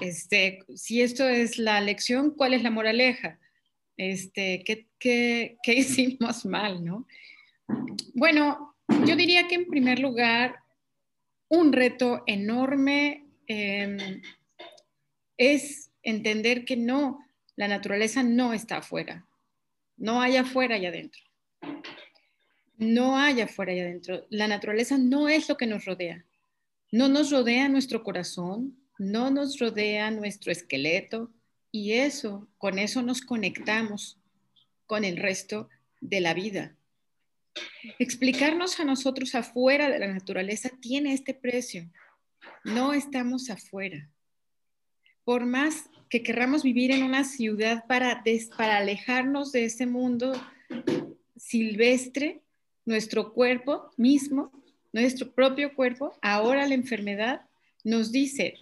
este, 0.00 0.64
si 0.74 1.02
esto 1.02 1.28
es 1.28 1.58
la 1.58 1.80
lección, 1.80 2.32
¿cuál 2.32 2.54
es 2.54 2.62
la 2.62 2.70
moraleja? 2.70 3.38
Este, 3.96 4.64
¿qué, 4.64 4.88
qué, 4.98 5.58
hicimos 5.66 6.44
mal, 6.44 6.84
no? 6.84 7.06
Bueno, 8.14 8.74
yo 9.06 9.14
diría 9.14 9.46
que 9.46 9.54
en 9.54 9.66
primer 9.68 10.00
lugar, 10.00 10.56
un 11.48 11.72
reto 11.72 12.24
enorme 12.26 13.26
em, 13.46 14.22
es 15.36 15.90
entender 16.02 16.64
que 16.64 16.76
no, 16.76 17.24
la 17.56 17.68
naturaleza 17.68 18.22
no 18.22 18.52
está 18.52 18.78
afuera. 18.78 19.26
No 20.00 20.22
hay 20.22 20.38
afuera 20.38 20.78
y 20.78 20.86
adentro. 20.86 21.20
No 22.78 23.18
hay 23.18 23.42
afuera 23.42 23.74
y 23.74 23.80
adentro. 23.80 24.26
La 24.30 24.48
naturaleza 24.48 24.96
no 24.96 25.28
es 25.28 25.46
lo 25.46 25.58
que 25.58 25.66
nos 25.66 25.84
rodea. 25.84 26.24
No 26.90 27.08
nos 27.08 27.30
rodea 27.30 27.68
nuestro 27.68 28.02
corazón, 28.02 28.78
no 28.98 29.30
nos 29.30 29.58
rodea 29.58 30.10
nuestro 30.10 30.50
esqueleto 30.50 31.30
y 31.70 31.92
eso, 31.92 32.48
con 32.56 32.78
eso 32.78 33.02
nos 33.02 33.20
conectamos 33.20 34.18
con 34.86 35.04
el 35.04 35.18
resto 35.18 35.68
de 36.00 36.22
la 36.22 36.32
vida. 36.32 36.74
Explicarnos 37.98 38.80
a 38.80 38.84
nosotros 38.84 39.34
afuera 39.34 39.90
de 39.90 39.98
la 39.98 40.08
naturaleza 40.08 40.70
tiene 40.80 41.12
este 41.12 41.34
precio. 41.34 41.90
No 42.64 42.94
estamos 42.94 43.50
afuera. 43.50 44.08
Por 45.30 45.46
que 46.08 46.24
querramos 46.24 46.64
vivir 46.64 46.90
en 46.90 47.04
una 47.04 47.22
ciudad 47.22 47.86
para, 47.86 48.24
para 48.56 48.78
alejarnos 48.78 49.52
de 49.52 49.64
ese 49.64 49.86
mundo 49.86 50.32
silvestre, 51.36 52.42
nuestro 52.84 53.32
cuerpo 53.32 53.92
mismo, 53.96 54.50
nuestro 54.92 55.30
propio 55.30 55.72
cuerpo, 55.76 56.18
ahora 56.20 56.66
la 56.66 56.74
enfermedad 56.74 57.42
nos 57.84 58.10
dice, 58.10 58.56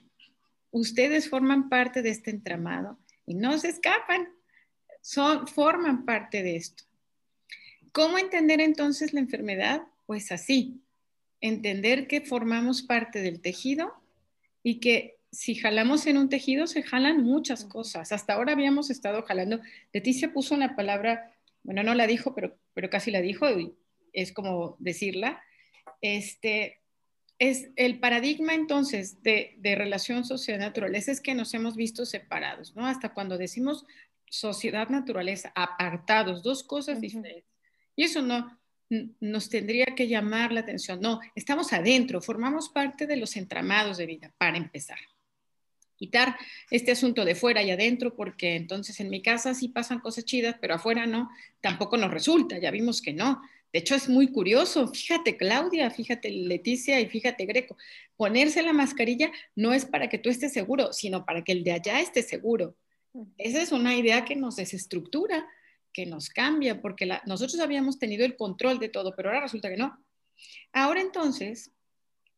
ustedes 0.71 1.31
forman 1.31 1.71
parte 1.71 2.03
de 2.03 2.11
este 2.11 2.33
entramado 2.33 2.99
y 3.25 3.33
no 3.33 3.57
se 3.57 3.71
escapan, 3.71 4.29
son, 5.01 5.49
forman 5.49 6.05
parte 6.05 6.43
de 6.43 6.57
esto. 6.57 6.85
¿Cómo 7.93 8.19
entender 8.19 8.61
entonces 8.61 9.15
la 9.15 9.21
enfermedad? 9.21 9.85
Pues 10.05 10.31
así, 10.33 10.83
entender 11.41 12.07
que 12.07 12.21
formamos 12.21 12.83
parte 12.83 13.23
del 13.23 13.41
tejido 13.41 13.95
y 14.63 14.81
que 14.81 15.18
si 15.31 15.55
jalamos 15.55 16.07
en 16.07 16.19
un 16.19 16.29
tejido, 16.29 16.67
se 16.67 16.83
jalan 16.83 17.23
muchas 17.23 17.65
cosas. 17.65 18.13
Hasta 18.13 18.35
ahora 18.35 18.53
habíamos 18.53 18.91
estado 18.91 19.23
jalando. 19.23 19.61
Leticia 19.93 20.33
puso 20.33 20.55
una 20.55 20.75
palabra, 20.75 21.33
bueno, 21.63 21.83
no 21.83 21.95
la 21.95 22.07
dijo, 22.07 22.35
pero, 22.35 22.57
pero 22.75 22.91
casi 22.91 23.11
la 23.11 23.21
dijo, 23.21 23.49
y 23.51 23.75
es 24.13 24.33
como 24.33 24.77
decirla. 24.79 25.43
Este, 26.01 26.81
es 27.39 27.71
el 27.77 28.01
paradigma 28.01 28.55
entonces 28.55 29.23
de, 29.23 29.55
de 29.59 29.75
relación 29.75 30.25
sociedad-naturaleza 30.25 31.13
es 31.13 31.21
que 31.21 31.35
nos 31.35 31.53
hemos 31.55 31.77
visto 31.77 32.07
separados, 32.07 32.75
¿no? 32.75 32.87
Hasta 32.87 33.13
cuando 33.13 33.39
decimos 33.39 33.85
sociedad-naturaleza, 34.31 35.53
apartados, 35.55 36.43
dos 36.43 36.63
cosas 36.63 37.01
diferentes. 37.01 37.45
Y 37.97 38.05
eso 38.05 38.23
no 38.23 38.59
nos 39.21 39.49
tendría 39.51 39.87
que 39.95 40.09
llamar 40.09 40.53
la 40.53 40.61
atención. 40.61 41.01
No, 41.01 41.21
estamos 41.35 41.73
adentro, 41.73 42.21
formamos 42.21 42.71
parte 42.71 43.07
de 43.07 43.17
los 43.17 43.37
entramados 43.37 43.99
de 43.99 44.07
vida, 44.07 44.33
para 44.39 44.57
empezar. 44.57 44.99
Quitar 45.99 46.37
este 46.71 46.93
asunto 46.93 47.25
de 47.25 47.35
fuera 47.35 47.63
y 47.63 47.71
adentro, 47.71 48.17
porque 48.17 48.57
entonces 48.57 49.01
en 49.01 49.11
mi 49.11 49.21
casa 49.21 49.53
sí 49.53 49.69
pasan 49.69 49.99
cosas 49.99 50.25
chidas, 50.25 50.57
pero 50.61 50.75
afuera 50.75 51.07
no, 51.07 51.29
tampoco 51.61 51.97
nos 51.99 52.11
resulta, 52.11 52.59
ya 52.59 52.71
vimos 52.71 53.03
que 53.03 53.13
no. 53.13 53.43
De 53.73 53.81
hecho, 53.81 53.95
es 53.95 54.09
muy 54.09 54.29
curioso. 54.29 54.89
Fíjate, 54.89 55.37
Claudia, 55.37 55.91
fíjate, 55.91 56.31
Leticia 56.31 57.01
y 57.01 57.07
fíjate, 57.07 57.45
Greco. 57.45 57.77
Ponerse 58.17 58.63
la 58.63 58.73
mascarilla 58.73 59.31
no 59.55 59.75
es 59.75 59.85
para 59.85 60.09
que 60.09 60.19
tú 60.19 60.31
estés 60.31 60.53
seguro, 60.53 60.93
sino 60.93 61.27
para 61.27 61.45
que 61.45 61.53
el 61.53 61.65
de 61.65 61.73
allá 61.73 62.01
esté 62.01 62.23
seguro. 62.23 62.77
Esa 63.37 63.61
es 63.61 63.73
una 63.73 63.95
idea 63.97 64.25
que 64.25 64.37
nos 64.37 64.57
desestructura, 64.57 65.47
que 65.93 66.07
nos 66.07 66.31
cambia, 66.31 66.81
porque 66.81 67.09
nosotros 67.27 67.61
habíamos 67.61 67.99
tenido 67.99 68.25
el 68.25 68.37
control 68.37 68.79
de 68.79 68.89
todo, 68.89 69.15
pero 69.17 69.29
ahora 69.29 69.43
resulta 69.43 69.69
que 69.69 69.77
no. 69.77 69.99
Ahora 70.73 71.01
entonces, 71.01 71.73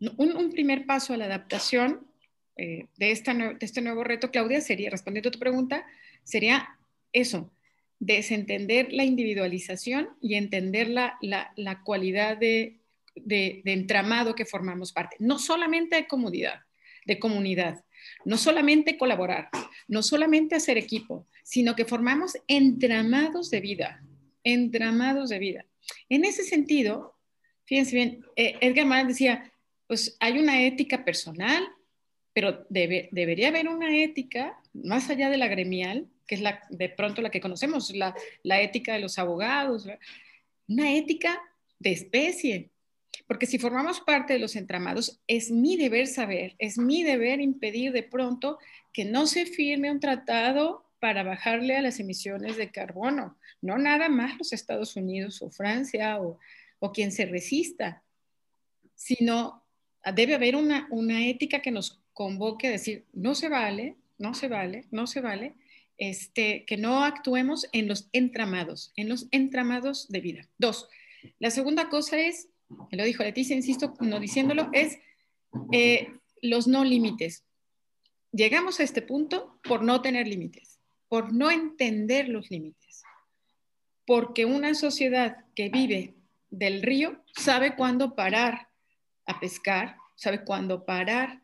un, 0.00 0.50
primer 0.50 0.86
paso 0.86 1.12
a 1.12 1.16
la 1.16 1.26
adaptación 1.26 2.09
eh, 2.56 2.86
de, 2.96 3.10
esta, 3.10 3.34
este 3.60 3.80
nuevo 3.80 4.04
reto, 4.04 4.30
Claudia, 4.30 4.60
sería, 4.60 4.90
respondiendo 4.90 5.28
a 5.28 5.32
tu 5.32 5.38
pregunta, 5.38 5.86
sería 6.24 6.78
eso, 7.12 7.50
desentender 7.98 8.92
la 8.92 9.04
individualización 9.04 10.08
y 10.20 10.34
entender 10.34 10.88
la, 10.88 11.18
la, 11.20 11.82
cualidad 11.82 12.36
de, 12.36 12.80
de, 13.14 13.62
entramado 13.64 14.34
que 14.34 14.46
formamos 14.46 14.92
parte. 14.92 15.16
No 15.18 15.38
solamente 15.38 15.96
de 15.96 16.06
comunidad, 16.06 16.60
de 17.04 17.18
comunidad, 17.18 17.84
no 18.24 18.38
solamente 18.38 18.96
colaborar, 18.96 19.50
no 19.86 20.02
solamente 20.02 20.54
hacer 20.54 20.78
equipo, 20.78 21.26
sino 21.44 21.76
que 21.76 21.84
formamos 21.84 22.36
entramados 22.48 23.50
de 23.50 23.60
vida, 23.60 24.02
entramados 24.44 25.28
de 25.28 25.38
vida. 25.38 25.66
En 26.08 26.24
ese 26.24 26.42
sentido, 26.42 27.16
fíjense 27.64 27.94
bien, 27.96 28.24
eh, 28.36 28.56
Edgar 28.60 28.86
Morin 28.86 29.08
decía, 29.08 29.52
pues 29.86 30.16
hay 30.20 30.38
una 30.38 30.62
ética 30.62 31.04
personal, 31.04 31.68
pero 32.32 32.64
debe, 32.68 33.08
debería 33.12 33.48
haber 33.48 33.68
una 33.68 33.96
ética 33.96 34.58
más 34.72 35.10
allá 35.10 35.30
de 35.30 35.36
la 35.36 35.48
gremial, 35.48 36.06
que 36.26 36.36
es 36.36 36.40
la, 36.40 36.62
de 36.70 36.88
pronto 36.88 37.22
la 37.22 37.30
que 37.30 37.40
conocemos, 37.40 37.94
la, 37.94 38.14
la 38.42 38.60
ética 38.60 38.94
de 38.94 39.00
los 39.00 39.18
abogados, 39.18 39.88
una 40.68 40.94
ética 40.94 41.40
de 41.78 41.92
especie. 41.92 42.70
Porque 43.26 43.46
si 43.46 43.58
formamos 43.58 44.00
parte 44.00 44.32
de 44.32 44.38
los 44.38 44.54
entramados, 44.54 45.20
es 45.26 45.50
mi 45.50 45.76
deber 45.76 46.06
saber, 46.06 46.54
es 46.58 46.78
mi 46.78 47.02
deber 47.02 47.40
impedir 47.40 47.92
de 47.92 48.04
pronto 48.04 48.58
que 48.92 49.04
no 49.04 49.26
se 49.26 49.46
firme 49.46 49.90
un 49.90 50.00
tratado 50.00 50.84
para 51.00 51.22
bajarle 51.22 51.76
a 51.76 51.82
las 51.82 51.98
emisiones 51.98 52.56
de 52.56 52.70
carbono, 52.70 53.38
no 53.62 53.78
nada 53.78 54.08
más 54.08 54.38
los 54.38 54.52
Estados 54.52 54.96
Unidos 54.96 55.42
o 55.42 55.50
Francia 55.50 56.20
o, 56.20 56.38
o 56.78 56.92
quien 56.92 57.10
se 57.10 57.26
resista, 57.26 58.02
sino 58.94 59.59
debe 60.14 60.34
haber 60.34 60.56
una, 60.56 60.86
una 60.90 61.26
ética 61.26 61.60
que 61.60 61.70
nos 61.70 62.00
convoque 62.12 62.68
a 62.68 62.72
decir, 62.72 63.04
no 63.12 63.34
se 63.34 63.48
vale, 63.48 63.96
no 64.18 64.34
se 64.34 64.48
vale, 64.48 64.84
no 64.90 65.06
se 65.06 65.20
vale, 65.20 65.54
este, 65.98 66.64
que 66.64 66.76
no 66.76 67.04
actuemos 67.04 67.68
en 67.72 67.86
los 67.86 68.08
entramados, 68.12 68.92
en 68.96 69.08
los 69.08 69.26
entramados 69.30 70.08
de 70.08 70.20
vida. 70.20 70.48
Dos, 70.58 70.88
la 71.38 71.50
segunda 71.50 71.88
cosa 71.88 72.18
es, 72.18 72.48
lo 72.90 73.04
dijo 73.04 73.22
Leticia, 73.22 73.56
insisto, 73.56 73.94
no 74.00 74.20
diciéndolo, 74.20 74.70
es 74.72 74.98
eh, 75.72 76.08
los 76.40 76.66
no 76.66 76.84
límites. 76.84 77.44
Llegamos 78.32 78.80
a 78.80 78.84
este 78.84 79.02
punto 79.02 79.58
por 79.62 79.82
no 79.82 80.00
tener 80.00 80.26
límites, 80.26 80.78
por 81.08 81.34
no 81.34 81.50
entender 81.50 82.28
los 82.28 82.50
límites, 82.50 83.02
porque 84.06 84.46
una 84.46 84.74
sociedad 84.74 85.44
que 85.54 85.68
vive 85.68 86.14
del 86.50 86.82
río 86.82 87.22
sabe 87.36 87.76
cuándo 87.76 88.14
parar 88.14 88.69
a 89.30 89.40
pescar, 89.40 89.96
sabe 90.16 90.44
cuándo 90.44 90.84
parar 90.84 91.40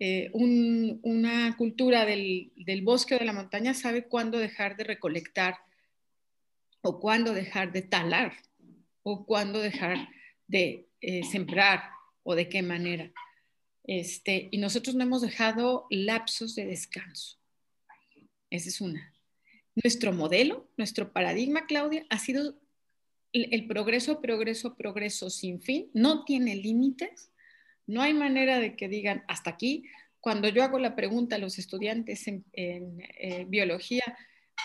eh, 0.00 0.30
una 0.32 1.56
cultura 1.56 2.04
del, 2.04 2.52
bosque 2.84 3.16
o 3.16 3.18
de 3.18 3.24
la 3.24 3.32
montaña 3.32 3.74
sabe 3.74 4.04
cuándo 4.04 4.38
dejar 4.38 4.76
de 4.76 4.84
recolectar 4.84 5.58
o 6.82 7.00
cuándo 7.00 7.34
dejar 7.34 7.72
de 7.72 7.82
talar 7.82 8.32
o 9.02 9.26
cuándo 9.26 9.60
dejar 9.60 10.08
de 10.46 10.86
eh, 11.00 11.24
sembrar 11.24 11.82
o 12.22 12.36
de 12.36 12.48
qué 12.48 12.62
manera. 12.62 13.10
Este, 13.82 14.48
y 14.52 14.58
nosotros 14.58 14.94
no 14.94 15.02
hemos 15.02 15.22
dejado 15.22 15.86
lapsos 15.90 16.54
de 16.54 16.66
descanso. 16.66 17.36
Esa 18.50 18.68
es 18.68 18.80
una. 18.80 19.12
Nuestro 19.74 20.12
modelo, 20.12 20.68
nuestro 20.76 21.12
paradigma, 21.12 21.66
Claudia, 21.66 22.06
ha 22.08 22.18
sido 22.18 22.54
el 23.32 23.66
progreso, 23.66 24.20
progreso, 24.20 24.74
progreso 24.74 25.30
sin 25.30 25.60
fin, 25.60 25.90
no 25.92 26.24
tiene 26.24 26.56
límites 26.56 27.30
no 27.88 28.02
hay 28.02 28.14
manera 28.14 28.60
de 28.60 28.76
que 28.76 28.88
digan 28.88 29.24
hasta 29.26 29.50
aquí. 29.50 29.84
Cuando 30.20 30.48
yo 30.48 30.62
hago 30.62 30.78
la 30.78 30.94
pregunta 30.94 31.36
a 31.36 31.38
los 31.38 31.58
estudiantes 31.58 32.28
en, 32.28 32.44
eh, 32.52 33.46
biología, 33.48 34.02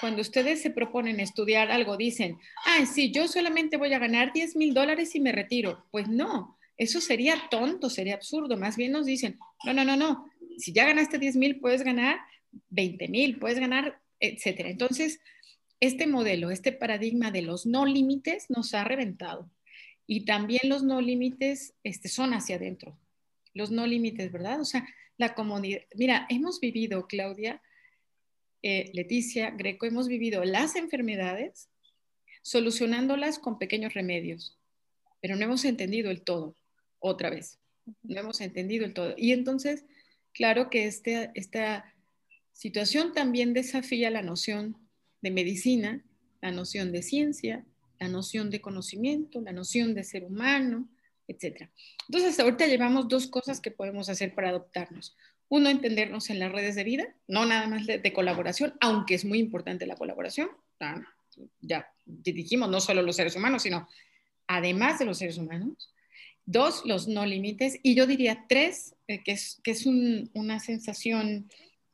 cuando 0.01 0.21
ustedes 0.21 0.61
se 0.61 0.71
proponen 0.71 1.19
estudiar 1.19 1.71
algo, 1.71 1.95
dicen, 1.95 2.37
ah, 2.65 2.85
sí, 2.85 3.11
yo 3.11 3.27
solamente 3.27 3.77
voy 3.77 3.93
a 3.93 3.99
ganar 3.99 4.33
10 4.33 4.57
mil 4.57 4.73
dólares 4.73 5.15
y 5.15 5.21
me 5.21 5.31
retiro. 5.31 5.85
Pues 5.89 6.09
no, 6.09 6.57
eso 6.77 6.99
sería 6.99 7.35
tonto, 7.49 7.89
sería 7.89 8.15
absurdo. 8.15 8.57
Más 8.57 8.75
bien 8.75 8.91
nos 8.91 9.05
dicen, 9.05 9.39
no, 9.63 9.73
no, 9.73 9.85
no, 9.85 9.95
no, 9.95 10.29
si 10.57 10.73
ya 10.73 10.85
ganaste 10.85 11.17
10 11.17 11.37
mil, 11.37 11.59
puedes 11.61 11.83
ganar 11.83 12.19
20 12.71 13.07
mil, 13.07 13.39
puedes 13.39 13.59
ganar, 13.59 14.01
etcétera. 14.19 14.69
Entonces, 14.69 15.21
este 15.85 16.07
modelo, 16.07 16.51
este 16.51 16.71
paradigma 16.71 17.31
de 17.31 17.41
los 17.41 17.65
no 17.65 17.85
límites 17.85 18.49
nos 18.49 18.73
ha 18.73 18.83
reventado. 18.83 19.49
Y 20.05 20.25
también 20.25 20.61
los 20.69 20.83
no 20.83 21.01
límites 21.01 21.73
este, 21.83 22.09
son 22.09 22.33
hacia 22.33 22.57
adentro 22.57 22.97
los 23.53 23.71
no 23.71 23.87
límites, 23.87 24.31
¿verdad? 24.31 24.59
O 24.59 24.65
sea, 24.65 24.87
la 25.17 25.35
comunidad. 25.35 25.81
Mira, 25.95 26.25
hemos 26.29 26.59
vivido, 26.59 27.07
Claudia, 27.07 27.61
eh, 28.61 28.89
Leticia, 28.93 29.51
Greco, 29.51 29.85
hemos 29.85 30.07
vivido 30.07 30.43
las 30.43 30.75
enfermedades 30.75 31.69
solucionándolas 32.41 33.39
con 33.39 33.59
pequeños 33.59 33.93
remedios, 33.93 34.57
pero 35.21 35.35
no 35.35 35.45
hemos 35.45 35.63
entendido 35.65 36.11
el 36.11 36.21
todo, 36.21 36.55
otra 36.99 37.29
vez, 37.29 37.59
no 38.01 38.19
hemos 38.19 38.41
entendido 38.41 38.85
el 38.85 38.93
todo. 38.93 39.13
Y 39.17 39.31
entonces, 39.31 39.85
claro 40.33 40.69
que 40.69 40.85
este, 40.85 41.31
esta 41.35 41.93
situación 42.51 43.13
también 43.13 43.53
desafía 43.53 44.09
la 44.09 44.21
noción 44.21 44.77
de 45.23 45.31
medicina, 45.31 46.03
la 46.41 46.51
noción 46.51 46.91
de 46.91 47.01
ciencia, 47.01 47.65
la 47.99 48.09
noción 48.09 48.49
de 48.49 48.61
conocimiento, 48.61 49.41
la 49.41 49.53
noción 49.53 49.95
de 49.95 50.03
ser 50.03 50.25
humano, 50.25 50.89
etcétera. 51.27 51.71
Entonces, 52.09 52.37
ahorita 52.39 52.67
llevamos 52.67 53.07
dos 53.07 53.27
cosas 53.27 53.61
que 53.61 53.71
podemos 53.71 54.09
hacer 54.09 54.35
para 54.35 54.49
adoptarnos. 54.49 55.15
Uno, 55.47 55.69
entendernos 55.69 56.29
en 56.29 56.39
las 56.39 56.51
redes 56.51 56.75
de 56.75 56.83
vida, 56.83 57.15
no 57.27 57.45
nada 57.45 57.67
más 57.67 57.87
de, 57.87 58.13
colaboración, 58.13 58.73
aunque 58.81 59.15
es 59.15 59.23
muy 59.23 59.39
importante 59.39 59.85
la 59.85 59.95
colaboración. 59.95 60.49
Ya 61.61 61.87
dijimos, 62.05 62.69
no 62.69 62.81
solo 62.81 63.01
los 63.01 63.15
seres 63.15 63.37
humanos, 63.37 63.63
sino 63.63 63.87
además 64.47 64.99
de 64.99 65.05
los 65.05 65.17
seres 65.17 65.37
humanos. 65.37 65.93
Dos, 66.45 66.85
los 66.85 67.07
no 67.07 67.25
límites. 67.25 67.79
Y 67.83 67.95
yo 67.95 68.05
diría 68.05 68.45
tres, 68.49 68.95
eh, 69.07 69.23
que 69.23 69.31
es, 69.31 69.85
una 70.33 70.59
sensación 70.59 71.49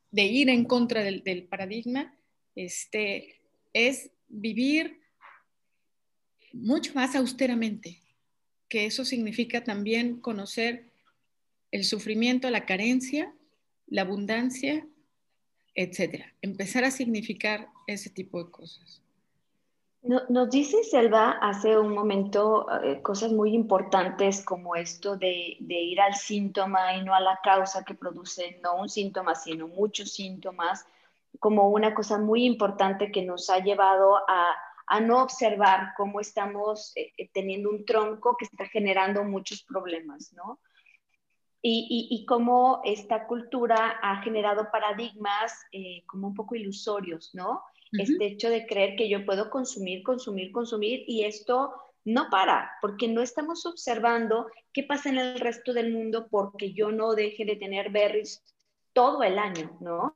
de 0.10 0.24
ir 0.24 0.50
en 0.50 0.66
contra 0.66 1.04
del 1.04 1.44
paradigma, 1.44 2.16
este, 2.56 3.42
es 3.74 4.12
vivir 4.28 5.00
mucho 6.54 6.94
más 6.94 7.16
austeramente, 7.16 8.00
que 8.68 8.86
eso 8.86 9.06
significa 9.06 9.64
también 9.64 10.20
conocer 10.20 10.86
el 11.72 11.84
sufrimiento, 11.84 12.50
la 12.50 12.66
carencia, 12.66 13.34
la 13.88 14.02
abundancia, 14.02 14.88
etcétera. 15.76 16.34
Empezar 16.42 16.84
a 16.84 16.92
significar 16.92 17.70
ese 17.88 18.10
tipo 18.10 18.44
de 18.44 18.52
cosas. 18.52 19.02
Nos 20.02 20.50
dice 20.50 20.82
Selva 20.86 21.32
hace 21.42 21.78
un 21.78 21.94
momento 21.94 22.68
eh, 22.84 23.02
cosas 23.02 23.34
muy 23.34 23.54
importantes 23.54 24.46
como 24.46 24.78
esto 24.78 25.18
de, 25.18 25.58
ir 25.60 26.00
al 26.00 26.16
síntoma 26.16 26.96
y 26.96 27.04
no 27.04 27.14
a 27.14 27.20
la 27.20 27.38
causa 27.44 27.84
que 27.84 27.96
produce 27.96 28.60
no 28.64 28.78
un 28.78 28.88
síntoma, 28.88 29.36
sino 29.36 29.68
muchos 29.68 30.14
síntomas, 30.14 30.86
como 31.40 31.70
una 31.70 31.94
cosa 31.94 32.18
muy 32.18 32.46
importante 32.46 33.12
que 33.12 33.24
nos 33.24 33.50
ha 33.50 33.60
llevado 33.60 34.18
a, 34.28 34.56
a 34.90 35.00
no 35.00 35.22
observar 35.22 35.94
cómo 35.96 36.20
estamos 36.20 36.92
eh, 36.96 37.14
eh, 37.18 37.30
teniendo 37.32 37.70
un 37.70 37.86
tronco 37.86 38.36
que 38.38 38.46
está 38.46 38.66
generando 38.66 39.24
muchos 39.24 39.64
problemas, 39.64 40.34
¿no? 40.34 40.60
Y, 41.62 42.08
y, 42.10 42.26
cómo 42.26 42.80
esta 42.86 43.28
cultura 43.28 44.00
ha 44.02 44.22
generado 44.22 44.72
paradigmas 44.72 45.54
eh, 45.74 46.04
como 46.06 46.30
un 46.30 46.34
poco 46.34 46.56
ilusorios, 46.56 47.32
¿no? 47.34 47.62
Este 47.92 48.28
hecho 48.28 48.50
de 48.50 48.66
creer 48.66 48.96
que 48.96 49.10
yo 49.10 49.26
puedo 49.26 49.50
consumir, 49.50 50.02
consumir, 50.04 50.54
consumir 50.54 51.04
y 51.06 51.26
esto 51.26 51.74
no 52.06 52.30
para, 52.30 52.72
porque 52.82 53.10
no 53.10 53.22
estamos 53.22 53.66
observando 53.66 54.48
qué 54.72 54.84
pasa 54.84 55.10
en 55.10 55.18
el 55.18 55.40
resto 55.40 55.74
del 55.74 55.92
mundo 55.92 56.28
porque 56.30 56.72
yo 56.72 56.92
no 56.92 57.14
deje 57.14 57.44
de 57.44 57.58
tener 57.58 57.90
berries 57.90 58.42
todo 58.94 59.24
el 59.24 59.38
año, 59.38 59.78
¿no? 59.82 60.14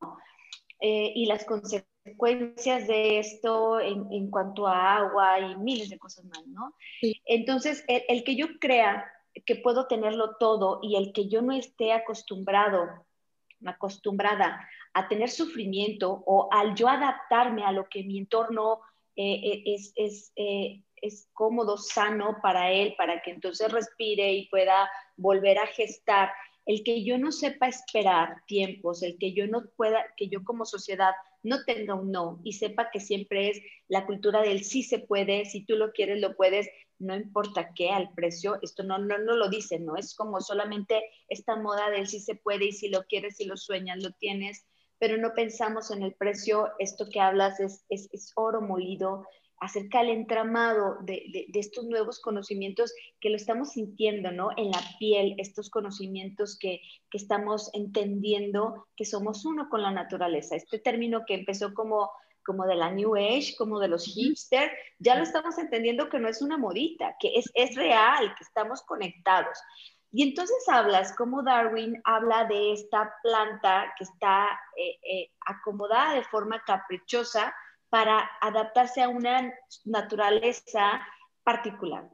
Eh, 0.86 1.14
y 1.16 1.28
las 1.28 1.46
consecuencias 1.46 2.88
de 2.90 3.18
esto 3.18 3.80
en, 3.80 4.30
cuanto 4.30 4.68
a 4.68 4.98
agua 4.98 5.40
y 5.40 5.56
miles 5.56 5.90
de 5.90 5.98
cosas 5.98 6.26
más, 6.26 6.46
¿no? 6.48 6.76
Entonces, 7.24 7.86
el, 7.88 8.26
que 8.26 8.36
yo 8.36 8.48
crea 8.60 9.10
que 9.46 9.56
puedo 9.56 9.88
tenerlo 9.88 10.36
todo 10.36 10.82
y 10.84 10.98
el 10.98 11.14
que 11.14 11.30
yo 11.30 11.42
no 11.42 11.54
esté 11.54 11.94
acostumbrado, 11.94 13.06
acostumbrada 13.66 14.68
a 14.94 15.08
tener 15.08 15.30
sufrimiento 15.30 16.22
o 16.26 16.50
al 16.52 16.76
yo 16.76 16.90
adaptarme 16.90 17.64
a 17.64 17.72
lo 17.72 17.88
que 17.88 18.04
mi 18.04 18.18
entorno 18.18 18.82
eh, 19.16 19.40
eh, 19.42 19.64
es, 19.66 19.94
es, 19.96 20.34
es 20.36 21.30
cómodo, 21.32 21.78
sano 21.78 22.40
para 22.42 22.74
él, 22.74 22.94
para 22.98 23.22
que 23.22 23.32
entonces 23.32 23.72
respire 23.72 24.34
y 24.34 24.50
pueda 24.50 24.92
volver 25.16 25.60
a 25.60 25.68
gestar. 25.68 26.34
El 26.66 26.84
que 26.84 27.04
yo 27.04 27.18
no 27.18 27.32
sepa 27.32 27.68
esperar 27.68 28.38
tiempos, 28.48 29.04
el 29.04 29.18
que 29.18 29.34
yo 29.34 29.48
no 29.48 29.64
pueda, 29.76 30.06
que 30.18 30.30
yo 30.30 30.44
como 30.44 30.66
sociedad 30.66 31.12
no 31.44 31.64
tenga 31.66 31.94
un 31.94 32.12
no 32.12 32.40
y 32.44 32.54
sepa 32.54 32.90
que 32.92 33.00
siempre 33.00 33.50
es 33.50 33.62
la 33.88 34.06
cultura 34.06 34.42
del 34.42 34.64
sí 34.64 34.82
se 34.82 35.00
puede, 35.00 35.46
si 35.46 35.66
tú 35.66 35.76
lo 35.76 35.92
quieres, 35.92 36.22
lo 36.22 36.36
puedes, 36.36 36.70
no 37.00 37.16
importa 37.16 37.74
qué, 37.76 37.90
al 37.90 38.14
precio, 38.14 38.60
esto 38.62 38.84
no, 38.84 38.98
no, 38.98 39.18
no 39.18 39.36
lo 39.36 39.50
dice, 39.50 39.80
¿no? 39.80 39.98
Es 39.98 40.16
como 40.16 40.40
solamente 40.40 41.04
esta 41.28 41.58
moda 41.58 41.90
del 41.90 42.08
sí 42.08 42.20
se 42.20 42.36
puede 42.36 42.66
y 42.66 42.72
si 42.72 42.88
lo 42.88 43.04
quieres, 43.04 43.38
si 43.38 43.46
lo 43.46 43.58
sueñas, 43.58 44.02
lo 44.02 44.12
tienes, 44.12 44.66
pero 45.00 45.18
no 45.18 45.34
pensamos 45.34 45.92
en 45.92 46.02
el 46.02 46.14
precio, 46.14 46.72
esto 46.80 47.10
que 47.12 47.20
hablas 47.20 47.60
es, 47.60 47.86
es, 47.90 48.08
es 48.14 48.32
oro 48.36 48.62
molido, 48.62 49.26
acerca 49.60 50.00
del 50.00 50.10
entramado 50.10 50.98
de, 51.04 51.48
estos 51.54 51.86
nuevos 51.86 52.20
conocimientos 52.20 52.94
que 53.20 53.30
lo 53.30 53.36
estamos 53.36 53.72
sintiendo, 53.72 54.32
¿no? 54.32 54.50
En 54.58 54.72
la 54.72 54.82
piel, 55.00 55.36
estos 55.38 55.70
conocimientos 55.70 56.58
que, 56.60 56.82
estamos 57.12 57.70
entendiendo 57.74 58.88
que 58.98 59.06
somos 59.06 59.46
uno 59.46 59.70
con 59.70 59.84
la 59.84 59.92
naturaleza. 59.92 60.56
Este 60.56 60.80
término 60.80 61.24
que 61.28 61.36
empezó 61.36 61.74
como 61.74 62.10
como 62.46 62.66
de 62.66 62.76
la 62.76 62.92
New 62.92 63.16
Age, 63.16 63.56
como 63.58 63.80
de 63.80 63.88
los 63.88 64.04
hipster, 64.04 64.70
ya 65.00 65.16
lo 65.16 65.24
estamos 65.24 65.58
entendiendo 65.58 66.10
que 66.10 66.20
no 66.20 66.28
es 66.28 66.42
una 66.42 66.58
modita, 66.58 67.16
que 67.18 67.36
es, 67.36 67.50
es 67.54 67.74
real, 67.76 68.36
que 68.36 68.44
estamos 68.44 68.82
conectados. 68.82 69.58
Y 70.16 70.22
entonces 70.22 70.58
hablas, 70.68 71.16
como 71.16 71.42
Darwin 71.42 72.00
habla 72.04 72.46
de 72.46 72.74
esta 72.74 73.16
planta 73.24 73.92
que 73.98 74.04
está 74.04 74.48
eh, 74.78 75.00
eh, 75.02 75.32
acomodada 75.48 76.14
de 76.14 76.24
forma 76.26 76.62
caprichosa 76.64 77.52
para 77.94 78.28
adaptarse 78.42 79.04
a 79.04 79.10
una 79.10 79.54
naturaleza 79.86 81.00
particular. 81.44 82.10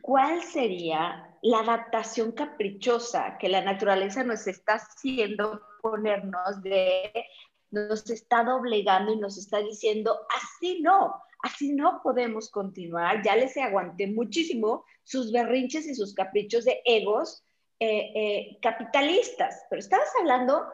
¿Cuál 0.00 0.44
sería 0.44 1.36
la 1.42 1.58
adaptación 1.58 2.30
caprichosa 2.30 3.36
que 3.40 3.48
la 3.48 3.60
naturaleza 3.60 4.22
nos 4.22 4.46
está 4.46 4.74
haciendo 4.74 5.60
ponernos 5.82 6.62
de, 6.62 7.26
nos 7.72 8.08
está 8.10 8.44
doblegando 8.44 9.12
y 9.12 9.16
nos 9.16 9.36
está 9.36 9.58
diciendo, 9.58 10.20
así 10.36 10.80
no, 10.82 11.20
así 11.42 11.72
no 11.72 12.00
podemos 12.00 12.48
continuar, 12.48 13.20
ya 13.24 13.34
les 13.34 13.56
aguanté 13.56 14.06
muchísimo 14.06 14.84
sus 15.02 15.32
berrinches 15.32 15.84
y 15.88 15.96
sus 15.96 16.14
caprichos 16.14 16.64
de 16.64 16.80
egos 16.84 17.42
eh, 17.80 18.12
eh, 18.14 18.58
capitalistas, 18.62 19.64
pero 19.68 19.80
estabas 19.80 20.12
hablando 20.20 20.64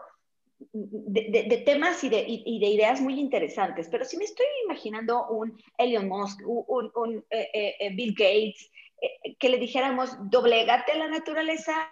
de, 0.72 1.62
temas 1.64 2.04
y 2.04 2.08
de, 2.08 2.24
ideas 2.26 3.00
muy 3.00 3.18
interesantes, 3.18 3.88
pero 3.90 4.04
si 4.04 4.16
me 4.16 4.22
estoy 4.24 4.46
imaginando 4.64 5.26
un 5.28 5.60
Elon 5.78 6.08
Musk, 6.08 6.40
un, 6.46 7.24
eh, 7.30 7.50
eh, 7.52 7.74
eh, 7.80 7.90
Bill 7.94 8.14
Gates, 8.14 8.70
que 9.38 9.48
le 9.48 9.58
dijéramos, 9.58 10.10
doblegate 10.30 10.98
la 10.98 11.08
naturaleza, 11.08 11.90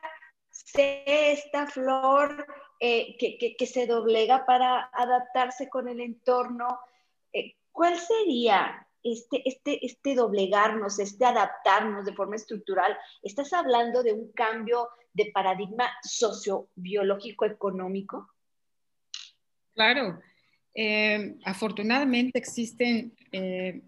sé 0.50 1.04
esta 1.06 1.66
flor 1.66 2.46
que, 2.78 3.56
que, 3.58 3.66
se 3.66 3.86
doblega 3.86 4.44
para 4.44 4.90
adaptarse 4.92 5.70
con 5.70 5.88
el 5.88 6.00
entorno, 6.00 6.78
¿cuál 7.72 7.96
sería 7.96 8.86
este, 9.02 9.48
este, 9.48 9.86
este 9.86 10.14
doblegarnos, 10.14 10.98
este 10.98 11.24
adaptarnos 11.24 12.04
de 12.04 12.12
forma 12.12 12.36
estructural? 12.36 12.94
¿Estás 13.22 13.54
hablando 13.54 14.02
de 14.02 14.12
un 14.12 14.30
cambio 14.32 14.90
de 15.14 15.30
paradigma 15.32 15.88
sociobiológico-económico? 16.02 18.28
Claro, 19.78 20.20
eh, 20.74 21.36
afortunadamente 21.44 22.36
existen 22.36 23.16
eh, 23.30 23.80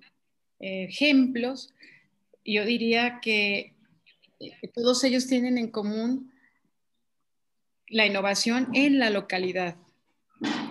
ejemplos, 0.61 1.75
yo 2.45 2.65
diría 2.65 3.19
que 3.21 3.75
todos 4.73 5.03
ellos 5.03 5.27
tienen 5.27 5.59
en 5.59 5.69
común 5.69 6.33
la 7.89 8.07
innovación 8.07 8.69
en 8.73 9.01
la 9.01 9.11
localidad. 9.11 9.79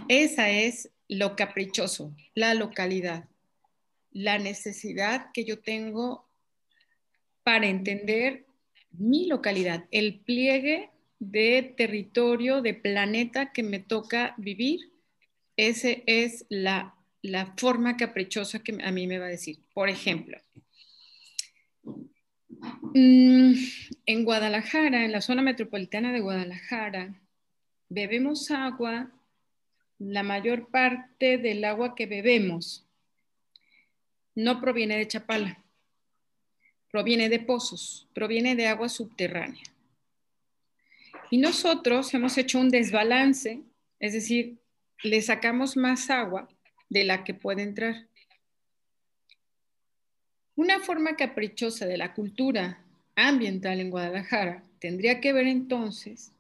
Esa 0.08 0.52
es 0.52 0.90
lo 1.10 1.36
caprichoso, 1.36 2.16
la 2.34 2.54
localidad, 2.54 3.28
la 4.14 4.40
necesidad 4.40 5.32
que 5.34 5.44
yo 5.44 5.60
tengo 5.60 6.30
para 7.44 7.68
entender 7.68 8.46
mi 8.92 9.28
localidad, 9.28 9.84
el 9.92 10.22
pliegue 10.22 10.92
de 11.20 11.74
territorio, 11.76 12.62
de 12.62 12.74
planeta 12.74 13.52
que 13.52 13.64
me 13.64 13.80
toca 13.80 14.34
vivir 14.38 14.89
esa 15.68 15.90
es 16.06 16.46
la, 16.48 16.96
forma 17.58 17.98
caprichosa 17.98 18.60
que 18.60 18.78
a 18.82 18.92
mí 18.92 19.08
me 19.08 19.20
va 19.20 19.26
a 19.26 19.30
decir. 19.30 19.60
Por 19.74 19.90
ejemplo, 19.90 20.38
mm, 22.94 23.54
en 24.06 24.24
Guadalajara, 24.24 25.04
en 25.04 25.12
la 25.12 25.20
zona 25.20 25.42
metropolitana 25.42 26.14
de 26.14 26.22
Guadalajara, 26.22 27.22
bebemos 27.90 28.52
agua, 28.52 29.12
la 29.98 30.24
mayor 30.24 30.70
parte 30.70 31.38
del 31.38 31.66
agua 31.66 31.94
que 31.94 32.06
bebemos 32.06 32.88
no 34.36 34.62
proviene 34.62 34.98
de 34.98 35.10
Chapala, 35.10 35.62
proviene 36.90 37.28
de 37.28 37.40
pozos, 37.40 38.08
proviene 38.14 38.56
de 38.56 38.68
agua 38.68 38.88
subterránea. 38.88 39.64
Y 41.30 41.38
nosotros 41.38 42.14
hemos 42.14 42.38
hecho 42.38 42.60
un 42.60 42.70
desbalance, 42.70 43.62
es 44.00 44.14
decir, 44.14 44.58
le 45.04 45.22
sacamos 45.22 45.78
más 45.78 46.10
agua 46.10 46.50
de 46.90 47.04
la 47.04 47.24
que 47.24 47.34
puede 47.34 47.64
entrar. 47.64 48.08
Una 50.56 50.80
forma 50.80 51.16
caprichosa 51.16 51.86
de 51.86 51.98
la 51.98 52.14
cultura 52.14 52.84
ambiental 53.16 53.80
en 53.80 53.92
Guadalajara 53.92 54.64
tendría 54.80 55.22
que 55.22 55.34
ver 55.34 55.48
entonces 55.48 56.32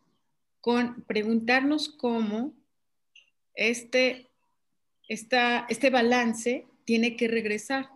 con 0.61 1.03
preguntarnos 1.03 1.89
cómo 1.89 2.53
este, 3.53 4.29
este 5.07 5.89
balance 5.89 6.65
tiene 6.83 7.15
que 7.15 7.27
regresar, 7.27 7.89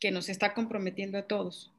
que 0.00 0.10
nos 0.10 0.28
está 0.28 0.54
comprometiendo 0.54 1.18
a 1.18 1.26
todos. 1.26 1.72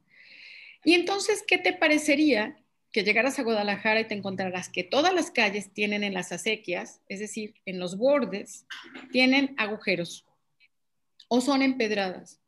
Y 0.84 0.94
entonces, 0.94 1.42
¿qué 1.46 1.58
te 1.58 1.72
parecería 1.72 2.56
que 2.92 3.04
llegaras 3.04 3.38
a 3.38 3.42
Guadalajara 3.42 4.00
y 4.00 4.08
te 4.08 4.14
encontrarás 4.14 4.68
que 4.68 4.82
todas 4.82 5.14
las 5.14 5.30
calles 5.30 5.72
tienen 5.72 6.02
en 6.02 6.14
las 6.14 6.32
acequias, 6.32 7.00
es 7.08 7.20
decir, 7.20 7.54
en 7.64 7.78
los 7.78 7.96
bordes, 7.96 8.66
tienen 9.12 9.54
agujeros 9.58 10.26
o 11.28 11.40
son 11.40 11.62
empedradas. 11.62 12.40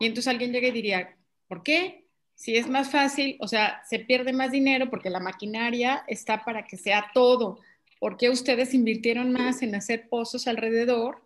Y 0.00 0.06
entonces 0.06 0.28
alguien 0.28 0.52
llega 0.52 0.68
y 0.68 0.72
diría, 0.72 1.16
¿por 1.46 1.62
qué? 1.62 2.04
Si 2.34 2.56
es 2.56 2.68
más 2.68 2.90
fácil, 2.90 3.36
o 3.38 3.46
sea, 3.46 3.82
se 3.88 4.00
pierde 4.00 4.32
más 4.32 4.50
dinero 4.50 4.90
porque 4.90 5.10
la 5.10 5.20
maquinaria 5.20 6.04
está 6.08 6.44
para 6.44 6.66
que 6.66 6.76
sea 6.76 7.10
todo. 7.14 7.60
¿Por 8.00 8.16
qué 8.16 8.30
ustedes 8.30 8.74
invirtieron 8.74 9.30
más 9.30 9.62
en 9.62 9.74
hacer 9.74 10.08
pozos 10.08 10.48
alrededor, 10.48 11.22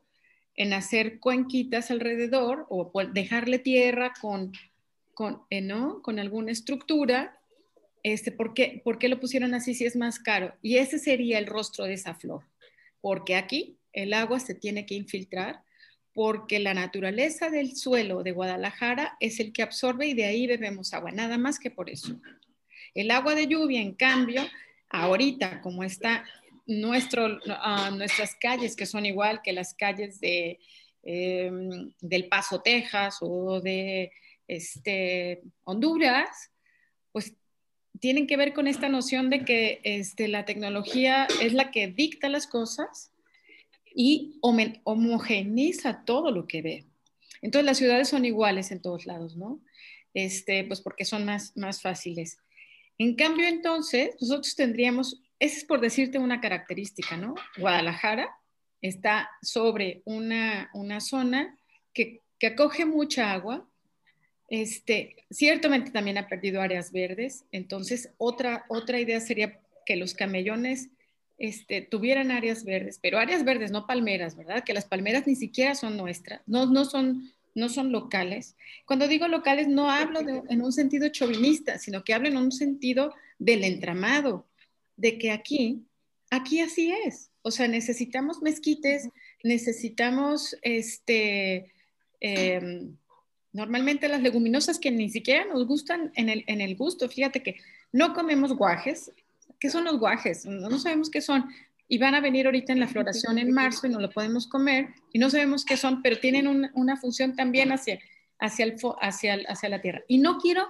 en 0.57 0.73
hacer 0.73 1.21
cuenquitas 1.21 1.91
alrededor 1.91 2.67
o 2.69 2.91
dejarle 3.13 3.61
tierra 3.61 4.13
con, 4.21 4.53
con, 5.15 5.43
eh, 5.51 5.61
¿no? 5.61 6.03
con 6.03 6.19
alguna 6.19 6.51
estructura 6.53 7.39
este, 8.05 8.31
¿por, 8.31 8.53
qué, 8.53 8.83
¿por 8.85 8.99
qué 8.99 9.09
lo 9.09 9.19
pusieron 9.19 9.55
así 9.55 9.75
si 9.75 9.87
es 9.87 9.97
más 9.97 10.21
caro? 10.21 10.55
Y 10.61 10.77
ese 10.77 10.99
sería 10.99 11.39
el 11.39 11.47
rostro 11.47 11.87
de 11.87 11.95
esa 11.95 12.15
flor, 12.15 12.45
porque 13.01 13.35
aquí 13.35 13.79
el 13.95 14.13
agua 14.13 14.39
se 14.41 14.55
tiene 14.55 14.85
que 14.85 14.95
infiltrar, 14.95 15.63
porque 16.13 16.61
la 16.61 16.75
naturaleza 16.75 17.49
del 17.49 17.75
suelo 17.75 18.23
de 18.23 18.33
Guadalajara 18.33 19.17
es 19.21 19.41
el 19.41 19.53
que 19.53 19.63
absorbe 19.63 20.07
y 20.07 20.15
de 20.15 20.27
ahí 20.27 20.47
bebemos 20.47 20.93
agua, 20.93 21.13
nada 21.13 21.39
más 21.39 21.59
que 21.59 21.71
por 21.71 21.89
eso. 21.89 22.21
El 22.95 23.11
agua 23.11 23.35
de 23.35 23.47
lluvia, 23.47 23.81
en 23.81 23.95
cambio, 23.95 24.43
ahorita 24.91 25.63
como 25.63 25.83
está 25.83 26.25
nuestro, 26.67 27.41
ah, 27.49 27.91
nuestras 27.91 28.37
calles, 28.37 28.77
que 28.77 28.87
son 28.87 29.07
igual 29.07 29.41
que 29.43 29.55
las 29.55 29.73
calles 29.73 30.21
de, 30.21 30.61
em, 31.03 31.91
del 32.01 32.29
Paso, 32.29 32.61
Texas 32.61 33.17
o 33.23 33.61
de 33.63 34.13
este, 34.47 35.43
Honduras, 35.65 36.51
pues 37.11 37.35
tienen 38.05 38.27
que 38.27 38.37
ver 38.37 38.53
con 38.53 38.67
esta 38.67 38.91
noción 38.91 39.31
de 39.31 39.47
que 39.47 39.81
este, 39.83 40.29
la 40.29 40.45
tecnología 40.45 41.27
es 41.41 41.55
la 41.55 41.71
que 41.71 41.87
dicta 41.89 42.29
las 42.29 42.47
cosas 42.47 43.11
y 43.95 44.39
homogeniza 44.43 46.05
todo 46.05 46.31
lo 46.31 46.47
que 46.47 46.61
ve. 46.61 46.85
Entonces 47.41 47.65
las 47.65 47.79
ciudades 47.79 48.11
son 48.11 48.27
iguales 48.27 48.71
en 48.73 48.83
todos 48.83 49.07
lados, 49.07 49.37
¿no? 49.37 49.61
este, 50.15 50.65
pues 50.65 50.81
porque 50.81 51.05
son 51.05 51.25
más, 51.25 51.57
más 51.57 51.83
fáciles. 51.83 52.39
En 52.97 53.17
cambio, 53.17 53.47
entonces, 53.47 54.15
nosotros 54.21 54.55
tendríamos, 54.55 55.23
esa 55.41 55.57
es 55.59 55.65
por 55.65 55.81
decirte 55.81 56.19
una 56.19 56.41
característica, 56.41 57.17
¿no? 57.17 57.35
Guadalajara 57.59 58.31
está 58.81 59.29
sobre 59.43 60.03
una, 60.05 60.71
una 60.73 61.01
zona 61.01 61.59
que, 61.93 62.23
que 62.39 62.49
acoge 62.49 62.85
mucha 62.85 63.33
agua, 63.33 63.69
este, 64.63 65.17
ciertamente 65.31 65.91
también 65.91 66.17
ha 66.17 66.29
perdido 66.29 66.61
áreas 66.61 66.93
verdes, 66.93 67.45
entonces 67.51 68.11
otra, 68.19 68.65
otra 68.69 69.01
idea 69.01 69.19
sería 69.21 69.61
que 69.85 69.97
los 69.97 70.15
camellones 70.15 70.91
este, 71.39 71.83
tuvieran 71.83 72.31
áreas 72.31 72.65
verdes, 72.65 73.01
pero 73.03 73.19
áreas 73.19 73.45
verdes, 73.45 73.73
no 73.73 73.89
palmeras, 73.89 74.37
¿verdad? 74.37 74.63
Que 74.63 74.73
las 74.73 74.85
palmeras 74.85 75.27
ni 75.27 75.35
siquiera 75.35 75.75
son 75.75 75.97
nuestras, 75.97 76.41
no, 76.47 76.67
no, 76.67 76.85
son, 76.85 77.33
no 77.57 77.69
son 77.69 77.91
locales. 77.91 78.55
Cuando 78.87 79.09
digo 79.09 79.27
locales 79.27 79.67
no 79.67 79.91
hablo 79.91 80.21
en 80.21 80.63
un 80.63 80.73
sentido 80.73 81.09
chauvinista, 81.09 81.79
sino 81.79 82.05
que 82.05 82.15
hablo 82.15 82.29
en 82.29 82.37
un 82.37 82.53
sentido 82.53 83.13
del 83.41 83.65
entramado, 83.65 84.47
de 84.97 85.19
que 85.19 85.33
aquí, 85.33 85.83
aquí 86.31 86.61
así 86.61 86.93
es. 87.05 87.33
O 87.43 87.51
sea, 87.51 87.67
necesitamos 87.67 88.41
mezquites, 88.41 89.09
necesitamos 89.43 90.57
este... 90.63 91.73
Em, 92.21 92.97
Normalmente 93.55 94.09
las 94.09 94.21
leguminosas 94.21 94.81
que 94.81 94.91
ni 94.91 95.09
siquiera 95.09 95.45
nos 95.45 95.65
gustan 95.65 96.11
en 96.17 96.29
el, 96.29 96.43
en 96.49 96.61
el 96.61 96.75
gusto, 96.75 97.09
fíjate 97.09 97.41
que 97.41 97.57
no 97.93 98.13
comemos 98.13 98.53
guajes. 98.53 99.13
¿Qué 99.61 99.71
son 99.71 99.85
los 99.85 100.01
guajes? 100.01 100.45
No, 100.45 100.77
sabemos 100.81 101.09
qué 101.09 101.21
son. 101.21 101.49
Y 101.87 101.99
van 101.99 102.17
a 102.17 102.21
venir 102.21 102.47
ahorita 102.47 102.73
en 102.73 102.81
la 102.81 102.89
floración 102.89 103.39
en 103.39 103.53
marzo 103.53 103.87
y 103.87 103.91
no 103.91 104.01
lo 104.01 104.11
podemos 104.11 104.49
comer 104.49 104.89
y 105.13 105.21
no 105.21 105.31
sabemos 105.31 105.65
qué 105.65 105.77
son, 105.77 106.03
pero 106.03 106.19
tienen 106.19 106.69
una 106.75 106.97
función 106.97 107.37
también 107.37 107.71
hacia, 107.71 108.01
hacia, 108.41 108.65
el, 108.65 108.77
hacia, 109.01 109.39
hacia 109.47 109.69
la 109.69 109.81
tierra. 109.81 110.03
Y 110.09 110.19
no 110.19 110.39
quiero, 110.39 110.67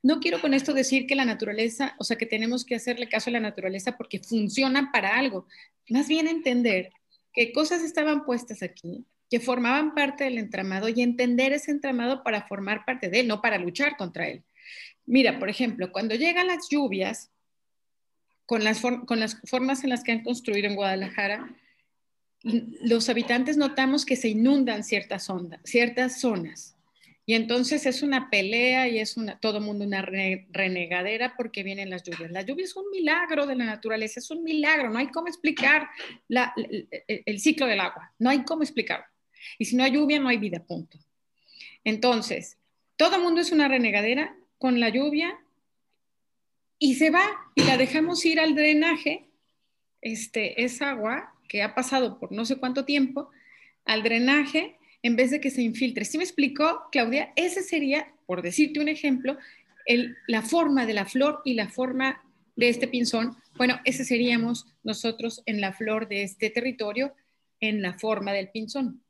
no 0.00 0.20
quiero 0.20 0.40
con 0.40 0.54
esto 0.54 0.72
decir 0.72 1.08
que 1.08 1.16
la 1.16 1.24
naturaleza, 1.24 1.96
o 1.98 2.04
sea, 2.04 2.16
que 2.16 2.26
tenemos 2.26 2.64
que 2.64 2.76
hacerle 2.76 3.08
caso 3.08 3.30
a 3.30 3.32
la 3.32 3.40
naturaleza 3.40 3.96
porque 3.96 4.20
funciona 4.20 4.92
para 4.92 5.18
algo. 5.18 5.48
Más 5.88 6.06
bien 6.06 6.28
entender 6.28 6.92
que 7.32 7.50
cosas 7.52 7.82
estaban 7.82 8.24
puestas 8.24 8.62
aquí, 8.62 9.04
que 9.30 9.40
formaban 9.40 9.94
parte 9.94 10.24
del 10.24 10.38
entramado 10.38 10.88
y 10.88 11.00
entender 11.00 11.52
ese 11.52 11.70
entramado 11.70 12.24
para 12.24 12.42
formar 12.48 12.84
parte 12.84 13.08
de 13.08 13.20
él, 13.20 13.28
no 13.28 13.40
para 13.40 13.58
luchar 13.58 13.96
contra 13.96 14.28
él. 14.28 14.42
Mira, 15.06 15.38
por 15.38 15.48
ejemplo, 15.48 15.92
cuando 15.92 16.16
llegan 16.16 16.48
las 16.48 16.68
lluvias, 16.68 17.30
con 18.44 18.64
las, 18.64 18.80
con 18.80 19.20
las 19.20 19.40
formas 19.44 19.84
en 19.84 19.90
las 19.90 20.02
que 20.02 20.10
han 20.10 20.24
construido 20.24 20.66
en 20.66 20.74
Guadalajara, 20.74 21.48
los 22.42 23.08
habitantes 23.08 23.56
notamos 23.56 24.04
que 24.04 24.16
se 24.16 24.28
inundan 24.28 24.82
ciertas, 24.82 25.28
ciertas 25.62 26.20
zonas. 26.20 26.76
Y 27.26 27.34
entonces 27.34 27.86
es 27.86 28.02
una 28.02 28.28
pelea 28.30 28.88
y 28.88 28.98
es 28.98 29.16
una, 29.16 29.38
todo 29.38 29.60
mundo 29.60 29.84
una 29.84 30.02
renegadera 30.02 31.36
porque 31.36 31.62
vienen 31.62 31.90
las 31.90 32.02
lluvias. 32.02 32.32
La 32.32 32.42
lluvia 32.42 32.64
es 32.64 32.74
un 32.74 32.90
milagro 32.90 33.46
de 33.46 33.54
la 33.54 33.66
naturaleza, 33.66 34.18
es 34.18 34.32
un 34.32 34.42
milagro, 34.42 34.90
no 34.90 34.98
hay 34.98 35.08
cómo 35.08 35.28
explicar 35.28 35.88
el, 36.28 36.88
el, 37.06 37.38
ciclo 37.38 37.66
del 37.66 37.78
agua, 37.78 38.12
no 38.18 38.30
hay 38.30 38.42
cómo 38.42 38.62
explicarlo. 38.64 39.06
Y 39.58 39.64
si 39.64 39.76
no 39.76 39.84
hay 39.84 39.92
lluvia, 39.92 40.20
no 40.20 40.28
hay 40.28 40.38
vida, 40.38 40.64
punto. 40.64 40.98
Entonces, 41.84 42.58
todo 42.96 43.16
el 43.16 43.22
mundo 43.22 43.40
es 43.40 43.52
una 43.52 43.68
renegadera 43.68 44.36
con 44.58 44.80
la 44.80 44.90
lluvia 44.90 45.38
y 46.78 46.94
se 46.94 47.10
va 47.10 47.24
y 47.54 47.62
la 47.64 47.76
dejamos 47.76 48.24
ir 48.24 48.40
al 48.40 48.54
drenaje, 48.54 49.28
este, 50.00 50.64
es 50.64 50.80
agua 50.82 51.34
que 51.48 51.62
ha 51.62 51.74
pasado 51.74 52.18
por 52.18 52.32
no 52.32 52.44
sé 52.44 52.56
cuánto 52.56 52.84
tiempo, 52.84 53.30
al 53.84 54.02
drenaje 54.02 54.76
en 55.02 55.16
vez 55.16 55.30
de 55.30 55.40
que 55.40 55.50
se 55.50 55.62
infiltre. 55.62 56.04
¿Sí 56.04 56.18
me 56.18 56.24
explicó, 56.24 56.82
Claudia? 56.92 57.32
Ese 57.36 57.62
sería, 57.62 58.12
por 58.26 58.42
decirte 58.42 58.80
un 58.80 58.88
ejemplo, 58.88 59.36
la 60.26 60.42
forma 60.42 60.86
de 60.86 60.94
la 60.94 61.06
flor 61.06 61.40
y 61.44 61.54
la 61.54 61.68
forma 61.68 62.22
de 62.56 62.68
este 62.68 62.86
pinzón. 62.86 63.36
Bueno, 63.56 63.80
ese 63.84 64.04
seríamos 64.04 64.66
nosotros 64.82 65.42
en 65.46 65.60
la 65.60 65.72
flor 65.72 66.08
de 66.08 66.22
este 66.22 66.50
territorio, 66.50 67.14
en 67.60 67.82
la 67.82 67.98
forma 67.98 68.32
del 68.32 68.50
pinzón. 68.50 69.02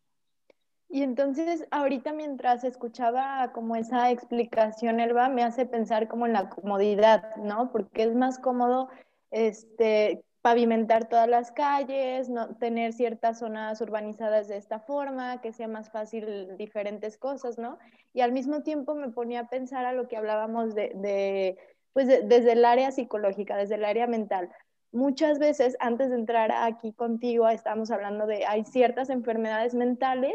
Y 0.93 1.05
entonces, 1.05 1.69
ahorita 1.71 2.13
mientras 2.13 2.65
escuchaba 2.65 3.53
como 3.53 3.77
esa 3.77 4.11
explicación, 4.11 4.99
Elba, 4.99 5.29
me 5.29 5.45
hace 5.45 5.65
pensar 5.65 6.09
como 6.09 6.27
en 6.27 6.33
la 6.33 6.49
comodidad, 6.49 7.37
¿no? 7.37 7.71
Porque 7.71 8.03
es 8.03 8.15
más 8.17 8.41
cómodo 8.41 8.89
este, 9.31 10.25
pavimentar 10.43 11.09
todas 11.09 11.29
las 11.29 11.53
calles, 11.53 12.29
no, 12.29 12.57
tener 12.57 12.93
ciertas 12.93 13.39
zonas 13.39 13.81
urbanizadas 13.81 14.49
de 14.49 14.57
esta 14.57 14.81
forma, 14.81 15.41
que 15.41 15.53
sea 15.53 15.69
más 15.69 15.91
fácil 15.91 16.57
diferentes 16.57 17.17
cosas, 17.17 17.57
¿no? 17.57 17.79
Y 18.13 18.23
al 18.23 18.33
mismo 18.33 18.65
tiempo 18.65 18.97
me 18.97 19.11
ponía 19.11 19.41
a 19.41 19.49
pensar 19.49 19.87
a 19.87 19.93
lo 19.93 20.09
que 20.09 20.17
hablábamos 20.17 20.75
de, 20.75 20.91
de 20.97 21.57
pues 21.93 22.09
desde 22.09 22.53
el 22.53 22.65
área 22.65 22.91
psicológica, 22.91 23.57
desde 23.57 23.77
el 23.77 23.85
área 23.85 24.09
mental. 24.09 24.51
Muchas 24.91 25.39
veces, 25.39 25.77
antes 25.79 26.11
de 26.11 26.17
entrar 26.17 26.51
aquí 26.51 26.93
contigo, 26.93 27.49
estamos 27.49 27.93
hablando 27.93 28.27
de, 28.27 28.45
hay 28.45 28.65
ciertas 28.65 29.09
enfermedades 29.09 29.73
mentales 29.75 30.35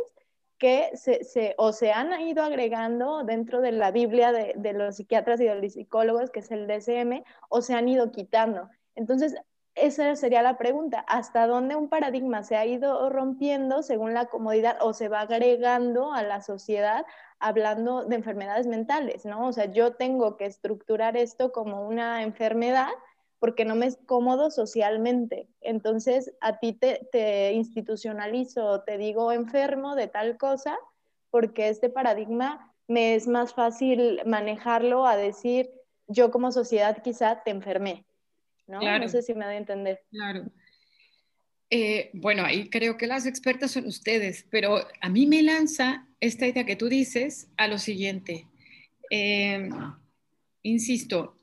que 0.57 0.91
se, 0.95 1.55
o 1.57 1.73
se 1.73 1.91
han 1.91 2.19
ido 2.21 2.43
agregando 2.43 3.23
dentro 3.23 3.61
de 3.61 3.71
la 3.71 3.91
Biblia 3.91 4.31
de, 4.31 4.73
los 4.73 4.95
psiquiatras 4.95 5.39
y 5.41 5.45
de 5.45 5.55
los 5.55 5.73
psicólogos, 5.73 6.31
que 6.31 6.39
es 6.39 6.51
el 6.51 6.67
DSM, 6.67 7.23
o 7.49 7.61
se 7.61 7.73
han 7.73 7.87
ido 7.89 8.11
quitando. 8.11 8.69
Entonces, 8.95 9.35
esa 9.75 10.15
sería 10.15 10.41
la 10.41 10.57
pregunta, 10.57 10.99
¿hasta 11.07 11.47
dónde 11.47 11.75
un 11.75 11.89
paradigma 11.89 12.43
se 12.43 12.55
ha 12.55 12.65
ido 12.65 13.09
rompiendo 13.09 13.83
según 13.83 14.13
la 14.13 14.27
comodidad 14.27 14.77
o 14.79 14.93
se 14.93 15.09
va 15.09 15.21
agregando 15.21 16.13
a 16.13 16.23
la 16.23 16.41
sociedad 16.41 17.05
hablando 17.39 18.05
de 18.05 18.15
enfermedades 18.15 18.67
mentales, 18.67 19.25
¿no? 19.25 19.47
O 19.47 19.51
sea, 19.51 19.65
yo 19.65 19.95
tengo 19.95 20.37
que 20.37 20.45
estructurar 20.45 21.17
esto 21.17 21.51
como 21.51 21.85
una 21.85 22.23
enfermedad 22.23 22.87
porque 23.39 23.65
no 23.65 23.75
me 23.75 23.87
es 23.87 23.97
cómodo 24.05 24.51
socialmente. 24.51 25.47
Entonces, 25.61 26.33
a 26.41 26.59
ti 26.59 26.73
te, 26.73 27.07
te 27.11 27.53
institucionalizo, 27.53 28.81
te 28.81 28.97
digo 28.97 29.31
enfermo 29.31 29.95
de 29.95 30.07
tal 30.07 30.37
cosa, 30.37 30.77
porque 31.29 31.69
este 31.69 31.89
paradigma 31.89 32.73
me 32.87 33.15
es 33.15 33.27
más 33.27 33.53
fácil 33.53 34.21
manejarlo 34.25 35.05
a 35.05 35.17
decir, 35.17 35.69
yo 36.07 36.31
como 36.31 36.51
sociedad 36.51 37.01
quizá 37.03 37.43
te 37.43 37.51
enfermé. 37.51 38.05
¿no? 38.67 38.79
no 38.99 39.09
sé 39.09 39.21
si 39.21 39.33
me 39.33 39.45
da 39.45 39.51
a 39.51 39.57
entender. 39.57 40.01
Claro. 40.11 40.45
Eh, 41.69 42.11
bueno, 42.13 42.43
ahí 42.43 42.69
creo 42.69 42.97
que 42.97 43.07
las 43.07 43.25
expertas 43.25 43.71
son 43.71 43.85
ustedes, 43.87 44.45
pero 44.49 44.77
a 45.01 45.09
mí 45.09 45.25
me 45.25 45.41
lanza 45.41 46.07
esta 46.19 46.47
idea 46.47 46.65
que 46.65 46.75
tú 46.75 46.89
dices 46.89 47.49
a 47.57 47.67
lo 47.67 47.77
siguiente. 47.77 48.47
Eh, 49.09 49.69
insisto, 50.61 51.34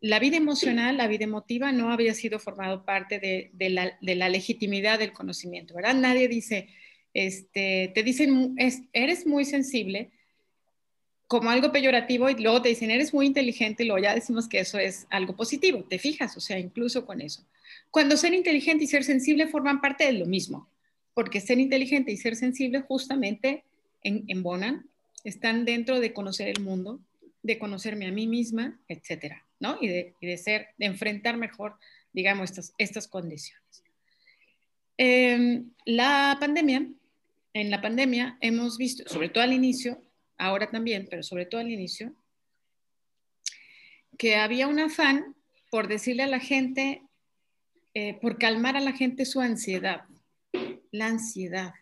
la 0.00 0.18
vida 0.18 0.36
emocional, 0.36 0.96
la 0.96 1.08
vida 1.08 1.24
emotiva 1.24 1.72
no 1.72 1.90
había 1.90 2.14
sido 2.14 2.38
formado 2.38 2.84
parte 2.84 3.18
de, 3.18 3.70
la, 3.70 4.28
legitimidad 4.28 4.98
del 4.98 5.12
conocimiento, 5.12 5.74
¿verdad? 5.74 5.94
Nadie 5.94 6.28
dice, 6.28 6.68
este, 7.14 7.90
te 7.94 8.02
dicen, 8.02 8.54
eres 8.92 9.26
muy 9.26 9.44
sensible 9.44 10.10
como 11.26 11.50
algo 11.50 11.72
peyorativo 11.72 12.30
y 12.30 12.34
luego 12.34 12.62
te 12.62 12.70
dicen, 12.70 12.90
eres 12.90 13.12
muy 13.12 13.26
inteligente 13.26 13.82
y 13.82 13.86
luego 13.86 14.02
ya 14.02 14.14
decimos 14.14 14.48
que 14.48 14.60
eso 14.60 14.78
es 14.78 15.06
algo 15.10 15.36
positivo, 15.36 15.84
te 15.84 15.98
fijas, 15.98 16.36
o 16.36 16.40
sea, 16.40 16.58
incluso 16.58 17.04
con 17.04 17.20
eso. 17.20 17.46
Cuando 17.90 18.16
ser 18.16 18.32
inteligente 18.32 18.84
y 18.84 18.86
ser 18.86 19.04
sensible 19.04 19.46
forman 19.46 19.80
parte 19.80 20.04
de 20.04 20.12
lo 20.12 20.26
mismo, 20.26 20.70
porque 21.12 21.40
ser 21.40 21.58
inteligente 21.58 22.12
y 22.12 22.16
ser 22.16 22.36
sensible 22.36 22.80
justamente 22.80 23.64
embonan, 24.02 24.88
están 25.24 25.64
dentro 25.64 26.00
de 26.00 26.12
conocer 26.12 26.48
el 26.48 26.62
mundo, 26.62 27.00
de 27.42 27.58
conocerme 27.58 28.06
a 28.06 28.12
mí 28.12 28.26
misma, 28.26 28.80
etcétera. 28.88 29.47
¿No? 29.60 29.78
Y 29.80 29.88
de, 29.88 30.36
ser, 30.36 30.68
de 30.78 30.86
enfrentar 30.86 31.36
mejor, 31.36 31.76
digamos, 32.12 32.50
estas, 32.50 32.72
estas 32.78 33.08
condiciones. 33.08 33.84
Em, 34.96 35.70
la 35.84 36.36
pandemia, 36.40 36.88
en 37.54 37.70
la 37.70 37.80
pandemia 37.80 38.36
hemos 38.40 38.78
visto, 38.78 39.08
sobre 39.08 39.28
todo 39.28 39.44
al 39.44 39.52
inicio, 39.52 40.02
ahora 40.36 40.70
también, 40.70 41.06
pero 41.08 41.22
sobre 41.22 41.46
todo 41.46 41.60
al 41.60 41.70
inicio, 41.70 42.14
que 44.16 44.36
había 44.36 44.66
un 44.66 44.80
afán 44.80 45.36
por 45.70 45.88
decirle 45.88 46.24
a 46.24 46.28
la 46.28 46.40
gente, 46.40 47.02
eh, 47.94 48.18
por 48.20 48.38
calmar 48.38 48.76
a 48.76 48.80
la 48.80 48.92
gente 48.92 49.24
su 49.24 49.40
ansiedad, 49.40 50.04
la 50.90 51.06
ansiedad. 51.06 51.74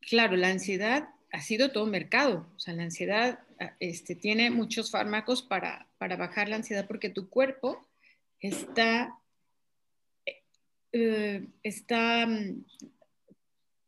Claro, 0.00 0.36
la 0.36 0.48
ansiedad 0.48 1.08
ha 1.32 1.40
sido 1.40 1.70
todo 1.70 1.86
mercado, 1.86 2.50
o 2.56 2.58
sea, 2.58 2.74
la 2.74 2.82
ansiedad 2.82 3.40
este, 3.80 4.14
tiene 4.14 4.50
muchos 4.50 4.90
fármacos 4.90 5.42
para, 5.42 5.88
bajar 5.98 6.48
la 6.48 6.56
ansiedad 6.56 6.86
porque 6.86 7.10
tu 7.10 7.28
cuerpo 7.28 7.86
está, 8.40 9.18
eh, 10.92 11.46
está 11.62 12.26
mm, 12.26 12.64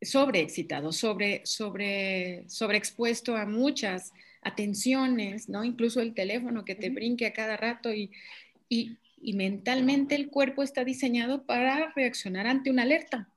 sobreexcitado, 0.02 0.92
sobre, 0.92 1.44
sobre, 1.44 2.44
sobreexpuesto 2.48 3.36
a 3.36 3.46
muchas 3.46 4.12
atenciones, 4.42 5.48
¿no? 5.48 5.64
Incluso 5.64 6.00
el 6.00 6.14
teléfono 6.14 6.64
que 6.64 6.74
te 6.74 6.90
brinque 6.90 7.26
a 7.26 7.32
cada 7.32 7.56
rato 7.56 7.92
y, 7.92 8.10
y, 8.68 8.96
y 9.20 9.34
mentalmente 9.34 10.14
el 10.14 10.30
cuerpo 10.30 10.62
está 10.62 10.84
diseñado 10.84 11.44
para 11.44 11.92
reaccionar 11.94 12.46
ante 12.46 12.70
una 12.70 12.82
alerta. 12.82 13.28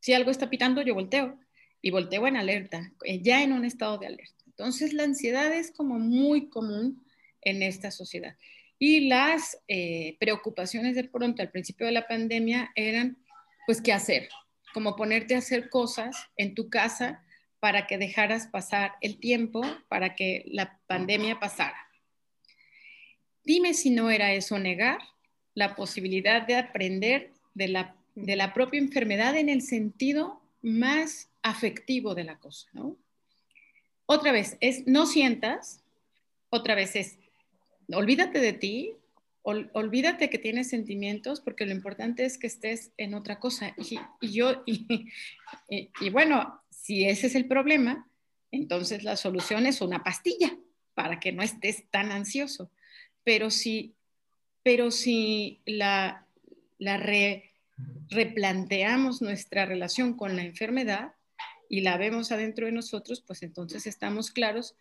Si 0.00 0.12
algo 0.12 0.30
está 0.30 0.48
pitando, 0.48 0.82
yo 0.82 0.94
volteo 0.94 1.38
y 1.80 1.90
volteo 1.90 2.26
en 2.26 2.36
alerta, 2.36 2.92
eh, 3.04 3.20
ya 3.20 3.42
en 3.42 3.52
un 3.52 3.64
estado 3.64 3.98
de 3.98 4.06
alerta. 4.06 4.41
Entonces, 4.62 4.92
la 4.92 5.02
ansiedad 5.02 5.52
es 5.52 5.72
como 5.72 5.98
muy 5.98 6.48
común 6.48 7.04
en 7.40 7.64
esta 7.64 7.90
sociedad. 7.90 8.36
Y 8.78 9.08
las 9.08 9.58
eh, 9.66 10.16
preocupaciones 10.20 10.94
de 10.94 11.02
pronto 11.02 11.42
al 11.42 11.50
principio 11.50 11.84
de 11.84 11.90
la 11.90 12.06
pandemia 12.06 12.70
eran, 12.76 13.18
pues, 13.66 13.82
¿qué 13.82 13.92
hacer? 13.92 14.28
Como 14.72 14.94
ponerte 14.94 15.34
a 15.34 15.38
hacer 15.38 15.68
cosas 15.68 16.14
en 16.36 16.54
tu 16.54 16.70
casa 16.70 17.24
para 17.58 17.88
que 17.88 17.98
dejaras 17.98 18.46
pasar 18.46 18.92
el 19.00 19.18
tiempo, 19.18 19.62
para 19.88 20.14
que 20.14 20.44
la 20.46 20.78
pandemia 20.86 21.40
pasara. 21.40 21.88
Dime 23.42 23.74
si 23.74 23.90
no 23.90 24.10
era 24.10 24.32
eso 24.32 24.60
negar 24.60 25.00
la 25.54 25.74
posibilidad 25.74 26.46
de 26.46 26.54
aprender 26.54 27.32
de 27.54 27.66
la, 27.66 27.96
de 28.14 28.36
la 28.36 28.54
propia 28.54 28.78
enfermedad 28.78 29.34
en 29.36 29.48
el 29.48 29.62
sentido 29.62 30.40
más 30.62 31.32
afectivo 31.42 32.14
de 32.14 32.22
la 32.22 32.38
cosa, 32.38 32.68
¿no? 32.74 32.96
Otra 34.12 34.30
vez, 34.30 34.58
es 34.60 34.86
no 34.86 35.06
sientas, 35.06 35.80
otra 36.50 36.74
vez 36.74 36.96
es 36.96 37.16
olvídate 37.90 38.40
de 38.40 38.52
ti, 38.52 38.92
olvídate 39.42 40.28
que 40.28 40.36
tienes 40.36 40.68
sentimientos, 40.68 41.40
porque 41.40 41.64
lo 41.64 41.72
importante 41.72 42.26
es 42.26 42.36
que 42.36 42.46
estés 42.46 42.90
en 42.98 43.14
otra 43.14 43.40
cosa. 43.40 43.74
Y, 43.78 43.98
yo, 44.30 44.64
y, 44.66 46.10
bueno, 46.10 46.60
si 46.68 47.06
ese 47.06 47.28
es 47.28 47.34
el 47.34 47.46
problema, 47.46 48.06
entonces 48.50 49.02
la 49.02 49.16
solución 49.16 49.64
es 49.64 49.80
una 49.80 50.04
pastilla 50.04 50.58
para 50.92 51.18
que 51.18 51.32
no 51.32 51.42
estés 51.42 51.88
tan 51.90 52.12
ansioso. 52.12 52.70
Pero 53.24 53.48
si, 53.48 53.94
pero 54.62 54.90
si 54.90 55.62
la 55.64 56.26
replanteamos 58.10 59.22
nuestra 59.22 59.64
relación 59.64 60.12
con 60.18 60.36
la 60.36 60.42
enfermedad 60.42 61.14
y 61.72 61.80
la 61.80 61.96
vemos 61.96 62.30
adentro 62.32 62.66
de 62.66 62.72
nosotros, 62.72 63.22
pues 63.26 63.42
entonces 63.42 63.86
estamos 63.86 64.30
claros 64.30 64.76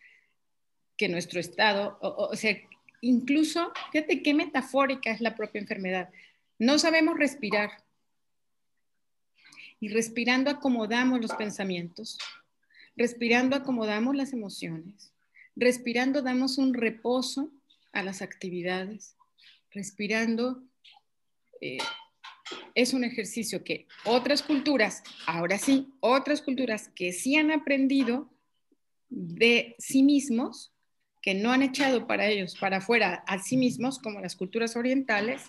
que 0.98 1.08
nuestro 1.08 1.40
estado, 1.40 1.98
o, 2.02 2.36
sea, 2.36 2.58
incluso, 3.00 3.72
fíjate 3.94 4.22
qué 4.22 4.34
metafórica 4.34 5.10
es 5.10 5.22
la 5.22 5.34
propia 5.34 5.62
enfermedad. 5.62 6.10
No 6.60 6.78
sabemos 6.80 7.18
respirar. 7.18 7.72
Y 9.80 9.88
respirando 9.88 10.52
acomodamos 10.52 11.22
los 11.22 11.32
pensamientos, 11.32 12.18
respirando 12.98 13.56
acomodamos 13.56 14.14
las 14.14 14.34
emociones, 14.34 15.14
respirando 15.56 16.22
damos 16.22 16.58
un 16.58 16.74
reposo 16.74 17.50
a 17.94 18.04
las 18.04 18.22
actividades, 18.22 19.16
respirando 19.72 20.62
eh, 21.62 21.78
es 22.76 22.94
un 22.94 23.04
ejercicio 23.04 23.64
que 23.64 23.88
otras 24.06 24.44
culturas, 24.44 25.04
ahora 25.26 25.58
sí, 25.58 25.90
otras 26.00 26.42
culturas 26.42 26.90
que 26.96 27.14
sí 27.14 27.36
han 27.36 27.52
aprendido 27.52 28.30
de 29.10 29.76
sí 29.78 30.04
mismos, 30.04 30.72
que 31.22 31.34
no 31.34 31.52
han 31.52 31.62
echado 31.62 32.08
para 32.08 32.28
ellos, 32.28 32.56
para 32.60 32.78
afuera 32.78 33.24
a 33.28 33.40
sí 33.40 33.58
mismos, 33.58 34.00
como 34.00 34.22
las 34.22 34.36
culturas 34.36 34.76
orientales, 34.76 35.44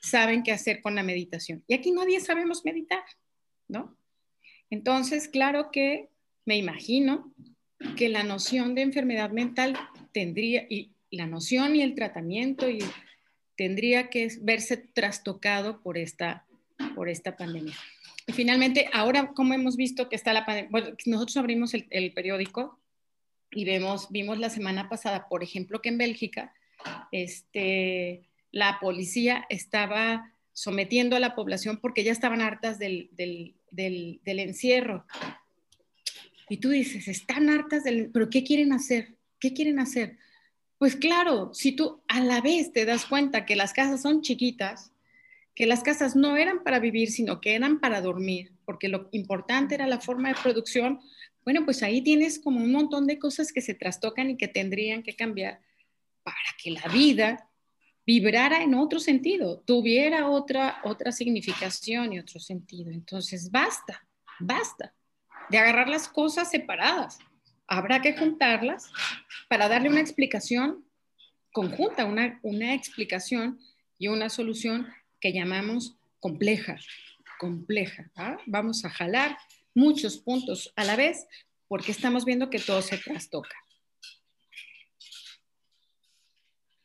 saben 0.00 0.42
qué 0.42 0.52
hacer 0.52 0.82
con 0.82 0.94
la 0.94 1.02
meditación. 1.02 1.64
Y 1.66 1.74
aquí 1.74 1.90
nadie 1.90 2.20
sabemos 2.20 2.64
meditar, 2.64 3.02
¿no? 3.68 3.96
Entonces, 4.70 5.28
claro 5.28 5.70
que 5.70 6.10
me 6.44 6.56
imagino 6.56 7.32
que 7.96 8.08
la 8.08 8.22
noción 8.22 8.74
de 8.74 8.82
enfermedad 8.82 9.30
mental 9.30 9.76
tendría, 10.12 10.66
y 10.68 10.92
la 11.10 11.26
noción 11.26 11.74
y 11.76 11.82
el 11.82 11.94
tratamiento 11.94 12.68
y 12.68 12.78
tendría 13.56 14.10
que 14.10 14.28
verse 14.40 14.76
trastocado 14.76 15.80
por 15.80 15.98
esta, 15.98 16.46
por 16.94 17.08
esta 17.08 17.36
pandemia. 17.36 17.74
Y 18.26 18.32
finalmente, 18.32 18.88
ahora 18.92 19.32
como 19.34 19.54
hemos 19.54 19.76
visto 19.76 20.08
que 20.08 20.16
está 20.16 20.32
la 20.32 20.46
pandemia, 20.46 20.70
bueno, 20.70 20.96
nosotros 21.06 21.36
abrimos 21.36 21.74
el, 21.74 21.86
el, 21.90 22.12
periódico 22.12 22.78
y 23.50 23.64
vemos, 23.64 24.08
vimos 24.10 24.38
la 24.38 24.50
semana 24.50 24.88
pasada, 24.88 25.28
por 25.28 25.42
ejemplo, 25.42 25.82
que 25.82 25.90
en 25.90 25.98
Bélgica 25.98 26.54
este, 27.12 28.28
la 28.50 28.78
policía 28.80 29.44
estaba 29.48 30.32
sometiendo 30.52 31.16
a 31.16 31.20
la 31.20 31.34
población 31.34 31.78
porque 31.80 32.04
ya 32.04 32.12
estaban 32.12 32.40
hartas 32.40 32.78
del, 32.78 33.08
del, 33.12 33.54
del, 33.70 34.20
del 34.24 34.38
encierro. 34.38 35.04
Y 36.48 36.58
tú 36.58 36.70
dices, 36.70 37.08
están 37.08 37.48
hartas 37.48 37.84
del... 37.84 38.10
¿Pero 38.12 38.30
qué 38.30 38.44
quieren 38.44 38.72
hacer? 38.72 39.14
¿Qué 39.40 39.52
quieren 39.52 39.78
hacer? 39.78 40.18
Pues 40.84 40.96
claro, 40.96 41.48
si 41.54 41.72
tú 41.72 42.02
a 42.08 42.20
la 42.20 42.42
vez 42.42 42.70
te 42.70 42.84
das 42.84 43.06
cuenta 43.06 43.46
que 43.46 43.56
las 43.56 43.72
casas 43.72 44.02
son 44.02 44.20
chiquitas, 44.20 44.92
que 45.54 45.64
las 45.64 45.82
casas 45.82 46.14
no 46.14 46.36
eran 46.36 46.62
para 46.62 46.78
vivir, 46.78 47.10
sino 47.10 47.40
que 47.40 47.54
eran 47.54 47.80
para 47.80 48.02
dormir, 48.02 48.52
porque 48.66 48.88
lo 48.88 49.08
importante 49.12 49.74
era 49.74 49.86
la 49.86 49.98
forma 49.98 50.28
de 50.28 50.34
producción, 50.34 51.00
bueno, 51.42 51.64
pues 51.64 51.82
ahí 51.82 52.02
tienes 52.02 52.38
como 52.38 52.60
un 52.60 52.70
montón 52.70 53.06
de 53.06 53.18
cosas 53.18 53.50
que 53.50 53.62
se 53.62 53.72
trastocan 53.72 54.28
y 54.28 54.36
que 54.36 54.46
tendrían 54.46 55.02
que 55.02 55.16
cambiar 55.16 55.62
para 56.22 56.36
que 56.62 56.72
la 56.72 56.86
vida 56.92 57.48
vibrara 58.04 58.62
en 58.62 58.74
otro 58.74 59.00
sentido, 59.00 59.60
tuviera 59.60 60.28
otra, 60.28 60.82
otra 60.84 61.12
significación 61.12 62.12
y 62.12 62.18
otro 62.18 62.40
sentido. 62.40 62.90
Entonces, 62.90 63.50
basta, 63.50 64.06
basta 64.38 64.92
de 65.48 65.56
agarrar 65.56 65.88
las 65.88 66.10
cosas 66.10 66.50
separadas 66.50 67.20
habrá 67.66 68.02
que 68.02 68.16
juntarlas 68.16 68.90
para 69.48 69.68
darle 69.68 69.88
una 69.88 70.00
explicación 70.00 70.84
conjunta, 71.52 72.04
una, 72.04 72.40
una 72.42 72.74
explicación 72.74 73.60
y 73.98 74.08
una 74.08 74.28
solución 74.28 74.88
que 75.20 75.32
llamamos 75.32 75.96
compleja, 76.18 76.76
compleja. 77.38 78.10
Vamos 78.46 78.84
a 78.84 78.90
jalar 78.90 79.38
muchos 79.74 80.18
puntos 80.18 80.72
a 80.76 80.84
la 80.84 80.96
vez 80.96 81.26
porque 81.68 81.92
estamos 81.92 82.24
viendo 82.24 82.50
que 82.50 82.58
todo 82.58 82.82
se 82.82 82.98
trastoca. 82.98 83.56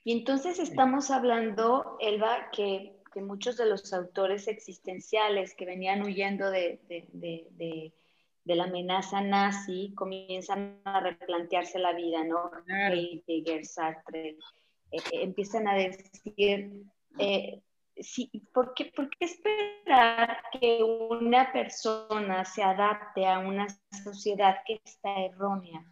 Y 0.04 0.14
entonces 0.14 0.60
estamos 0.60 1.12
hablando, 1.12 1.98
Elba, 2.00 2.50
que, 2.52 2.96
que 3.14 3.22
muchos 3.22 3.58
de 3.58 3.66
los 3.66 3.92
autores 3.92 4.48
existenciales 4.48 5.56
que 5.56 5.66
venían 5.66 6.04
huyendo 6.04 6.50
de 6.50 6.80
de 6.88 7.94
la 8.56 8.66
amenaza 8.66 9.22
nazi, 9.22 9.94
comienzan 9.96 10.80
a 10.84 11.00
replantearse 11.00 11.80
la 11.80 11.94
vida, 11.94 12.24
¿no? 12.24 12.52
Heidegger, 12.68 13.66
Sartre, 13.66 14.38
eh, 14.92 15.02
empiezan 15.12 15.68
a 15.68 15.76
decir, 15.76 16.72
eh, 17.18 17.62
sí, 17.98 18.30
¿por, 18.54 18.74
qué, 18.74 18.92
¿por 18.96 19.10
qué 19.10 19.26
esperar 19.26 20.42
que 20.60 20.84
una 20.84 21.52
persona 21.52 22.46
se 22.46 22.64
adapte 22.64 23.26
a 23.26 23.40
una 23.40 23.68
sociedad 24.04 24.58
que 24.66 24.82
está 24.84 25.20
errónea? 25.20 25.86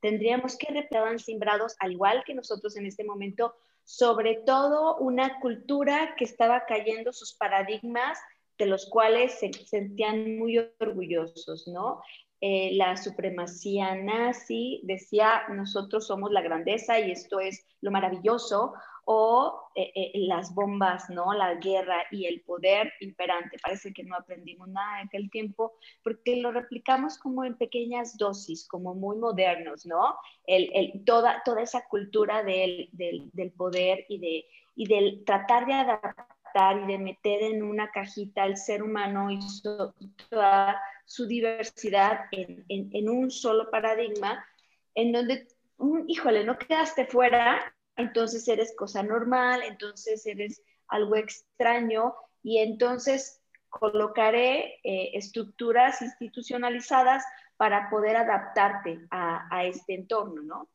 Tendríamos 0.00 0.56
que 0.56 0.66
replantear 0.66 1.18
sembrados, 1.20 1.76
al 1.78 1.92
igual 1.92 2.22
que 2.24 2.34
nosotros 2.34 2.76
en 2.76 2.86
este 2.86 3.04
momento, 3.04 3.54
sobre 3.84 4.36
todo 4.46 4.96
una 4.96 5.40
cultura 5.40 6.14
que 6.16 6.24
estaba 6.24 6.64
cayendo 6.66 7.12
sus 7.12 7.34
paradigmas 7.34 8.18
de 8.58 8.66
los 8.66 8.86
cuales 8.88 9.38
se 9.38 9.52
sentían 9.52 10.38
muy 10.38 10.58
orgullosos, 10.80 11.66
¿no? 11.68 12.00
Eh, 12.40 12.72
la 12.74 12.96
supremacía 12.96 13.94
nazi 13.94 14.80
decía, 14.84 15.44
nosotros 15.48 16.06
somos 16.06 16.30
la 16.30 16.42
grandeza 16.42 17.00
y 17.00 17.10
esto 17.10 17.40
es 17.40 17.66
lo 17.80 17.90
maravilloso, 17.90 18.74
o 19.06 19.68
eh, 19.74 19.92
eh, 19.94 20.12
las 20.14 20.54
bombas, 20.54 21.10
¿no? 21.10 21.32
La 21.32 21.54
guerra 21.54 22.04
y 22.10 22.26
el 22.26 22.42
poder 22.42 22.92
imperante. 23.00 23.56
Parece 23.62 23.92
que 23.92 24.04
no 24.04 24.16
aprendimos 24.16 24.68
nada 24.68 25.00
en 25.00 25.06
aquel 25.08 25.30
tiempo 25.30 25.72
porque 26.02 26.36
lo 26.36 26.52
replicamos 26.52 27.18
como 27.18 27.44
en 27.44 27.56
pequeñas 27.56 28.16
dosis, 28.16 28.66
como 28.66 28.94
muy 28.94 29.16
modernos, 29.16 29.86
¿no? 29.86 30.16
El, 30.46 31.02
toda, 31.04 31.42
toda 31.44 31.62
esa 31.62 31.86
cultura 31.88 32.42
del, 32.42 32.88
del, 32.92 33.30
del 33.32 33.52
poder 33.52 34.04
y, 34.08 34.18
de, 34.18 34.46
y 34.74 34.86
del 34.86 35.24
tratar 35.24 35.66
de 35.66 35.74
adaptar 35.74 36.33
y 36.56 36.86
de 36.86 36.98
meter 36.98 37.42
en 37.42 37.62
una 37.62 37.90
cajita 37.90 38.44
al 38.44 38.56
ser 38.56 38.82
humano 38.82 39.28
y 39.30 39.40
toda 40.30 40.80
su 41.04 41.26
diversidad 41.26 42.26
en, 42.30 43.08
un 43.08 43.30
solo 43.30 43.70
paradigma, 43.70 44.44
en 44.94 45.10
donde, 45.12 45.48
híjole, 46.06 46.44
no 46.44 46.56
quedaste 46.56 47.06
fuera, 47.06 47.74
entonces 47.96 48.46
eres 48.46 48.74
cosa 48.76 49.02
normal, 49.02 49.62
entonces 49.64 50.24
eres 50.26 50.62
algo 50.86 51.16
extraño 51.16 52.14
y 52.44 52.58
entonces 52.58 53.42
colocaré 53.68 54.78
eh, 54.84 55.10
estructuras 55.14 56.02
institucionalizadas 56.02 57.24
para 57.56 57.90
poder 57.90 58.16
adaptarte 58.16 59.00
a, 59.10 59.48
a 59.50 59.64
este 59.64 59.94
entorno, 59.94 60.42
¿no? 60.42 60.68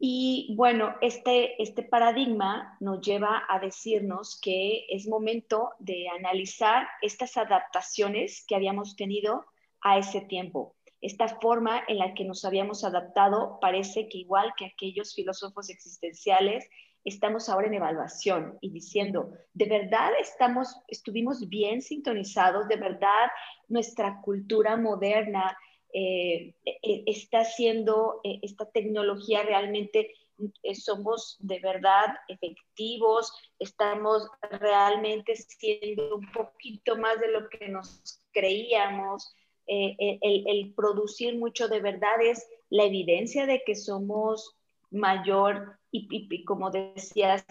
Y 0.00 0.54
bueno, 0.56 0.94
este, 1.00 1.60
este 1.60 1.82
paradigma 1.82 2.76
nos 2.78 3.00
lleva 3.00 3.44
a 3.48 3.58
decirnos 3.58 4.40
que 4.40 4.86
es 4.88 5.08
momento 5.08 5.70
de 5.80 6.08
analizar 6.08 6.86
estas 7.02 7.36
adaptaciones 7.36 8.44
que 8.46 8.54
habíamos 8.54 8.94
tenido 8.94 9.46
a 9.80 9.98
ese 9.98 10.20
tiempo. 10.20 10.76
Esta 11.00 11.28
forma 11.40 11.82
en 11.88 11.98
la 11.98 12.14
que 12.14 12.24
nos 12.24 12.44
habíamos 12.44 12.84
adaptado 12.84 13.58
parece 13.60 14.08
que 14.08 14.18
igual 14.18 14.52
que 14.56 14.66
aquellos 14.66 15.14
filósofos 15.14 15.68
existenciales, 15.68 16.68
estamos 17.04 17.48
ahora 17.48 17.66
en 17.66 17.74
evaluación 17.74 18.58
y 18.60 18.70
diciendo, 18.70 19.32
¿de 19.54 19.68
verdad 19.68 20.10
estamos, 20.20 20.80
estuvimos 20.88 21.48
bien 21.48 21.82
sintonizados? 21.82 22.68
¿De 22.68 22.76
verdad 22.76 23.28
nuestra 23.68 24.20
cultura 24.20 24.76
moderna 24.76 25.56
eh, 25.92 26.54
e, 26.64 27.04
está 27.06 27.40
haciendo 27.40 28.20
eh, 28.22 28.40
esta 28.42 28.70
tecnología 28.70 29.42
realmente 29.42 30.14
eh, 30.62 30.74
somos 30.74 31.36
de 31.40 31.58
verdad 31.60 32.06
efectivos, 32.28 33.32
estamos 33.58 34.28
realmente 34.60 35.34
siendo 35.34 36.16
un 36.16 36.30
poquito 36.30 36.96
más 36.96 37.18
de 37.20 37.32
lo 37.32 37.48
que 37.48 37.68
nos 37.68 38.22
creíamos. 38.32 39.34
el, 39.66 40.72
producir 40.74 41.36
mucho 41.38 41.68
de 41.68 41.80
verdad 41.80 42.22
es 42.22 42.46
la 42.70 42.84
evidencia 42.84 43.44
de 43.46 43.62
que 43.66 43.74
somos 43.74 44.56
mayor 44.90 45.78
y, 45.90 46.44
como 46.44 46.70
decías, 46.70 47.44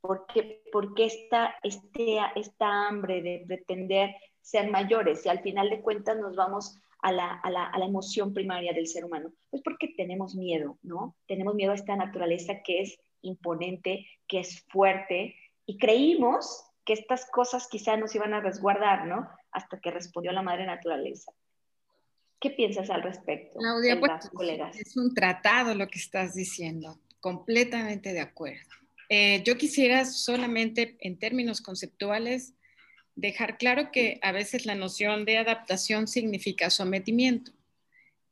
¿por 0.00 0.26
qué, 0.26 0.62
esta, 0.98 1.54
este, 1.62 2.18
esta 2.36 2.88
hambre 2.88 3.22
de 3.22 3.44
pretender 3.46 4.14
ser 4.40 4.70
mayores? 4.70 5.24
Y 5.24 5.28
al 5.28 5.40
final 5.40 5.70
de 5.70 5.80
cuentas 5.80 6.16
nos 6.18 6.34
vamos 6.34 6.78
a 7.04 7.12
la, 7.12 7.32
a, 7.32 7.50
la, 7.50 7.66
a 7.66 7.78
la, 7.78 7.84
emoción 7.84 8.32
primaria 8.32 8.72
del 8.72 8.86
ser 8.86 9.04
humano? 9.04 9.30
Pues 9.50 9.62
porque 9.62 9.88
tenemos 9.94 10.34
miedo, 10.34 10.78
¿no? 10.82 11.14
Tenemos 11.28 11.54
miedo 11.54 11.72
a 11.72 11.74
esta 11.74 11.96
naturaleza 11.96 12.62
que 12.64 12.80
es 12.80 12.98
imponente, 13.20 14.06
que 14.26 14.40
es 14.40 14.64
fuerte, 14.70 15.36
y 15.66 15.76
creímos 15.76 16.64
que 16.86 16.94
estas 16.94 17.26
cosas 17.30 17.68
quizá 17.68 17.98
nos 17.98 18.14
iban 18.14 18.32
a 18.32 18.40
resguardar, 18.40 19.06
¿no? 19.06 19.28
Hasta 19.52 19.80
que 19.80 19.90
respondió 19.90 20.32
la 20.32 20.40
madre 20.40 20.64
naturaleza. 20.64 21.30
¿Qué 22.40 22.50
piensas 22.50 22.88
al 22.88 23.02
respecto? 23.02 23.58
Claudia, 23.58 24.00
pues, 24.00 24.30
colegas? 24.30 24.74
es 24.78 24.96
un 24.96 25.12
tratado 25.12 25.74
lo 25.74 25.88
que 25.88 25.98
estás 25.98 26.34
diciendo, 26.34 26.98
completamente 27.20 28.14
de 28.14 28.20
acuerdo. 28.20 28.70
Eh, 29.10 29.42
yo 29.44 29.58
quisiera 29.58 30.06
solamente 30.06 30.96
en 31.00 31.18
términos 31.18 31.60
conceptuales 31.60 32.54
dejar 33.16 33.58
claro 33.58 33.90
que 33.92 34.18
a 34.22 34.32
veces 34.32 34.66
la 34.66 34.74
noción 34.74 35.24
de 35.24 35.38
adaptación 35.38 36.08
significa 36.08 36.70
sometimiento. 36.70 37.52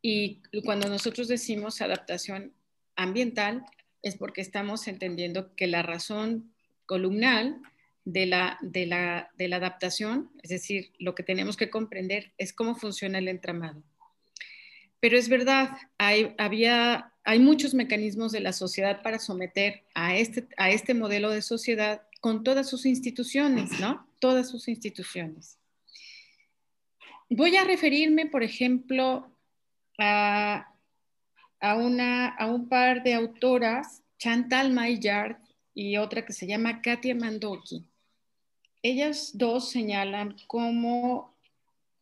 Y 0.01 0.43
cuando 0.65 0.89
nosotros 0.89 1.29
decimos 1.29 1.81
adaptación 1.81 2.53
ambiental 2.97 3.65
es 4.03 4.17
porque 4.17 4.41
estamos 4.41 4.89
entendiendo 4.89 5.55
que 5.55 5.69
la 5.69 5.83
razón 5.83 6.53
columnal 6.87 7.61
de 8.05 8.27
la, 8.27 8.59
de 8.61 8.87
la, 8.87 9.31
de 9.39 9.49
la 9.49 9.57
adaptación, 9.57 10.31
es 10.43 10.51
decir, 10.51 10.93
lo 10.99 11.15
que 11.15 11.23
tenemos 11.23 11.57
que 11.57 11.71
comprender 11.71 12.33
es 12.37 12.53
cómo 12.53 12.75
funciona 12.75 13.19
el 13.19 13.29
entramado. 13.29 13.83
Pero 14.99 15.17
es 15.17 15.29
verdad, 15.29 15.71
hay, 15.99 16.35
había, 16.39 17.13
hay 17.25 17.39
muchos 17.39 17.75
mecanismos 17.75 18.33
de 18.33 18.41
la 18.41 18.53
sociedad 18.53 19.03
para 19.03 19.19
someter 19.19 19.85
a 19.95 20.17
este, 20.17 20.47
a 20.57 20.71
este 20.71 20.95
modelo 20.95 21.31
de 21.31 21.43
sociedad 21.43 22.03
con 22.23 22.45
todas 22.45 22.71
sus 22.71 22.87
instituciones, 22.87 23.81
¿no? 23.81 24.07
Todas 24.21 24.49
sus 24.49 24.69
instituciones. 24.69 25.59
Voy 27.29 27.57
a 27.57 27.65
referirme, 27.65 28.27
por 28.27 28.45
ejemplo, 28.45 29.29
a, 29.99 30.69
una, 31.61 32.29
a 32.29 32.47
un 32.47 32.69
par 32.69 33.03
de 33.03 33.15
autoras, 33.15 34.05
Chantal 34.19 34.73
Maillard 34.73 35.39
y 35.75 35.97
otra 35.97 36.25
que 36.25 36.33
se 36.33 36.47
llama 36.47 36.81
Katia 36.81 37.17
Mandoki. 37.17 37.85
Ellas 38.83 39.33
dos 39.35 39.71
señalan 39.73 40.37
cómo 40.47 41.37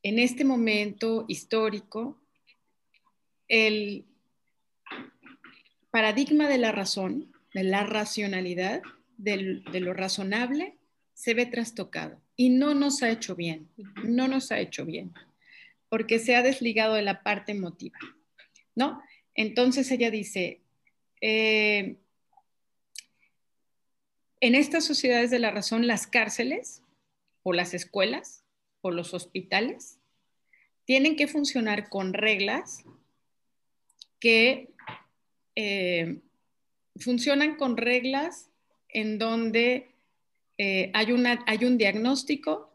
en 0.03 0.19
este 0.19 0.45
momento 0.45 1.25
histórico 1.29 2.21
el 3.49 4.05
paradigma 5.91 6.47
de 6.47 6.59
la 6.59 6.73
razón, 6.73 7.33
de 7.55 7.65
la 7.65 7.85
racionalidad, 7.85 8.83
de 9.23 9.81
lo 9.81 9.95
razonable 9.95 10.77
se 11.15 11.35
ve 11.35 11.47
trastocado 11.47 12.21
y 12.37 12.49
no 12.49 12.75
nos 12.75 13.03
ha 13.03 13.11
hecho 13.11 13.37
bien, 13.37 13.69
no 14.05 14.29
nos 14.29 14.53
ha 14.53 14.61
hecho 14.61 14.87
bien, 14.87 15.13
porque 15.89 16.19
se 16.19 16.35
ha 16.35 16.43
desligado 16.43 16.95
de 16.95 17.03
la 17.03 17.23
parte 17.23 17.53
emotiva, 17.53 17.99
¿no? 18.75 19.03
Entonces 19.35 19.91
ella 19.91 20.11
dice, 20.11 20.63
eh, 21.21 21.97
en 24.41 24.55
estas 24.55 24.85
sociedades 24.85 25.31
de 25.31 25.39
la 25.39 25.51
razón, 25.51 25.87
las 25.87 26.07
cárceles 26.07 26.83
o 27.43 27.53
las 27.53 27.75
escuelas 27.75 28.45
o 28.81 28.91
los 28.91 29.13
hospitales 29.13 29.99
tienen 30.87 31.17
que 31.17 31.27
funcionar 31.27 31.89
con 31.89 32.15
reglas 32.15 32.85
que 34.19 34.71
eh, 35.57 36.21
funcionan 36.97 37.57
con 37.57 37.77
reglas 37.77 38.50
en 38.93 39.19
donde 39.19 39.91
eh, 40.59 40.91
hay, 40.95 41.13
una, 41.13 41.43
hay 41.47 41.65
un 41.65 41.79
diagnóstico 41.79 42.73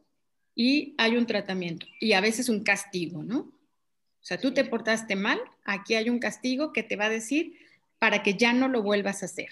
y 0.56 0.96
hay 0.98 1.18
un 1.18 1.28
tratamiento 1.28 1.86
y 2.00 2.14
a 2.14 2.22
veces 2.22 2.50
un 2.50 2.64
castigo, 2.64 3.24
¿no? 3.24 3.40
O 3.40 4.28
sea, 4.28 4.40
tú 4.40 4.54
te 4.54 4.66
portaste 4.66 5.16
mal, 5.16 5.40
aquí 5.66 5.94
hay 5.94 6.10
un 6.10 6.18
castigo 6.18 6.74
que 6.74 6.82
te 6.82 6.96
va 6.96 7.06
a 7.06 7.10
decir 7.10 7.60
para 8.00 8.24
que 8.24 8.34
ya 8.34 8.54
no 8.54 8.68
lo 8.68 8.82
vuelvas 8.82 9.22
a 9.22 9.28
hacer. 9.28 9.50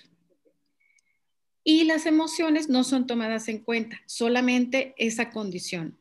Y 1.64 1.84
las 1.84 2.08
emociones 2.08 2.70
no 2.70 2.84
son 2.84 3.06
tomadas 3.06 3.48
en 3.50 3.60
cuenta, 3.60 4.02
solamente 4.08 4.96
esa 4.98 5.30
condición. 5.30 6.00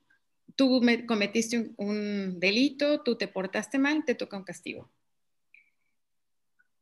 Tú 0.56 0.80
cometiste 1.06 1.58
un, 1.58 1.74
un 1.76 2.40
delito, 2.40 3.02
tú 3.02 3.16
te 3.16 3.28
portaste 3.28 3.78
mal, 3.78 4.04
te 4.04 4.14
toca 4.14 4.38
un 4.38 4.44
castigo. 4.44 4.90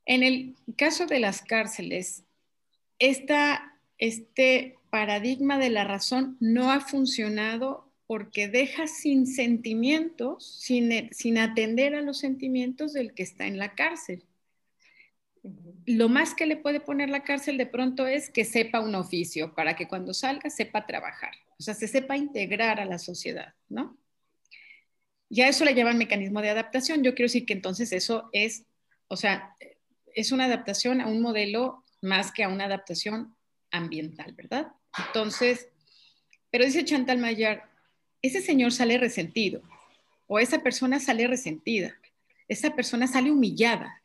En 0.06 0.22
el 0.22 0.54
caso 0.76 1.06
de 1.06 1.18
las 1.18 1.42
cárceles, 1.42 2.22
esta 2.98 3.69
este 4.00 4.78
paradigma 4.90 5.58
de 5.58 5.70
la 5.70 5.84
razón 5.84 6.36
no 6.40 6.72
ha 6.72 6.80
funcionado 6.80 7.88
porque 8.06 8.48
deja 8.48 8.88
sin 8.88 9.26
sentimientos, 9.26 10.58
sin, 10.58 11.10
sin 11.12 11.38
atender 11.38 11.94
a 11.94 12.00
los 12.00 12.18
sentimientos 12.18 12.92
del 12.92 13.14
que 13.14 13.22
está 13.22 13.46
en 13.46 13.58
la 13.58 13.74
cárcel. 13.76 14.24
Lo 15.86 16.08
más 16.08 16.34
que 16.34 16.46
le 16.46 16.56
puede 16.56 16.80
poner 16.80 17.08
la 17.08 17.22
cárcel 17.22 17.56
de 17.56 17.66
pronto 17.66 18.06
es 18.06 18.30
que 18.30 18.44
sepa 18.44 18.80
un 18.80 18.96
oficio 18.96 19.54
para 19.54 19.76
que 19.76 19.86
cuando 19.86 20.12
salga 20.12 20.50
sepa 20.50 20.86
trabajar, 20.86 21.32
o 21.58 21.62
sea, 21.62 21.74
se 21.74 21.86
sepa 21.86 22.16
integrar 22.16 22.80
a 22.80 22.84
la 22.84 22.98
sociedad, 22.98 23.54
¿no? 23.68 23.96
Ya 25.28 25.46
eso 25.46 25.64
le 25.64 25.74
llaman 25.74 25.98
mecanismo 25.98 26.42
de 26.42 26.50
adaptación. 26.50 27.04
Yo 27.04 27.14
quiero 27.14 27.26
decir 27.26 27.46
que 27.46 27.52
entonces 27.52 27.92
eso 27.92 28.28
es, 28.32 28.64
o 29.06 29.16
sea, 29.16 29.54
es 30.14 30.32
una 30.32 30.46
adaptación 30.46 31.00
a 31.00 31.06
un 31.06 31.22
modelo 31.22 31.84
más 32.02 32.32
que 32.32 32.42
a 32.42 32.48
una 32.48 32.64
adaptación 32.64 33.36
ambiental, 33.70 34.32
¿verdad? 34.32 34.72
Entonces, 35.06 35.68
pero 36.50 36.64
dice 36.64 36.84
Chantal 36.84 37.18
Mayer, 37.18 37.62
ese 38.22 38.40
señor 38.40 38.72
sale 38.72 38.98
resentido 38.98 39.62
o 40.26 40.38
esa 40.38 40.62
persona 40.62 41.00
sale 41.00 41.26
resentida, 41.26 41.94
esa 42.48 42.74
persona 42.74 43.06
sale 43.06 43.30
humillada, 43.30 44.02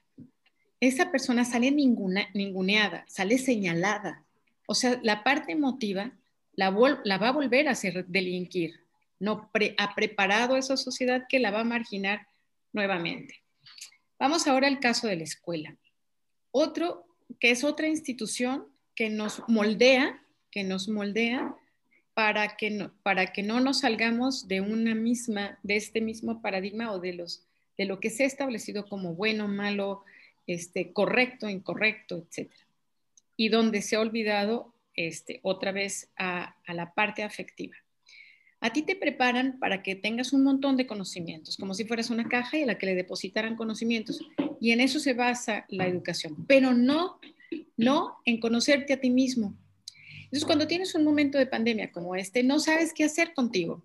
esa 0.79 1.11
persona 1.11 1.45
sale 1.45 1.71
ninguna, 1.71 2.29
ninguneada, 2.33 3.05
sale 3.07 3.37
señalada. 3.37 4.23
O 4.67 4.75
sea, 4.75 4.99
la 5.03 5.23
parte 5.23 5.51
emotiva 5.51 6.11
la, 6.53 6.73
la 7.03 7.17
va 7.17 7.29
a 7.29 7.33
volver 7.33 7.67
a 7.67 7.71
hacer 7.71 8.05
delinquir, 8.07 8.79
no 9.19 9.49
ha 9.77 9.95
preparado 9.95 10.55
a 10.55 10.59
esa 10.59 10.77
sociedad 10.77 11.25
que 11.27 11.39
la 11.39 11.51
va 11.51 11.61
a 11.61 11.65
marginar 11.65 12.27
nuevamente. 12.73 13.41
Vamos 14.19 14.47
ahora 14.47 14.67
al 14.67 14.79
caso 14.79 15.07
de 15.07 15.17
la 15.17 15.23
escuela. 15.23 15.75
Otro, 16.51 17.05
que 17.39 17.51
es 17.51 17.63
otra 17.63 17.87
institución 17.87 18.67
que 18.95 19.09
nos 19.09 19.43
moldea, 19.47 20.21
que 20.51 20.63
nos 20.63 20.87
moldea 20.87 21.55
para 22.13 22.55
que 22.55 22.69
no, 22.71 22.93
para 23.03 23.33
que 23.33 23.43
no 23.43 23.59
nos 23.59 23.81
salgamos 23.81 24.47
de 24.47 24.61
una 24.61 24.95
misma, 24.95 25.59
de 25.63 25.75
este 25.75 25.99
mismo 26.01 26.41
paradigma 26.41 26.91
o 26.91 26.99
de 26.99 27.13
los 27.13 27.45
de 27.77 27.85
lo 27.85 27.99
que 27.99 28.09
se 28.09 28.23
ha 28.23 28.27
establecido 28.27 28.87
como 28.87 29.15
bueno, 29.15 29.47
malo, 29.47 30.03
este, 30.47 30.93
correcto, 30.93 31.49
incorrecto, 31.49 32.17
etc. 32.17 32.49
Y 33.37 33.49
donde 33.49 33.81
se 33.81 33.95
ha 33.95 33.99
olvidado 33.99 34.73
este, 34.95 35.39
otra 35.43 35.71
vez 35.71 36.09
a, 36.17 36.55
a 36.65 36.73
la 36.73 36.93
parte 36.93 37.23
afectiva. 37.23 37.75
A 38.61 38.71
ti 38.71 38.81
te 38.81 38.95
preparan 38.95 39.59
para 39.59 39.83
que 39.83 39.95
tengas 39.95 40.33
un 40.33 40.43
montón 40.43 40.77
de 40.77 40.87
conocimientos, 40.87 41.57
como 41.57 41.73
si 41.73 41.85
fueras 41.85 42.09
una 42.09 42.27
caja 42.27 42.57
y 42.57 42.63
a 42.63 42.65
la 42.65 42.77
que 42.77 42.85
le 42.85 42.95
depositaran 42.95 43.57
conocimientos. 43.57 44.21
Y 44.61 44.71
en 44.71 44.79
eso 44.79 44.99
se 44.99 45.13
basa 45.13 45.65
la 45.67 45.85
educación, 45.85 46.45
pero 46.47 46.73
no 46.73 47.19
no 47.77 48.17
en 48.25 48.39
conocerte 48.39 48.93
a 48.93 48.99
ti 48.99 49.09
mismo. 49.09 49.55
Entonces, 50.25 50.45
cuando 50.45 50.67
tienes 50.67 50.95
un 50.95 51.03
momento 51.03 51.37
de 51.37 51.45
pandemia 51.45 51.91
como 51.91 52.15
este, 52.15 52.43
no 52.43 52.59
sabes 52.59 52.93
qué 52.93 53.03
hacer 53.03 53.33
contigo, 53.33 53.83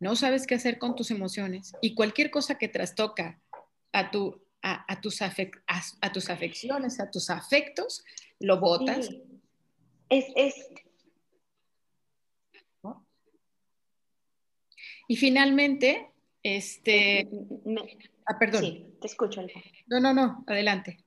no 0.00 0.16
sabes 0.16 0.46
qué 0.46 0.54
hacer 0.54 0.78
con 0.78 0.96
tus 0.96 1.10
emociones 1.10 1.72
y 1.80 1.94
cualquier 1.94 2.30
cosa 2.30 2.58
que 2.58 2.68
trastoca 2.68 3.40
a, 3.92 4.10
tu, 4.10 4.42
a, 4.62 5.00
tus, 5.00 5.20
a, 5.22 6.12
tus 6.12 6.30
afecciones, 6.30 6.98
a 6.98 7.10
tus 7.10 7.30
afectos, 7.30 8.04
lo 8.40 8.58
botas. 8.58 9.10
Es, 10.08 10.24
es... 10.34 10.54
Y 15.08 15.16
finalmente, 15.16 16.10
este... 16.42 17.28
Ah, 18.24 18.38
perdón. 18.40 18.62
Sí, 18.62 18.86
te 19.00 19.06
escucho. 19.06 19.40
No, 19.86 20.00
no, 20.00 20.12
no, 20.12 20.44
adelante 20.48 21.05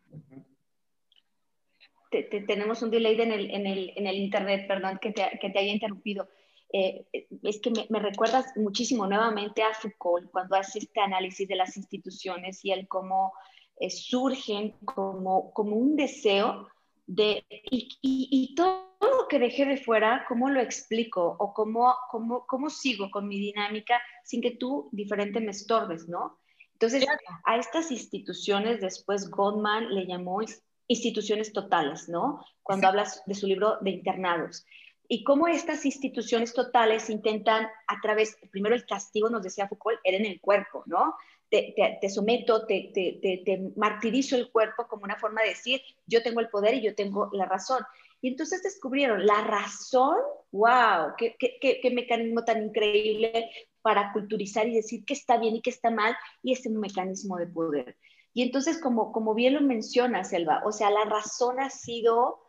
tenemos 2.10 2.82
un 2.82 2.92
delay 2.92 3.20
en 3.22 3.32
el, 3.32 3.52
en, 3.52 3.68
el, 3.68 3.94
en 3.96 4.08
el, 4.08 4.18
internet, 4.18 4.68
perdón, 4.68 5.00
que 5.02 5.12
te, 5.12 5.38
que 5.40 5.50
te 5.50 5.60
haya 5.60 5.72
interrumpido. 5.72 6.28
eh, 6.72 7.06
es 7.44 7.60
que 7.62 7.72
me, 7.90 8.00
recuerdas 8.00 8.46
muchísimo 8.56 9.08
nuevamente 9.08 9.64
a 9.64 9.74
Foucault 9.74 10.30
cuando 10.32 10.56
hace 10.56 10.80
este 10.80 11.00
análisis 11.00 11.48
de 11.48 11.56
las 11.56 11.78
instituciones 11.78 12.64
y 12.64 12.72
el 12.72 12.88
cómo 12.88 13.34
eh, 13.80 13.90
surgen 13.90 14.72
como, 14.86 15.52
como 15.54 15.76
un 15.76 15.96
deseo 15.96 16.68
de, 17.08 17.44
y, 17.50 17.98
y, 18.02 18.54
todo 18.54 18.90
lo 19.02 19.28
que 19.28 19.40
dejé 19.40 19.66
de 19.66 19.78
fuera, 19.78 20.26
¿cómo 20.28 20.50
lo 20.50 20.60
explico? 20.60 21.38
O 21.40 21.54
cómo, 21.54 21.96
cómo, 22.12 22.46
cómo 22.46 22.70
sigo 22.70 23.10
con 23.10 23.28
mi 23.28 23.40
dinámica 23.40 24.00
sin 24.24 24.42
que 24.42 24.52
tú 24.52 24.90
diferente 24.92 25.40
me 25.40 25.52
estorbes, 25.52 26.08
¿no? 26.08 26.38
Entonces, 26.74 27.06
a 27.46 27.58
estas 27.58 27.92
instituciones 27.92 28.80
después 28.80 29.30
Goldman 29.30 29.94
le 29.94 30.06
llamó 30.06 30.42
instituciones 30.90 31.54
totales, 31.54 32.10
¿no? 32.10 32.44
Cuando 32.64 32.88
hablas 32.88 33.24
de 33.26 33.36
su 33.36 33.48
libro 33.48 33.78
de 33.80 33.92
internados. 33.92 34.66
Y 35.08 35.24
cómo 35.24 35.48
estas 35.48 35.86
instituciones 35.86 36.54
totales 36.54 37.10
intentan 37.10 37.68
a 37.88 38.02
través, 38.02 38.38
primero 38.52 38.76
el 38.76 38.86
castigo, 38.86 39.30
nos 39.30 39.44
decía 39.44 39.68
Foucault, 39.68 40.00
era 40.04 40.18
en 40.18 40.26
el 40.26 40.42
cuerpo, 40.42 40.84
¿no? 40.88 41.16
Te, 41.50 41.74
te, 42.00 42.10
someto, 42.10 42.66
te, 42.68 42.92
te, 42.94 43.72
martirizo 43.76 44.36
el 44.36 44.52
cuerpo 44.52 44.88
como 44.88 45.06
una 45.06 45.16
forma 45.16 45.42
de 45.42 45.50
decir, 45.50 45.82
yo 46.06 46.22
tengo 46.22 46.42
el 46.42 46.50
poder 46.50 46.76
y 46.76 46.82
yo 46.82 46.94
tengo 46.94 47.30
la 47.34 47.46
razón. 47.46 47.84
Y 48.22 48.28
entonces 48.28 48.62
descubrieron 48.62 49.26
la 49.26 49.44
razón, 49.44 50.18
wow, 50.52 51.14
qué, 51.18 51.36
qué, 51.40 51.80
qué, 51.82 51.92
mecanismo 51.92 52.44
tan 52.44 52.64
increíble 52.66 53.50
para 53.82 54.12
culturizar 54.14 54.68
y 54.68 54.76
decir 54.76 55.06
qué 55.06 55.14
está 55.14 55.38
bien 55.38 55.56
y 55.56 55.62
qué 55.62 55.72
está 55.72 55.90
mal, 55.90 56.16
y 56.44 56.54
ese 56.54 56.70
mecanismo 56.70 57.38
de 57.38 57.48
poder. 57.48 57.98
Y 58.40 58.44
entonces, 58.44 58.80
como, 58.80 59.12
como 59.12 59.34
bien 59.34 59.54
lo 59.54 59.60
menciona 59.60 60.24
Selva, 60.24 60.62
o 60.64 60.72
sea, 60.72 60.90
la 60.90 61.04
razón 61.04 61.60
ha 61.60 61.70
sido 61.70 62.40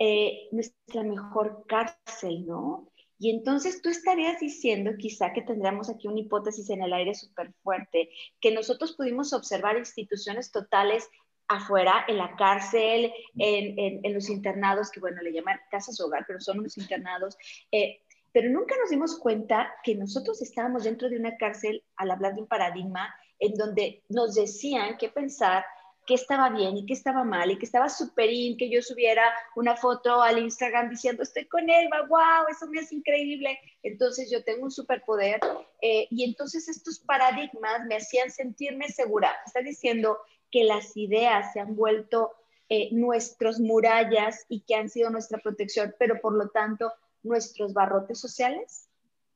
eh, 0.00 0.48
nuestra 0.50 1.04
mejor 1.04 1.64
cárcel, 1.68 2.44
¿no? 2.44 2.90
Y 3.20 3.30
entonces 3.30 3.80
tú 3.80 3.88
estarías 3.88 4.40
diciendo 4.40 4.90
quizá 4.98 5.32
que 5.32 5.42
tendríamos 5.42 5.90
aquí 5.90 6.08
una 6.08 6.18
hipótesis 6.18 6.68
en 6.70 6.82
el 6.82 6.92
aire 6.92 7.14
súper 7.14 7.52
fuerte, 7.62 8.10
que 8.40 8.50
nosotros 8.50 8.94
pudimos 8.94 9.32
observar 9.32 9.78
instituciones 9.78 10.50
totales 10.50 11.08
afuera, 11.46 12.04
en 12.08 12.18
la 12.18 12.34
cárcel, 12.34 13.12
en, 13.36 14.00
en, 14.04 14.14
los 14.14 14.30
internados, 14.30 14.90
que 14.90 14.98
bueno, 14.98 15.22
le 15.22 15.32
llaman 15.32 15.60
casas 15.70 16.00
hogar, 16.00 16.24
pero 16.26 16.40
son 16.40 16.58
unos 16.58 16.76
internados, 16.78 17.38
eh, 17.70 18.00
pero 18.32 18.50
nunca 18.50 18.74
nos 18.80 18.90
dimos 18.90 19.16
cuenta 19.16 19.72
que 19.84 19.94
nosotros 19.94 20.42
estábamos 20.42 20.82
dentro 20.82 21.08
de 21.08 21.16
una 21.16 21.36
cárcel 21.36 21.84
al 21.94 22.10
hablar 22.10 22.34
de 22.34 22.40
un 22.40 22.48
paradigma 22.48 23.14
en 23.38 23.54
donde 23.54 24.02
nos 24.08 24.34
decían 24.34 24.96
qué 24.98 25.08
pensar, 25.08 25.64
qué 26.06 26.14
estaba 26.14 26.48
bien 26.48 26.76
y 26.76 26.86
qué 26.86 26.94
estaba 26.94 27.22
mal 27.22 27.50
y 27.50 27.58
que 27.58 27.66
estaba 27.66 27.88
súper 27.88 28.30
in 28.30 28.56
que 28.56 28.70
yo 28.70 28.80
subiera 28.80 29.22
una 29.56 29.76
foto 29.76 30.22
al 30.22 30.38
Instagram 30.38 30.88
diciendo 30.88 31.22
estoy 31.22 31.46
con 31.46 31.68
Elba, 31.68 32.06
wow, 32.08 32.48
eso 32.50 32.66
me 32.66 32.80
hace 32.80 32.94
increíble. 32.94 33.58
Entonces 33.82 34.30
yo 34.30 34.42
tengo 34.42 34.64
un 34.64 34.70
superpoder 34.70 35.40
eh, 35.82 36.08
y 36.10 36.24
entonces 36.24 36.68
estos 36.68 36.98
paradigmas 37.00 37.84
me 37.86 37.96
hacían 37.96 38.30
sentirme 38.30 38.88
segura. 38.88 39.36
Está 39.44 39.60
diciendo 39.60 40.18
que 40.50 40.64
las 40.64 40.96
ideas 40.96 41.52
se 41.52 41.60
han 41.60 41.76
vuelto 41.76 42.32
eh, 42.70 42.88
nuestros 42.92 43.60
murallas 43.60 44.44
y 44.48 44.60
que 44.60 44.74
han 44.74 44.88
sido 44.88 45.10
nuestra 45.10 45.38
protección, 45.38 45.94
pero 45.98 46.20
por 46.20 46.34
lo 46.34 46.48
tanto 46.50 46.92
nuestros 47.22 47.72
barrotes 47.72 48.20
sociales? 48.20 48.88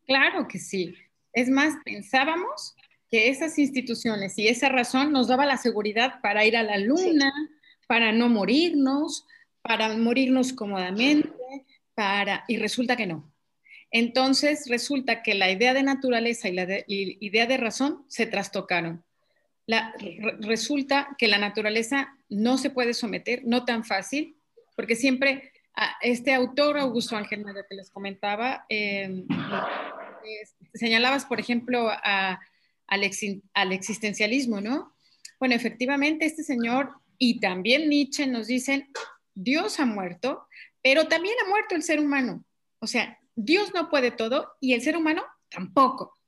Claro 0.07 0.47
que 0.49 0.59
sí. 0.59 0.95
Es 1.33 1.49
más, 1.49 1.75
pensábamos 1.85 2.75
que 3.13 3.29
esas 3.29 3.59
instituciones 3.59 4.39
y 4.39 4.49
esa 4.49 4.71
razón 4.71 5.13
nos 5.13 5.29
daba 5.29 5.45
la 5.45 5.59
seguridad 5.59 6.23
para 6.23 6.47
ir 6.47 6.57
a 6.57 6.63
la 6.63 6.79
luna, 6.79 7.31
para 7.87 8.11
no 8.11 8.31
morirnos, 8.31 9.27
para 9.61 9.95
morirnos 9.99 10.55
cómodamente, 10.55 11.31
para 11.95 12.43
y 12.49 12.57
resulta 12.57 12.97
que 12.97 13.07
no. 13.07 13.31
Entonces 13.91 14.65
resulta 14.67 15.23
que 15.23 15.35
la 15.35 15.51
idea 15.51 15.75
de 15.75 15.83
naturaleza 15.83 16.49
y 16.49 16.55
la 16.55 16.67
idea 16.89 17.47
de 17.47 17.59
razón 17.59 18.03
se 18.09 18.25
trastocaron. 18.25 19.05
La, 19.67 19.95
resulta 20.41 21.15
que 21.19 21.29
la 21.29 21.37
naturaleza 21.37 22.17
no 22.31 22.57
se 22.57 22.71
puede 22.71 22.95
someter, 22.95 23.43
no 23.45 23.67
tan 23.67 23.85
fácil, 23.85 24.39
porque 24.75 24.97
siempre 24.97 25.53
este 26.01 26.33
autor, 26.33 26.79
Augusto 26.79 27.15
Ángel 27.15 27.45
que 27.69 27.77
les 27.77 27.91
comentaba, 27.91 28.65
em, 28.71 29.27
señalabas, 30.73 31.27
por 31.27 31.41
ejemplo, 31.41 31.91
al, 32.93 33.11
al, 33.55 33.73
existencialismo, 33.73 34.61
¿no? 34.61 34.95
Bueno, 35.39 35.55
efectivamente, 35.55 36.27
este 36.27 36.43
señor 36.43 36.91
y 37.19 37.41
también 37.41 37.89
Nietzsche 37.89 38.27
nos 38.27 38.47
dicen, 38.47 38.91
Dios 39.35 39.81
ha 39.81 39.87
muerto, 39.87 40.47
pero 40.83 41.09
también 41.09 41.35
ha 41.43 41.49
muerto 41.49 41.75
el 41.75 41.83
ser 41.83 42.01
humano. 42.01 42.45
O 42.81 42.87
sea, 42.87 43.19
Dios 43.35 43.73
no 43.75 43.89
puede 43.89 44.11
todo 44.11 44.53
y 44.61 44.75
el 44.75 44.83
ser 44.83 44.97
humano 44.97 45.25
tampoco. 45.49 46.19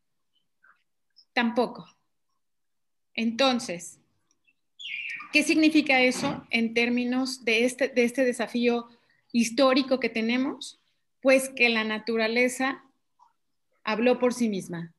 Tampoco. 1.32 1.86
Entonces, 3.14 3.98
¿qué 5.32 5.42
significa 5.42 6.00
eso 6.00 6.46
en 6.50 6.74
términos 6.74 7.44
de 7.44 7.64
este, 7.64 7.88
de 7.88 8.04
este 8.04 8.24
desafío 8.24 8.88
histórico 9.32 10.00
que 10.00 10.08
tenemos? 10.08 10.80
Pues 11.20 11.50
que 11.50 11.68
la 11.68 11.84
naturaleza 11.84 12.84
habló 13.82 14.18
por 14.18 14.32
sí 14.32 14.48
misma, 14.48 14.94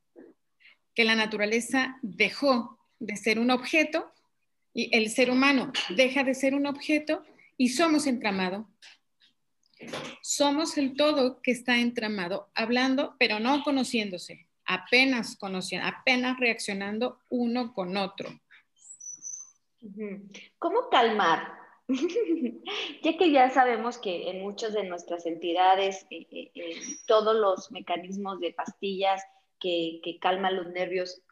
que 0.96 1.04
la 1.04 1.14
naturaleza 1.14 1.98
dejó 2.02 2.80
de 2.98 3.16
ser 3.16 3.38
un 3.38 3.50
objeto 3.50 4.10
y 4.72 4.96
el 4.96 5.10
ser 5.10 5.30
humano 5.30 5.70
deja 5.90 6.24
de 6.24 6.34
ser 6.34 6.54
un 6.54 6.66
objeto 6.66 7.22
y 7.58 7.68
somos 7.68 8.06
entramado. 8.06 8.68
Somos 10.22 10.78
el 10.78 10.96
todo 10.96 11.42
que 11.42 11.50
está 11.50 11.78
entramado, 11.78 12.50
hablando, 12.54 13.14
pero 13.18 13.38
no 13.38 13.62
conociéndose, 13.62 14.48
apenas 14.64 15.36
conociendo, 15.36 15.86
apenas 15.86 16.40
reaccionando 16.40 17.20
uno 17.28 17.74
con 17.74 17.98
otro. 17.98 18.30
¿Cómo 20.58 20.88
calmar 20.90 21.56
ya 23.02 23.16
que 23.16 23.30
ya 23.30 23.50
sabemos 23.50 23.98
que 23.98 24.30
en 24.30 24.42
muchas 24.42 24.72
de 24.72 24.82
nuestras 24.82 25.24
entidades 25.24 26.04
eh, 26.10 26.26
eh, 26.32 26.50
eh, 26.54 26.80
todos 27.06 27.36
los 27.36 27.70
mecanismos 27.70 28.40
de 28.40 28.52
pastillas 28.54 29.22
que, 29.60 30.00
calman 30.20 30.56
los 30.56 30.68
nervios 30.68 31.22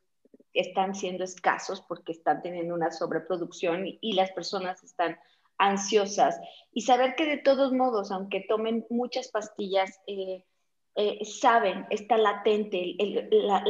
están 0.53 0.95
siendo 0.95 1.25
escasos 1.25 1.83
porque 1.89 2.13
están 2.13 2.43
teniendo 2.43 2.75
una 2.75 2.91
sobreproducción 2.91 3.85
y, 4.01 4.13
las 4.15 4.31
personas 4.33 4.83
están 4.85 5.19
ansiosas. 5.59 6.39
Y 6.73 6.83
saber 6.83 7.15
que 7.17 7.27
de 7.27 7.39
todos 7.39 7.73
modos, 7.73 8.11
aunque 8.11 8.45
tomen 8.49 8.87
muchas 8.91 9.29
pastillas, 9.29 10.01
saben, 11.41 11.87
está 11.91 12.19
latente 12.19 12.97
la, 13.31 13.63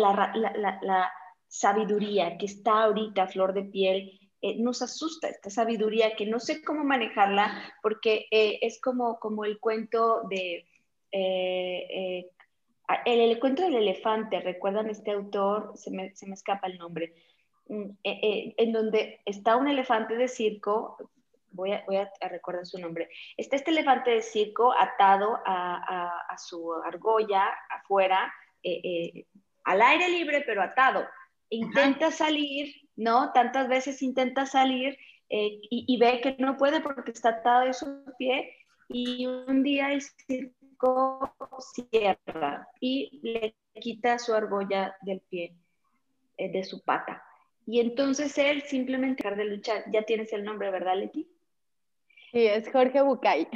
la, 0.82 1.12
sabiduría 1.46 2.36
que 2.36 2.46
está 2.46 2.82
ahorita 2.82 3.28
flor 3.28 3.54
de 3.54 3.62
piel 3.62 4.24
eh, 4.46 4.56
nos 4.58 4.82
asusta 4.82 5.28
esta 5.28 5.48
sabiduría 5.48 6.16
que 6.16 6.26
no 6.26 6.38
sé 6.38 6.62
cómo 6.62 6.84
manejarla 6.84 7.72
porque 7.80 8.26
eh, 8.30 8.58
es 8.60 8.78
como, 8.78 9.18
como 9.18 9.46
el 9.46 9.58
cuento 9.58 10.22
de... 10.28 10.66
Eh, 13.04 13.24
el, 13.30 13.38
cuento 13.40 13.62
del 13.62 13.76
elefante, 13.76 14.40
¿recuerdan 14.40 14.90
este 14.90 15.12
autor? 15.12 15.72
Se 15.76 15.90
me, 15.90 16.14
se 16.14 16.26
me 16.26 16.34
escapa 16.34 16.66
el 16.66 16.78
nombre. 16.78 17.14
Mm, 17.68 17.90
en 18.02 18.72
donde 18.72 19.20
está 19.24 19.56
un 19.56 19.68
elefante 19.68 20.16
de 20.16 20.28
circo, 20.28 20.96
voy 21.50 21.72
a, 21.72 21.82
voy 21.86 21.96
a, 21.96 22.10
recordar 22.28 22.66
su 22.66 22.78
nombre, 22.78 23.08
está 23.38 23.56
este 23.56 23.70
elefante 23.70 24.10
de 24.10 24.22
circo 24.22 24.72
atado 24.72 25.40
a, 25.46 26.26
a, 26.28 26.36
su 26.36 26.74
argolla 26.74 27.48
afuera, 27.70 28.30
al 29.64 29.82
aire 29.82 30.08
libre, 30.10 30.42
pero 30.44 30.62
atado. 30.62 31.06
Intenta 31.48 32.10
salir, 32.10 32.74
¿no? 32.96 33.32
Tantas 33.32 33.68
veces 33.68 34.02
intenta 34.02 34.44
salir 34.44 34.98
eh, 35.30 35.58
y, 35.70 35.96
ve 35.98 36.20
que 36.20 36.36
no 36.38 36.56
puede 36.56 36.80
porque 36.80 37.10
está 37.10 37.30
atado 37.30 37.64
de 37.64 37.72
su 37.72 38.04
pie 38.18 38.54
y 38.88 39.26
un 39.26 39.62
día 39.62 39.92
el 39.92 40.02
circo 40.02 40.54
cierra 41.60 42.68
y 42.80 43.20
le 43.22 43.54
quita 43.80 44.18
su 44.18 44.34
argolla 44.34 44.96
del 45.02 45.20
pie, 45.20 45.54
eh, 46.36 46.50
de 46.50 46.64
su 46.64 46.82
pata. 46.82 47.22
Y 47.66 47.80
entonces 47.80 48.36
él 48.38 48.62
simplemente 48.62 49.22
dejar 49.22 49.38
de 49.38 49.44
luchar. 49.44 49.84
Ya 49.90 50.02
tienes 50.02 50.32
el 50.32 50.44
nombre, 50.44 50.70
¿verdad, 50.70 50.96
Leti? 50.96 51.28
Sí, 52.30 52.46
es 52.46 52.70
Jorge 52.70 53.00
Bucay. 53.00 53.48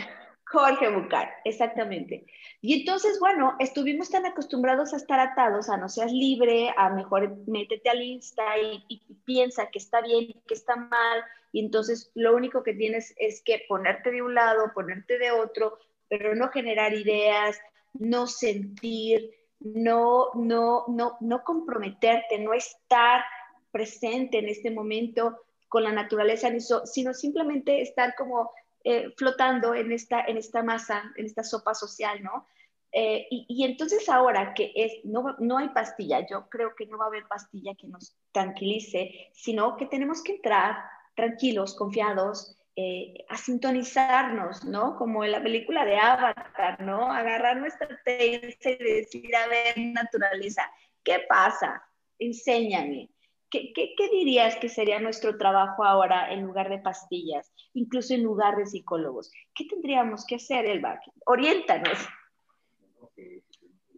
Jorge 0.50 0.88
Bucar, 0.88 1.30
exactamente. 1.44 2.26
Y 2.62 2.80
entonces, 2.80 3.18
bueno, 3.20 3.54
estuvimos 3.58 4.10
tan 4.10 4.24
acostumbrados 4.24 4.94
a 4.94 4.96
estar 4.96 5.20
atados, 5.20 5.68
a 5.68 5.76
no 5.76 5.88
seas 5.88 6.10
libre, 6.10 6.72
a 6.76 6.88
mejor 6.88 7.36
métete 7.46 7.90
al 7.90 8.02
Insta 8.02 8.44
y, 8.58 9.02
piensa 9.24 9.68
que 9.70 9.78
está 9.78 10.00
bien 10.00 10.24
y 10.24 10.42
que 10.46 10.54
está 10.54 10.76
mal, 10.76 11.22
y 11.52 11.60
entonces 11.60 12.10
lo 12.14 12.34
único 12.34 12.62
que 12.62 12.72
tienes 12.72 13.14
es 13.18 13.42
que 13.42 13.64
ponerte 13.68 14.10
de 14.10 14.22
un 14.22 14.34
lado, 14.34 14.72
ponerte 14.74 15.18
de 15.18 15.32
otro, 15.32 15.78
pero 16.08 16.34
no 16.34 16.48
generar 16.48 16.94
ideas, 16.94 17.58
no 17.94 18.26
sentir, 18.26 19.30
no, 19.60 20.28
no, 20.34 20.84
no, 20.88 21.16
no 21.20 21.44
comprometerte, 21.44 22.38
no 22.38 22.52
estar 22.52 23.24
presente 23.70 24.38
en 24.38 24.48
este 24.48 24.70
momento 24.70 25.38
con 25.68 25.84
la 25.84 25.92
naturaleza, 25.92 26.50
sino 26.84 27.12
simplemente 27.14 27.82
estar 27.82 28.14
como 28.16 28.50
eh, 28.84 29.12
flotando 29.16 29.74
en 29.74 29.92
esta, 29.92 30.22
en 30.22 30.36
esta 30.36 30.62
masa, 30.62 31.12
en 31.16 31.26
esta 31.26 31.42
sopa 31.42 31.74
social, 31.74 32.22
¿no? 32.22 32.46
Eh, 32.90 33.26
y, 33.30 33.64
entonces 33.64 34.08
ahora 34.08 34.54
que 34.54 34.72
es, 34.74 35.04
no, 35.04 35.36
no 35.38 35.58
hay 35.58 35.68
pastilla, 35.68 36.26
yo 36.26 36.48
creo 36.48 36.74
que 36.74 36.86
no 36.86 36.96
va 36.96 37.04
a 37.04 37.08
haber 37.08 37.26
pastilla 37.28 37.74
que 37.74 37.86
nos 37.86 38.16
tranquilice, 38.32 39.28
sino 39.34 39.76
que 39.76 39.86
tenemos 39.86 40.22
que 40.22 40.36
entrar 40.36 40.76
tranquilos, 41.14 41.74
confiados, 41.74 42.57
eh, 42.80 43.24
a 43.28 43.36
sintonizarnos, 43.36 44.64
¿no? 44.64 44.96
Como 44.96 45.24
en 45.24 45.32
la 45.32 45.42
película 45.42 45.84
de 45.84 45.96
Avatar, 45.96 46.80
¿no? 46.80 47.10
Agarrar 47.10 47.56
nuestra 47.56 47.88
tensa 48.04 48.70
y 48.70 48.76
decir, 48.76 49.34
a 49.34 49.48
ver, 49.48 49.76
naturaleza, 49.78 50.62
¿qué 51.02 51.24
pasa? 51.28 51.82
Enséñame. 52.20 53.10
¿Qué, 53.50 53.72
qué, 53.74 53.94
qué 53.96 54.08
dirías 54.10 54.54
que 54.60 54.68
sería 54.68 55.00
nuestro 55.00 55.36
trabajo 55.36 55.84
ahora 55.84 56.32
en 56.32 56.42
lugar 56.42 56.68
de 56.68 56.78
pastillas, 56.78 57.52
incluso 57.74 58.14
en 58.14 58.22
lugar 58.22 58.54
de 58.54 58.66
psicólogos? 58.66 59.32
¿Qué 59.56 59.64
tendríamos 59.64 60.24
que 60.24 60.36
hacer, 60.36 60.64
Elba? 60.64 61.00
Oriéntanos. 61.26 61.98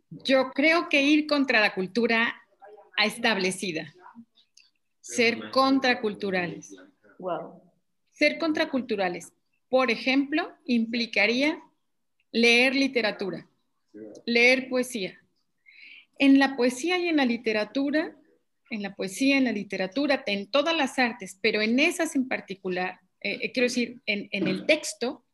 Yo 0.08 0.52
creo 0.52 0.88
que 0.88 1.02
ir 1.02 1.26
contra 1.26 1.60
la 1.60 1.74
cultura 1.74 2.34
establecida, 2.96 3.92
ser 5.00 5.50
contraculturales. 5.50 6.74
Wow. 7.18 7.69
Ser 8.20 8.36
contraculturales, 8.36 9.32
por 9.70 9.90
ejemplo, 9.90 10.52
implicaría 10.66 11.58
leer 12.32 12.74
literatura, 12.74 13.48
leer 14.26 14.68
poesía. 14.68 15.18
En 16.18 16.38
la 16.38 16.54
poesía 16.54 16.98
y 16.98 17.08
en 17.08 17.16
la 17.16 17.24
literatura, 17.24 18.14
en 18.68 18.82
la 18.82 18.94
poesía, 18.94 19.38
en 19.38 19.44
la 19.44 19.52
literatura, 19.52 20.22
en 20.26 20.50
todas 20.50 20.76
las 20.76 20.98
artes, 20.98 21.38
pero 21.40 21.62
en 21.62 21.80
esas 21.80 22.14
en 22.14 22.28
particular, 22.28 23.00
eh, 23.22 23.38
eh, 23.40 23.52
quiero 23.52 23.68
decir, 23.70 24.02
en, 24.04 24.28
en 24.32 24.48
el 24.48 24.66
texto, 24.66 25.24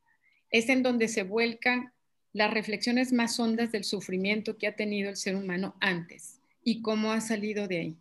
es 0.53 0.69
en 0.69 0.85
donde 0.85 1.09
se 1.09 1.25
vuelcan 1.25 1.93
las 2.33 2.55
reflexiones 2.55 3.13
más 3.13 3.41
hondas 3.41 3.73
del 3.73 3.83
sufrimiento 3.83 4.59
que 4.59 4.69
ha 4.69 4.77
tenido 4.77 5.11
el 5.11 5.17
ser 5.17 5.35
humano 5.35 5.75
antes 5.81 6.41
y 6.63 6.83
cómo 6.83 7.11
ha 7.11 7.21
salido 7.21 7.67
de 7.67 7.79
ahí. 7.81 7.97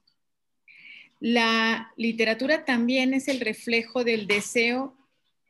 La 1.19 1.91
literatura 1.97 2.65
también 2.65 3.13
es 3.13 3.27
el 3.27 3.39
reflejo 3.39 4.03
del 4.03 4.27
deseo 4.27 4.95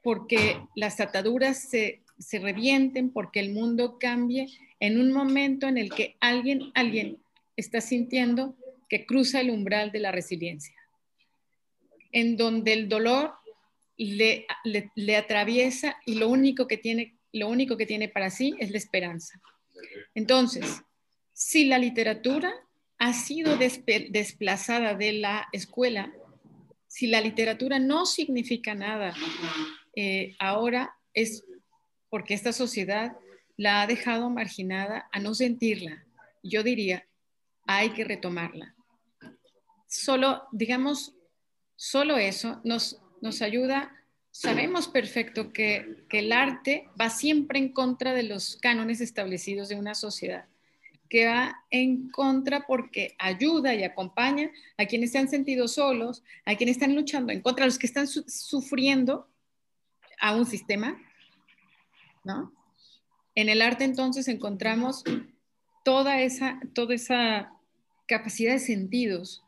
porque 0.03 0.59
las 0.75 0.99
ataduras 0.99 1.69
se, 1.69 2.01
revienten, 2.31 3.11
porque 3.11 3.39
el 3.39 3.51
mundo 3.51 3.97
cambie 3.99 4.47
en 4.79 4.99
un 4.99 5.11
momento 5.11 5.67
en 5.67 5.77
el 5.77 5.89
que 5.89 6.15
alguien, 6.19 6.71
alguien 6.75 7.17
está 7.57 7.81
sintiendo 7.81 8.55
que 8.87 9.05
cruza 9.05 9.41
el 9.41 9.49
umbral 9.49 9.91
de 9.91 9.99
la 9.99 10.11
resiliencia, 10.11 10.75
en 12.11 12.37
donde 12.37 12.73
el 12.73 12.87
dolor 12.87 13.33
le, 13.97 14.45
le 14.95 15.15
atraviesa 15.17 15.97
y 16.05 16.15
lo 16.15 16.29
único 16.29 16.67
que 16.67 16.77
tiene 16.77 17.15
lo 17.35 17.49
único 17.49 17.75
que 17.75 17.85
tiene 17.85 18.07
para 18.07 18.29
sí 18.29 18.55
es 18.59 18.71
la 18.71 18.77
esperanza. 18.77 19.39
Entonces, 20.13 20.81
si 21.33 21.65
la 21.65 21.77
literatura 21.77 22.53
ha 22.97 23.13
sido 23.13 23.57
desplazada 23.57 24.95
de 24.95 25.13
la 25.13 25.47
escuela, 25.51 26.13
si 26.87 27.07
la 27.07 27.21
literatura 27.21 27.79
no 27.79 28.05
significa 28.05 28.73
nada, 28.73 29.13
eh, 29.95 30.35
ahora 30.39 30.95
es 31.13 31.43
porque 32.09 32.33
esta 32.33 32.53
sociedad 32.53 33.17
la 33.57 33.81
ha 33.81 33.87
dejado 33.87 34.29
marginada 34.29 35.09
a 35.11 35.19
no 35.19 35.33
sentirla. 35.33 36.05
Yo 36.43 36.63
diría, 36.63 37.07
hay 37.65 37.91
que 37.91 38.03
retomarla. 38.03 38.75
Solo, 39.87 40.43
digamos, 40.51 41.15
solo 41.75 42.17
eso 42.17 42.61
nos, 42.63 43.01
nos 43.21 43.41
ayuda 43.41 43.91
sabemos 44.35 44.89
perfecto 44.89 45.53
que, 45.53 46.03
el 46.09 46.31
arte 46.33 46.89
va 46.99 47.09
siempre 47.09 47.57
en 47.57 47.69
contra 47.69 48.13
de 48.13 48.23
los 48.23 48.57
cánones 48.57 48.99
establecidos 48.99 49.69
de 49.69 49.75
una 49.75 49.95
sociedad, 49.95 50.45
que 51.09 51.27
va 51.27 51.63
en 51.69 52.09
contra 52.09 52.65
porque 52.65 53.15
ayuda 53.19 53.73
y 53.75 53.83
acompaña 53.83 54.51
a 54.77 54.85
quienes 54.85 55.11
se 55.11 55.19
han 55.19 55.29
sentido 55.29 55.67
solos, 55.67 56.23
a 56.45 56.55
quienes 56.55 56.77
están 56.77 56.95
luchando 56.95 57.31
en 57.31 57.41
contra, 57.41 57.65
a 57.65 57.67
los 57.67 57.77
que 57.77 57.87
están 57.87 58.07
sufriendo 58.07 59.29
a 60.19 60.35
un 60.35 60.45
sistema, 60.45 61.01
¿no? 62.23 62.53
En 63.35 63.49
el 63.49 63.61
arte 63.61 63.83
entonces 63.83 64.27
encontramos 64.27 65.03
toda 65.83 66.21
esa, 66.21 66.59
toda 66.73 66.95
esa 66.95 67.51
capacidad 68.07 68.53
de 68.53 68.59
sentidos 68.59 69.43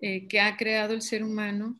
eh, 0.00 0.26
que 0.26 0.40
ha 0.40 0.56
creado 0.56 0.94
el 0.94 1.02
ser 1.02 1.22
humano 1.22 1.78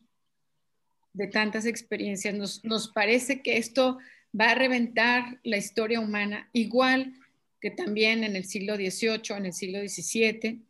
de 1.13 1.27
tantas 1.27 1.65
experiencias. 1.65 2.63
Nos, 2.63 2.87
parece 2.89 3.41
que 3.41 3.57
esto 3.57 3.97
va 4.39 4.51
a 4.51 4.55
reventar 4.55 5.39
la 5.43 5.57
historia 5.57 5.99
humana, 5.99 6.49
igual 6.53 7.13
que 7.61 7.71
también 7.71 8.23
en 8.23 8.35
el 8.35 8.45
siglo 8.45 8.75
XVIII, 8.75 9.37
en 9.37 9.45
el 9.45 9.53
siglo 9.53 9.79
XVII, 9.79 10.61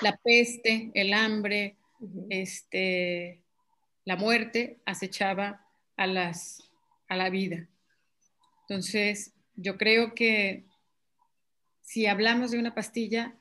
la 0.00 0.16
peste, 0.22 0.90
el 0.94 1.12
hambre, 1.12 1.76
este, 2.30 3.42
la 4.04 4.16
muerte 4.16 4.80
acechaba 4.86 5.66
a, 5.96 6.06
las, 6.06 6.70
a 7.08 7.16
la 7.16 7.28
vida. 7.28 7.68
Entonces, 8.62 9.34
yo 9.54 9.76
creo 9.76 10.14
que 10.14 10.64
si 11.82 12.06
hablamos 12.06 12.52
de 12.52 12.58
una 12.58 12.74
pastilla, 12.74 13.36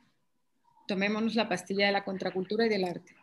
tomémonos 0.87 1.35
la 1.35 1.47
pastilla 1.47 1.85
de 1.85 1.91
la 1.93 2.03
contracultura 2.03 2.65
y 2.65 2.69
del 2.69 2.83
arte 2.83 3.15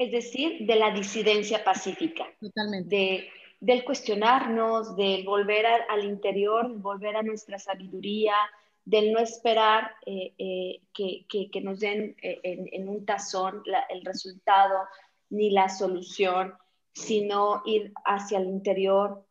es 0.00 0.10
decir, 0.10 0.56
de 0.60 0.76
la 0.76 0.92
disidencia 0.92 1.62
pacífica. 1.62 2.24
Totalmente. 2.40 2.96
De, 2.96 3.28
del 3.60 3.84
cuestionarnos, 3.84 4.96
del 4.96 5.24
volver 5.24 5.66
al 5.88 6.04
interior, 6.04 6.68
volver 6.78 7.16
a 7.16 7.22
nuestra 7.22 7.58
sabiduría, 7.58 8.34
del 8.84 9.12
no 9.12 9.20
esperar 9.20 9.92
eh, 10.06 10.32
eh, 10.38 10.80
que, 10.94 11.26
que, 11.28 11.60
nos 11.60 11.80
den 11.80 12.16
eh, 12.22 12.40
en, 12.42 12.88
un 12.88 13.04
tazón 13.04 13.62
el 13.90 14.04
resultado 14.04 14.78
ni 15.28 15.50
la 15.50 15.68
solución, 15.68 16.54
sino 16.92 17.62
ir 17.66 17.92
hacia 18.04 18.38
el 18.38 18.46
interior, 18.46 19.24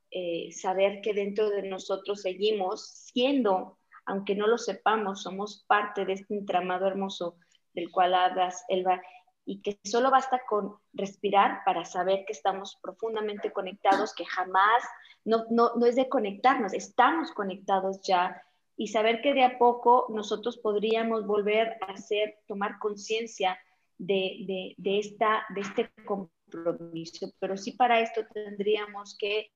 saber 0.52 1.02
que 1.02 1.14
dentro 1.14 1.50
de 1.50 1.64
nosotros 1.64 2.22
seguimos 2.22 2.88
siendo, 2.88 3.78
aunque 4.06 4.34
no 4.34 4.48
lo 4.48 4.58
sepamos, 4.58 5.22
somos 5.22 5.66
parte 5.68 6.06
de 6.06 6.14
este 6.14 6.34
entramado 6.34 6.88
hermoso 6.88 7.36
del 7.74 7.92
cual 7.92 8.16
hablas, 8.16 8.64
Elba, 8.70 9.02
y 9.50 9.62
que 9.62 9.80
solo 9.84 10.12
basta 10.12 10.42
con 10.48 10.76
respirar 10.94 11.64
para 11.66 11.84
saber 11.84 12.24
que 12.28 12.34
estamos 12.34 12.78
profundamente 12.84 13.52
conectados, 13.52 14.14
que 14.14 14.24
jamás, 14.24 14.84
no, 15.26 15.46
no, 15.50 15.72
no 15.76 15.88
es 15.88 15.96
de 15.96 16.08
conectarnos, 16.08 16.72
estamos 16.72 17.32
conectados 17.32 18.00
ya 18.04 18.44
y 18.78 18.90
saber 18.90 19.22
que 19.24 19.34
de 19.34 19.44
a 19.44 19.58
poco 19.58 20.06
nosotros 20.10 20.58
podríamos 20.58 21.26
volver 21.26 21.80
a 21.82 21.94
hacer, 21.94 22.38
tomar 22.48 22.78
conciencia 22.78 23.58
de, 23.98 24.46
de, 24.46 24.76
de, 24.78 25.00
esta, 25.00 25.44
de 25.56 25.62
este 25.62 25.90
compromiso. 26.06 27.34
Pero 27.40 27.58
sí 27.58 27.72
para 27.72 28.02
esto 28.02 28.22
tendríamos 28.32 29.18
que 29.18 29.50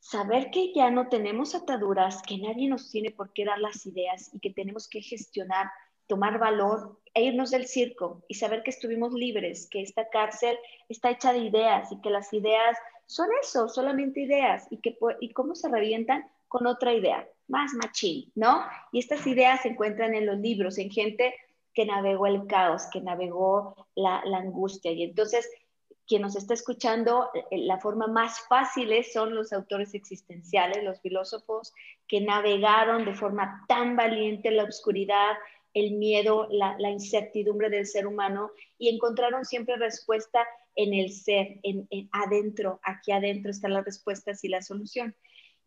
saber 0.00 0.50
que 0.50 0.74
ya 0.74 0.90
no 0.90 1.08
tenemos 1.08 1.54
ataduras, 1.54 2.20
que 2.20 2.36
nadie 2.36 2.68
nos 2.68 2.90
tiene 2.90 3.10
por 3.10 3.32
qué 3.32 3.46
dar 3.46 3.58
las 3.58 3.86
ideas 3.86 4.28
y 4.34 4.38
que 4.38 4.50
tenemos 4.50 4.86
que 4.86 5.00
gestionar 5.00 5.70
tomar 6.06 6.38
valor 6.38 6.98
e 7.14 7.24
irnos 7.24 7.50
del 7.50 7.66
circo 7.66 8.22
y 8.28 8.34
saber 8.34 8.62
que 8.62 8.70
estuvimos 8.70 9.12
libres, 9.12 9.68
que 9.70 9.82
esta 9.82 10.08
cárcel 10.08 10.58
está 10.88 11.10
hecha 11.10 11.32
de 11.32 11.38
ideas 11.38 11.90
y 11.90 12.00
que 12.00 12.10
las 12.10 12.32
ideas 12.32 12.76
son 13.06 13.28
eso, 13.40 13.68
solamente 13.68 14.20
ideas 14.20 14.66
y, 14.70 14.78
que, 14.78 14.98
y 15.20 15.32
cómo 15.32 15.54
se 15.54 15.68
revientan 15.68 16.28
con 16.48 16.66
otra 16.66 16.92
idea, 16.92 17.26
más 17.48 17.72
machín, 17.74 18.30
¿no? 18.34 18.64
Y 18.92 18.98
estas 18.98 19.26
ideas 19.26 19.62
se 19.62 19.68
encuentran 19.68 20.14
en 20.14 20.26
los 20.26 20.38
libros, 20.38 20.78
en 20.78 20.90
gente 20.90 21.34
que 21.72 21.86
navegó 21.86 22.26
el 22.26 22.46
caos, 22.46 22.86
que 22.92 23.00
navegó 23.00 23.88
la, 23.94 24.22
la 24.24 24.38
angustia. 24.38 24.92
Y 24.92 25.02
entonces, 25.02 25.48
quien 26.06 26.22
nos 26.22 26.36
está 26.36 26.54
escuchando, 26.54 27.30
eh, 27.34 27.58
la 27.58 27.78
forma 27.78 28.06
más 28.06 28.40
fácil 28.48 28.92
son 29.04 29.34
los 29.34 29.52
autores 29.52 29.94
existenciales, 29.94 30.84
los 30.84 31.00
filósofos 31.00 31.72
que 32.08 32.20
navegaron 32.20 33.04
de 33.04 33.14
forma 33.14 33.64
tan 33.68 33.96
valiente 33.96 34.50
la 34.50 34.64
oscuridad, 34.64 35.34
el 35.76 35.92
miedo, 35.92 36.48
la, 36.50 36.90
incertidumbre 36.90 37.68
del 37.68 37.86
ser 37.86 38.06
humano 38.06 38.50
y 38.78 38.88
encontraron 38.88 39.44
siempre 39.44 39.76
respuesta 39.76 40.42
en 40.74 40.94
el 40.94 41.12
ser, 41.12 41.60
en, 41.62 41.86
adentro, 42.12 42.80
aquí 42.82 43.12
adentro 43.12 43.50
están 43.50 43.74
las 43.74 43.84
respuestas 43.84 44.42
y 44.42 44.48
la 44.48 44.62
solución. 44.62 45.14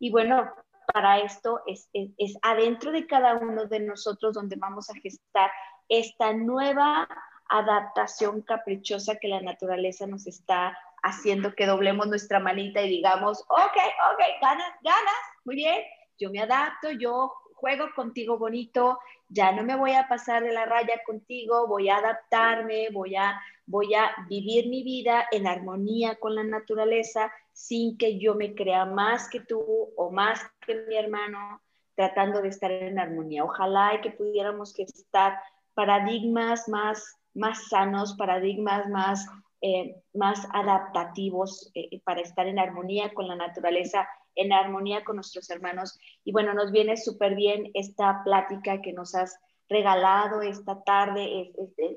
Y 0.00 0.10
bueno, 0.10 0.50
para 0.92 1.20
esto 1.20 1.62
es, 1.64 1.88
es, 1.92 2.36
adentro 2.42 2.90
de 2.90 3.06
cada 3.06 3.36
uno 3.36 3.66
de 3.66 3.78
nosotros 3.78 4.34
donde 4.34 4.56
vamos 4.56 4.90
a 4.90 4.94
gestar 4.94 5.48
esta 5.88 6.32
nueva 6.32 7.08
adaptación 7.48 8.42
caprichosa 8.42 9.14
que 9.14 9.28
la 9.28 9.40
naturaleza 9.40 10.08
nos 10.08 10.26
está 10.26 10.76
haciendo 11.04 11.54
que 11.54 11.66
doblemos 11.66 12.08
nuestra 12.08 12.40
manita 12.40 12.82
y 12.82 12.88
digamos, 12.88 13.42
ok, 13.42 13.76
ok, 14.12 14.22
ganas, 14.42 14.72
ganas, 14.82 15.20
muy 15.44 15.54
bien, 15.54 15.84
yo 16.18 16.30
me 16.30 16.40
adapto, 16.40 16.90
yo 16.90 17.32
juego 17.60 17.86
contigo 17.94 18.38
bonito, 18.38 18.98
ya 19.28 19.52
no 19.52 19.62
me 19.62 19.76
voy 19.76 19.92
a 19.92 20.08
pasar 20.08 20.42
de 20.42 20.52
la 20.52 20.64
raya 20.64 21.02
contigo, 21.04 21.68
voy 21.68 21.90
a 21.90 21.98
adaptarme, 21.98 22.88
voy 22.90 23.14
a, 23.16 23.38
voy 23.66 23.94
a 23.94 24.10
vivir 24.28 24.68
mi 24.68 24.82
vida 24.82 25.26
en 25.30 25.46
armonía 25.46 26.16
con 26.16 26.34
la 26.34 26.42
naturaleza 26.42 27.30
sin 27.52 27.98
que 27.98 28.18
yo 28.18 28.34
me 28.34 28.54
crea 28.54 28.86
más 28.86 29.28
que 29.28 29.40
tú 29.40 29.92
o 29.96 30.10
más 30.10 30.40
que 30.66 30.74
mi 30.88 30.96
hermano. 30.96 31.60
tratando 31.94 32.40
de 32.40 32.48
estar 32.48 32.70
en 32.70 32.98
armonía. 32.98 33.44
Ojalá 33.44 33.94
y 33.94 34.00
que 34.00 34.10
pudiéramos 34.10 34.74
gestar 34.74 35.38
paradigmas 35.74 36.66
más, 36.66 37.18
más 37.34 37.68
sanos, 37.68 38.14
paradigmas 38.16 38.88
más, 38.88 39.26
eh, 39.60 39.96
más 40.14 40.46
adaptativos 40.54 41.70
eh, 41.74 42.00
para 42.04 42.22
estar 42.22 42.46
en 42.46 42.58
armonía 42.58 43.12
con 43.12 43.28
la 43.28 43.36
naturaleza, 43.36 44.08
en 44.34 44.52
armonía 44.52 45.04
con 45.04 45.16
nuestros 45.16 45.50
hermanos. 45.50 45.98
Y 46.24 46.32
bueno, 46.32 46.54
nos 46.54 46.72
viene 46.72 46.96
súper 46.96 47.34
bien 47.34 47.70
esta 47.74 48.22
plática 48.24 48.80
que 48.80 48.92
nos 48.92 49.14
has 49.14 49.38
regalado 49.68 50.42
esta 50.42 50.82
tarde, 50.82 51.52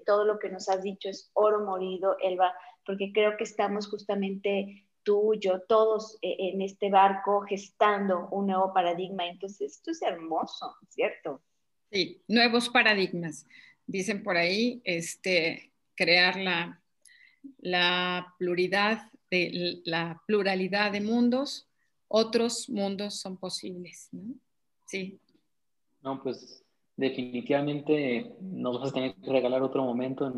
todo 0.05 0.25
lo 0.25 0.37
que 0.37 0.49
nos 0.49 0.69
has 0.69 0.83
dicho 0.83 1.09
es 1.09 1.31
oro 1.33 1.65
morido, 1.65 2.15
Elba, 2.21 2.53
porque 2.85 3.11
creo 3.11 3.35
que 3.35 3.43
estamos 3.43 3.89
justamente 3.89 4.85
tú, 5.01 5.33
yo, 5.39 5.61
todos 5.61 6.17
eh, 6.21 6.35
en 6.37 6.61
este 6.61 6.89
barco 6.89 7.41
gestando 7.41 8.27
un 8.29 8.47
nuevo 8.47 8.73
paradigma. 8.73 9.27
Entonces, 9.27 9.73
esto 9.73 9.91
es 9.91 10.01
hermoso, 10.03 10.75
¿cierto? 10.89 11.41
Sí, 11.91 12.21
nuevos 12.27 12.69
paradigmas. 12.69 13.47
Dicen 13.87 14.23
por 14.23 14.37
ahí, 14.37 14.81
este, 14.83 15.71
crear 15.95 16.37
la, 16.37 16.81
la 17.57 18.33
pluralidad 18.37 19.11
de 19.29 19.81
la 19.85 20.21
pluralidad 20.27 20.91
de 20.91 21.01
mundos, 21.01 21.67
otros 22.15 22.69
mundos 22.69 23.19
son 23.19 23.37
posibles, 23.37 24.09
¿no? 24.11 24.35
Sí. 24.85 25.19
No, 26.03 26.21
pues 26.21 26.63
definitivamente 26.95 28.35
nos 28.39 28.79
vas 28.79 28.91
a 28.91 28.93
tener 28.93 29.15
que 29.15 29.31
regalar 29.31 29.63
otro 29.63 29.83
momento 29.83 30.31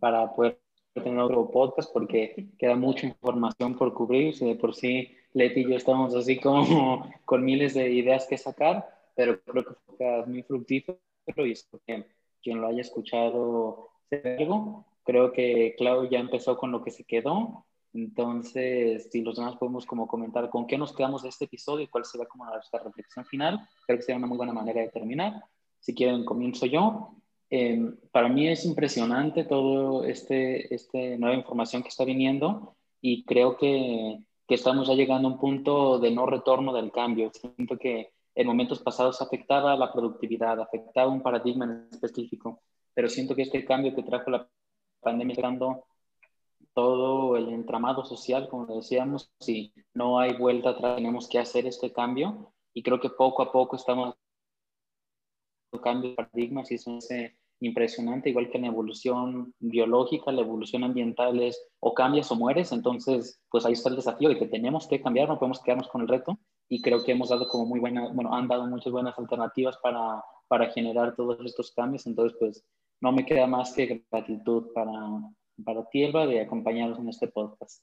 para 0.00 0.34
poder 0.34 0.58
tener 0.92 1.20
otro 1.20 1.48
podcast 1.52 1.92
porque 1.92 2.48
queda 2.58 2.74
mucha 2.74 3.06
información 3.06 3.78
por 3.78 3.94
cubrir. 3.94 4.34
de 4.36 4.56
por 4.56 4.74
sí 4.74 5.08
Leti 5.34 5.60
y 5.60 5.70
yo 5.70 5.76
estamos 5.76 6.16
así 6.16 6.40
como 6.40 7.08
con 7.24 7.44
miles 7.44 7.74
de 7.74 7.92
ideas 7.92 8.26
que 8.26 8.36
sacar, 8.36 8.84
pero 9.14 9.40
creo 9.40 9.64
que 9.64 9.74
fue 9.96 10.26
muy 10.26 10.42
fructífero 10.42 10.98
y 11.36 11.52
espero 11.52 11.80
que 11.86 12.06
quien 12.42 12.60
lo 12.60 12.66
haya 12.66 12.80
escuchado 12.80 13.90
algo. 14.10 14.84
Creo 15.04 15.30
que 15.30 15.76
Clau 15.78 16.08
ya 16.08 16.18
empezó 16.18 16.56
con 16.56 16.72
lo 16.72 16.82
que 16.82 16.90
se 16.90 17.04
quedó. 17.04 17.64
Entonces, 17.94 19.08
si 19.10 19.22
los 19.22 19.36
demás 19.36 19.56
podemos 19.56 19.86
como 19.86 20.08
comentar 20.08 20.50
con 20.50 20.66
qué 20.66 20.76
nos 20.76 20.92
quedamos 20.92 21.22
de 21.22 21.28
este 21.28 21.44
episodio 21.44 21.84
y 21.84 21.88
cuál 21.88 22.04
será 22.04 22.26
como 22.26 22.44
nuestra 22.44 22.80
reflexión 22.82 23.24
final, 23.24 23.68
creo 23.86 23.98
que 23.98 24.02
sería 24.02 24.18
una 24.18 24.26
muy 24.26 24.36
buena 24.36 24.52
manera 24.52 24.80
de 24.80 24.88
terminar. 24.88 25.44
Si 25.78 25.94
quieren, 25.94 26.24
comienzo 26.24 26.66
yo. 26.66 27.14
Em, 27.50 27.96
para 28.10 28.28
mí 28.28 28.48
es 28.48 28.64
impresionante 28.64 29.44
todo 29.44 30.02
este, 30.04 30.74
este 30.74 31.16
nueva 31.18 31.36
información 31.36 31.82
que 31.82 31.88
está 31.88 32.04
viniendo 32.04 32.74
y 33.00 33.24
creo 33.24 33.56
que, 33.56 34.18
que, 34.48 34.54
estamos 34.56 34.88
ya 34.88 34.94
llegando 34.94 35.28
a 35.28 35.32
un 35.32 35.38
punto 35.38 36.00
de 36.00 36.10
no 36.10 36.26
retorno 36.26 36.72
del 36.72 36.90
cambio. 36.90 37.30
Siento 37.32 37.78
que 37.78 38.10
en 38.34 38.46
momentos 38.46 38.80
pasados 38.80 39.22
afectaba 39.22 39.76
la 39.76 39.92
productividad, 39.92 40.60
afectaba 40.60 41.12
un 41.12 41.22
paradigma 41.22 41.66
en 41.66 41.88
específico, 41.92 42.60
pero 42.92 43.08
siento 43.08 43.36
que 43.36 43.42
este 43.42 43.64
cambio 43.64 43.94
que 43.94 44.02
trajo 44.02 44.30
la 44.30 44.48
pandemia 45.00 45.34
está 45.34 45.46
dando 45.46 45.84
todo 46.74 47.36
el 47.36 47.48
entramado 47.50 48.04
social, 48.04 48.48
como 48.48 48.66
decíamos, 48.66 49.32
si 49.40 49.72
no 49.94 50.18
hay 50.18 50.36
vuelta 50.36 50.70
atrás, 50.70 50.96
tenemos 50.96 51.28
que 51.28 51.38
hacer 51.38 51.66
este 51.66 51.92
cambio. 51.92 52.52
Y 52.74 52.82
creo 52.82 53.00
que 53.00 53.10
poco 53.10 53.42
a 53.42 53.52
poco 53.52 53.76
estamos 53.76 54.14
cambio 55.80 56.10
de 56.10 56.16
paradigmas 56.16 56.70
y 56.70 56.74
eso 56.74 56.98
es 56.98 57.08
impresionante, 57.60 58.30
igual 58.30 58.50
que 58.50 58.58
en 58.58 58.66
evolución 58.66 59.54
biológica, 59.58 60.32
la 60.32 60.42
evolución 60.42 60.84
ambiental 60.84 61.40
es 61.40 61.60
o 61.80 61.94
cambias 61.94 62.30
o 62.30 62.36
mueres, 62.36 62.72
entonces 62.72 63.40
pues 63.48 63.64
ahí 63.64 63.72
está 63.72 63.88
el 63.88 63.96
desafío 63.96 64.28
de 64.28 64.38
que 64.38 64.46
tenemos 64.46 64.86
que 64.86 65.00
cambiar, 65.00 65.28
no 65.28 65.38
podemos 65.38 65.60
quedarnos 65.62 65.88
con 65.88 66.02
el 66.02 66.08
reto 66.08 66.38
y 66.68 66.82
creo 66.82 67.04
que 67.04 67.12
hemos 67.12 67.30
dado 67.30 67.48
como 67.48 67.66
muy 67.66 67.80
buena, 67.80 68.12
bueno, 68.12 68.34
han 68.34 68.48
dado 68.48 68.66
muchas 68.66 68.92
buenas 68.92 69.18
alternativas 69.18 69.78
para, 69.78 70.22
para 70.48 70.70
generar 70.70 71.14
todos 71.14 71.38
estos 71.44 71.72
cambios, 71.72 72.06
entonces 72.06 72.36
pues 72.38 72.64
no 73.00 73.12
me 73.12 73.24
queda 73.24 73.46
más 73.46 73.72
que 73.72 74.04
gratitud 74.10 74.72
para, 74.74 74.92
para 75.62 75.84
ti, 75.88 76.04
Elba, 76.04 76.26
de 76.26 76.40
acompañarnos 76.40 76.98
en 76.98 77.08
este 77.08 77.28
podcast. 77.28 77.82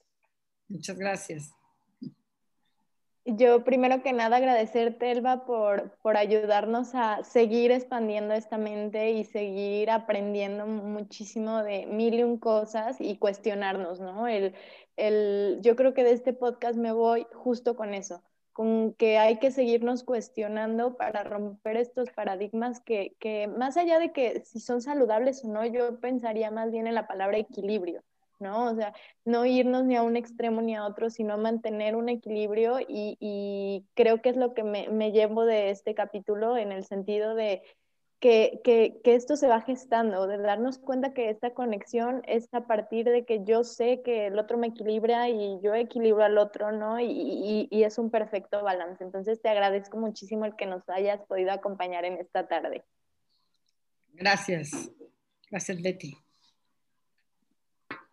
Muchas 0.68 0.98
gracias. 0.98 1.54
Yo 3.24 3.62
primero 3.62 4.02
que 4.02 4.12
nada 4.12 4.38
agradecerte, 4.38 5.12
Elba, 5.12 5.44
por, 5.44 5.92
por 6.02 6.16
ayudarnos 6.16 6.92
a 6.94 7.22
seguir 7.22 7.70
expandiendo 7.70 8.34
esta 8.34 8.58
mente 8.58 9.12
y 9.12 9.22
seguir 9.22 9.90
aprendiendo 9.90 10.66
muchísimo 10.66 11.62
de 11.62 11.86
mil 11.86 12.14
y 12.14 12.24
un 12.24 12.38
cosas 12.38 13.00
y 13.00 13.18
cuestionarnos, 13.18 14.00
¿no? 14.00 14.26
El, 14.26 14.54
el, 14.96 15.60
yo 15.62 15.76
creo 15.76 15.94
que 15.94 16.02
de 16.02 16.12
este 16.12 16.32
podcast 16.32 16.76
me 16.76 16.90
voy 16.90 17.24
justo 17.32 17.76
con 17.76 17.94
eso, 17.94 18.22
con 18.52 18.94
que 18.94 19.18
hay 19.18 19.38
que 19.38 19.50
seguirnos 19.50 20.04
cuestionando 20.04 20.96
para 20.96 21.24
romper 21.24 21.76
estos 21.76 22.10
paradigmas 22.10 22.80
que, 22.80 23.14
que 23.18 23.48
más 23.48 23.76
allá 23.76 23.98
de 23.98 24.12
que 24.12 24.42
si 24.44 24.60
son 24.60 24.82
saludables 24.82 25.44
o 25.44 25.48
no, 25.48 25.64
yo 25.64 26.00
pensaría 26.00 26.50
más 26.50 26.70
bien 26.70 26.86
en 26.86 26.94
la 26.94 27.06
palabra 27.06 27.38
equilibrio 27.38 28.02
¿no? 28.42 28.70
O 28.70 28.74
sea, 28.74 28.92
no 29.24 29.46
irnos 29.46 29.84
ni 29.84 29.96
a 29.96 30.02
un 30.02 30.16
extremo 30.16 30.60
ni 30.60 30.74
a 30.74 30.84
otro, 30.84 31.08
sino 31.08 31.38
mantener 31.38 31.96
un 31.96 32.08
equilibrio 32.08 32.78
y, 32.86 33.86
creo 33.94 34.20
que 34.20 34.30
es 34.30 34.36
lo 34.36 34.52
que 34.52 34.64
me, 34.64 35.12
llevo 35.12 35.44
de 35.44 35.70
este 35.70 35.94
capítulo 35.94 36.56
en 36.56 36.72
el 36.72 36.84
sentido 36.84 37.34
de 37.34 37.62
que, 38.22 39.00
esto 39.04 39.36
se 39.36 39.48
va 39.48 39.60
gestando, 39.60 40.26
de 40.26 40.38
darnos 40.38 40.78
cuenta 40.78 41.12
que 41.12 41.28
esta 41.28 41.50
conexión 41.52 42.22
es 42.26 42.48
a 42.52 42.66
partir 42.66 43.04
de 43.04 43.26
que 43.26 43.44
yo 43.44 43.64
sé 43.64 44.00
que 44.02 44.28
el 44.28 44.38
otro 44.38 44.56
me 44.56 44.68
equilibra 44.68 45.28
y 45.28 45.60
yo 45.62 45.74
equilibro 45.74 46.24
al 46.24 46.38
otro, 46.38 46.72
¿no? 46.72 46.98
Y, 46.98 47.68
y 47.70 47.84
es 47.84 47.98
un 47.98 48.10
perfecto 48.10 48.62
balance. 48.62 49.04
Entonces 49.04 49.42
te 49.42 49.50
agradezco 49.50 49.98
muchísimo 49.98 50.46
el 50.46 50.56
que 50.56 50.66
nos 50.66 50.88
hayas 50.88 51.20
podido 51.26 51.52
acompañar 51.52 52.06
en 52.06 52.16
esta 52.18 52.46
tarde. 52.46 52.84
Gracias. 54.12 54.90
Gracias, 55.50 55.82
Betty. 55.82 56.16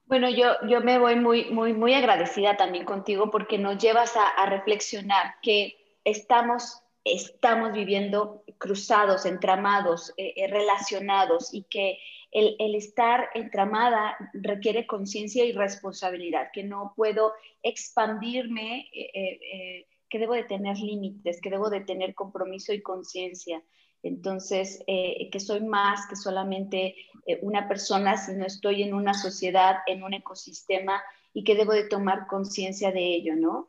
Bueno, 0.09 0.27
yo, 0.27 0.55
yo 0.67 0.81
me 0.81 0.97
voy 0.97 1.15
muy, 1.17 1.51
muy, 1.51 1.73
muy 1.73 1.93
agradecida 1.93 2.57
también 2.57 2.83
contigo 2.83 3.29
porque 3.29 3.59
nos 3.59 3.77
llevas 3.77 4.15
a, 4.15 4.45
reflexionar 4.47 5.35
que 5.43 5.99
estamos, 6.03 6.81
estamos 7.03 7.73
viviendo 7.73 8.43
cruzados, 8.57 9.25
entramados, 9.25 10.13
eh, 10.17 10.33
eh, 10.35 10.47
relacionados 10.47 11.53
y 11.53 11.63
que 11.63 11.97
el, 12.31 12.75
estar 12.75 13.29
entramada 13.33 14.15
requiere 14.33 14.85
conciencia 14.85 15.45
y 15.45 15.51
responsabilidad, 15.51 16.49
que 16.53 16.63
no 16.63 16.93
puedo 16.95 17.33
expandirme, 17.63 18.87
eh, 18.93 19.87
que 20.09 20.19
debo 20.19 20.33
de 20.33 20.43
tener 20.43 20.77
límites, 20.77 21.41
que 21.41 21.49
debo 21.49 21.69
de 21.69 21.81
tener 21.81 22.13
compromiso 22.13 22.73
y 22.73 22.81
conciencia. 22.81 23.63
Entonces, 24.03 24.81
que 24.87 25.39
soy 25.39 25.61
más 25.61 26.07
que 26.07 26.15
solamente 26.15 26.95
una 27.41 27.67
persona, 27.67 28.15
sino 28.15 28.45
estoy 28.45 28.83
en 28.83 28.93
una 28.93 29.13
sociedad, 29.13 29.77
en 29.87 30.03
un 30.03 30.13
ecosistema 30.13 31.01
y 31.33 31.43
que 31.43 31.55
debo 31.55 31.73
de 31.73 31.87
tomar 31.87 32.27
conciencia 32.27 32.91
de 32.91 33.05
ello, 33.15 33.35
¿no? 33.35 33.67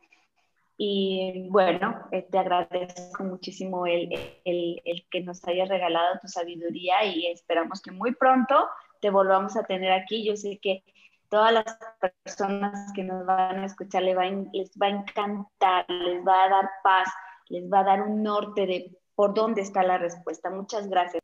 Y 0.83 1.47
bueno, 1.51 2.07
eh, 2.11 2.25
te 2.31 2.39
agradezco 2.39 3.23
muchísimo 3.23 3.85
el, 3.85 4.11
el, 4.43 4.81
el, 4.83 5.05
que 5.11 5.21
nos 5.21 5.47
hayas 5.47 5.69
regalado 5.69 6.17
tu 6.19 6.27
sabiduría 6.27 7.05
y 7.05 7.27
esperamos 7.27 7.83
que 7.83 7.91
muy 7.91 8.15
pronto 8.15 8.67
te 8.99 9.11
volvamos 9.11 9.55
a 9.55 9.63
tener 9.63 9.91
aquí. 9.91 10.25
Yo 10.25 10.35
sé 10.35 10.57
que 10.59 10.83
todas 11.29 11.53
las 11.53 11.77
personas 12.23 12.91
que 12.95 13.03
nos 13.03 13.27
van 13.27 13.59
a 13.59 13.65
escuchar 13.67 14.01
les 14.01 14.17
va, 14.17 14.25
les 14.25 14.71
va 14.71 14.87
a 14.87 14.89
encantar, 14.89 15.85
les 15.87 16.25
va 16.25 16.45
a 16.45 16.49
dar 16.49 16.69
paz, 16.83 17.09
les 17.49 17.71
va 17.71 17.81
a 17.81 17.83
dar 17.83 18.01
un 18.01 18.23
norte 18.23 18.65
de 18.65 18.97
por 19.13 19.35
dónde 19.35 19.61
está 19.61 19.83
la 19.83 19.99
respuesta. 19.99 20.49
Muchas 20.49 20.89
gracias. 20.89 21.21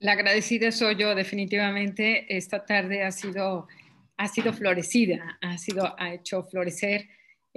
La 0.00 0.14
agradecida 0.14 0.72
soy 0.72 0.96
yo, 0.96 1.14
definitivamente. 1.14 2.36
Esta 2.36 2.66
tarde 2.66 3.04
ha 3.04 3.12
sido, 3.12 3.68
ha 4.16 4.26
sido 4.26 4.52
florecida, 4.52 5.38
ha, 5.42 5.56
sido, 5.58 5.94
ha 5.96 6.12
hecho 6.12 6.42
florecer 6.42 7.06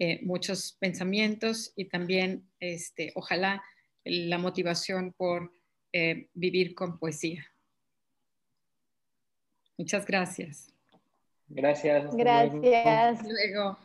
eh, 0.04 0.20
muchos 0.24 0.76
pensamientos 0.80 1.74
y 1.76 1.86
también, 1.86 2.49
este, 2.60 3.12
ojalá, 3.14 3.64
la 4.04 4.39
motivación 4.39 5.14
por 5.14 5.54
eh, 5.93 6.28
vivir 6.34 6.74
con 6.74 6.97
poesía. 6.97 7.45
Muchas 9.78 10.04
gracias. 10.08 10.74
Gracias. 11.47 12.16
Gracias. 12.16 13.28
luego. 13.28 13.78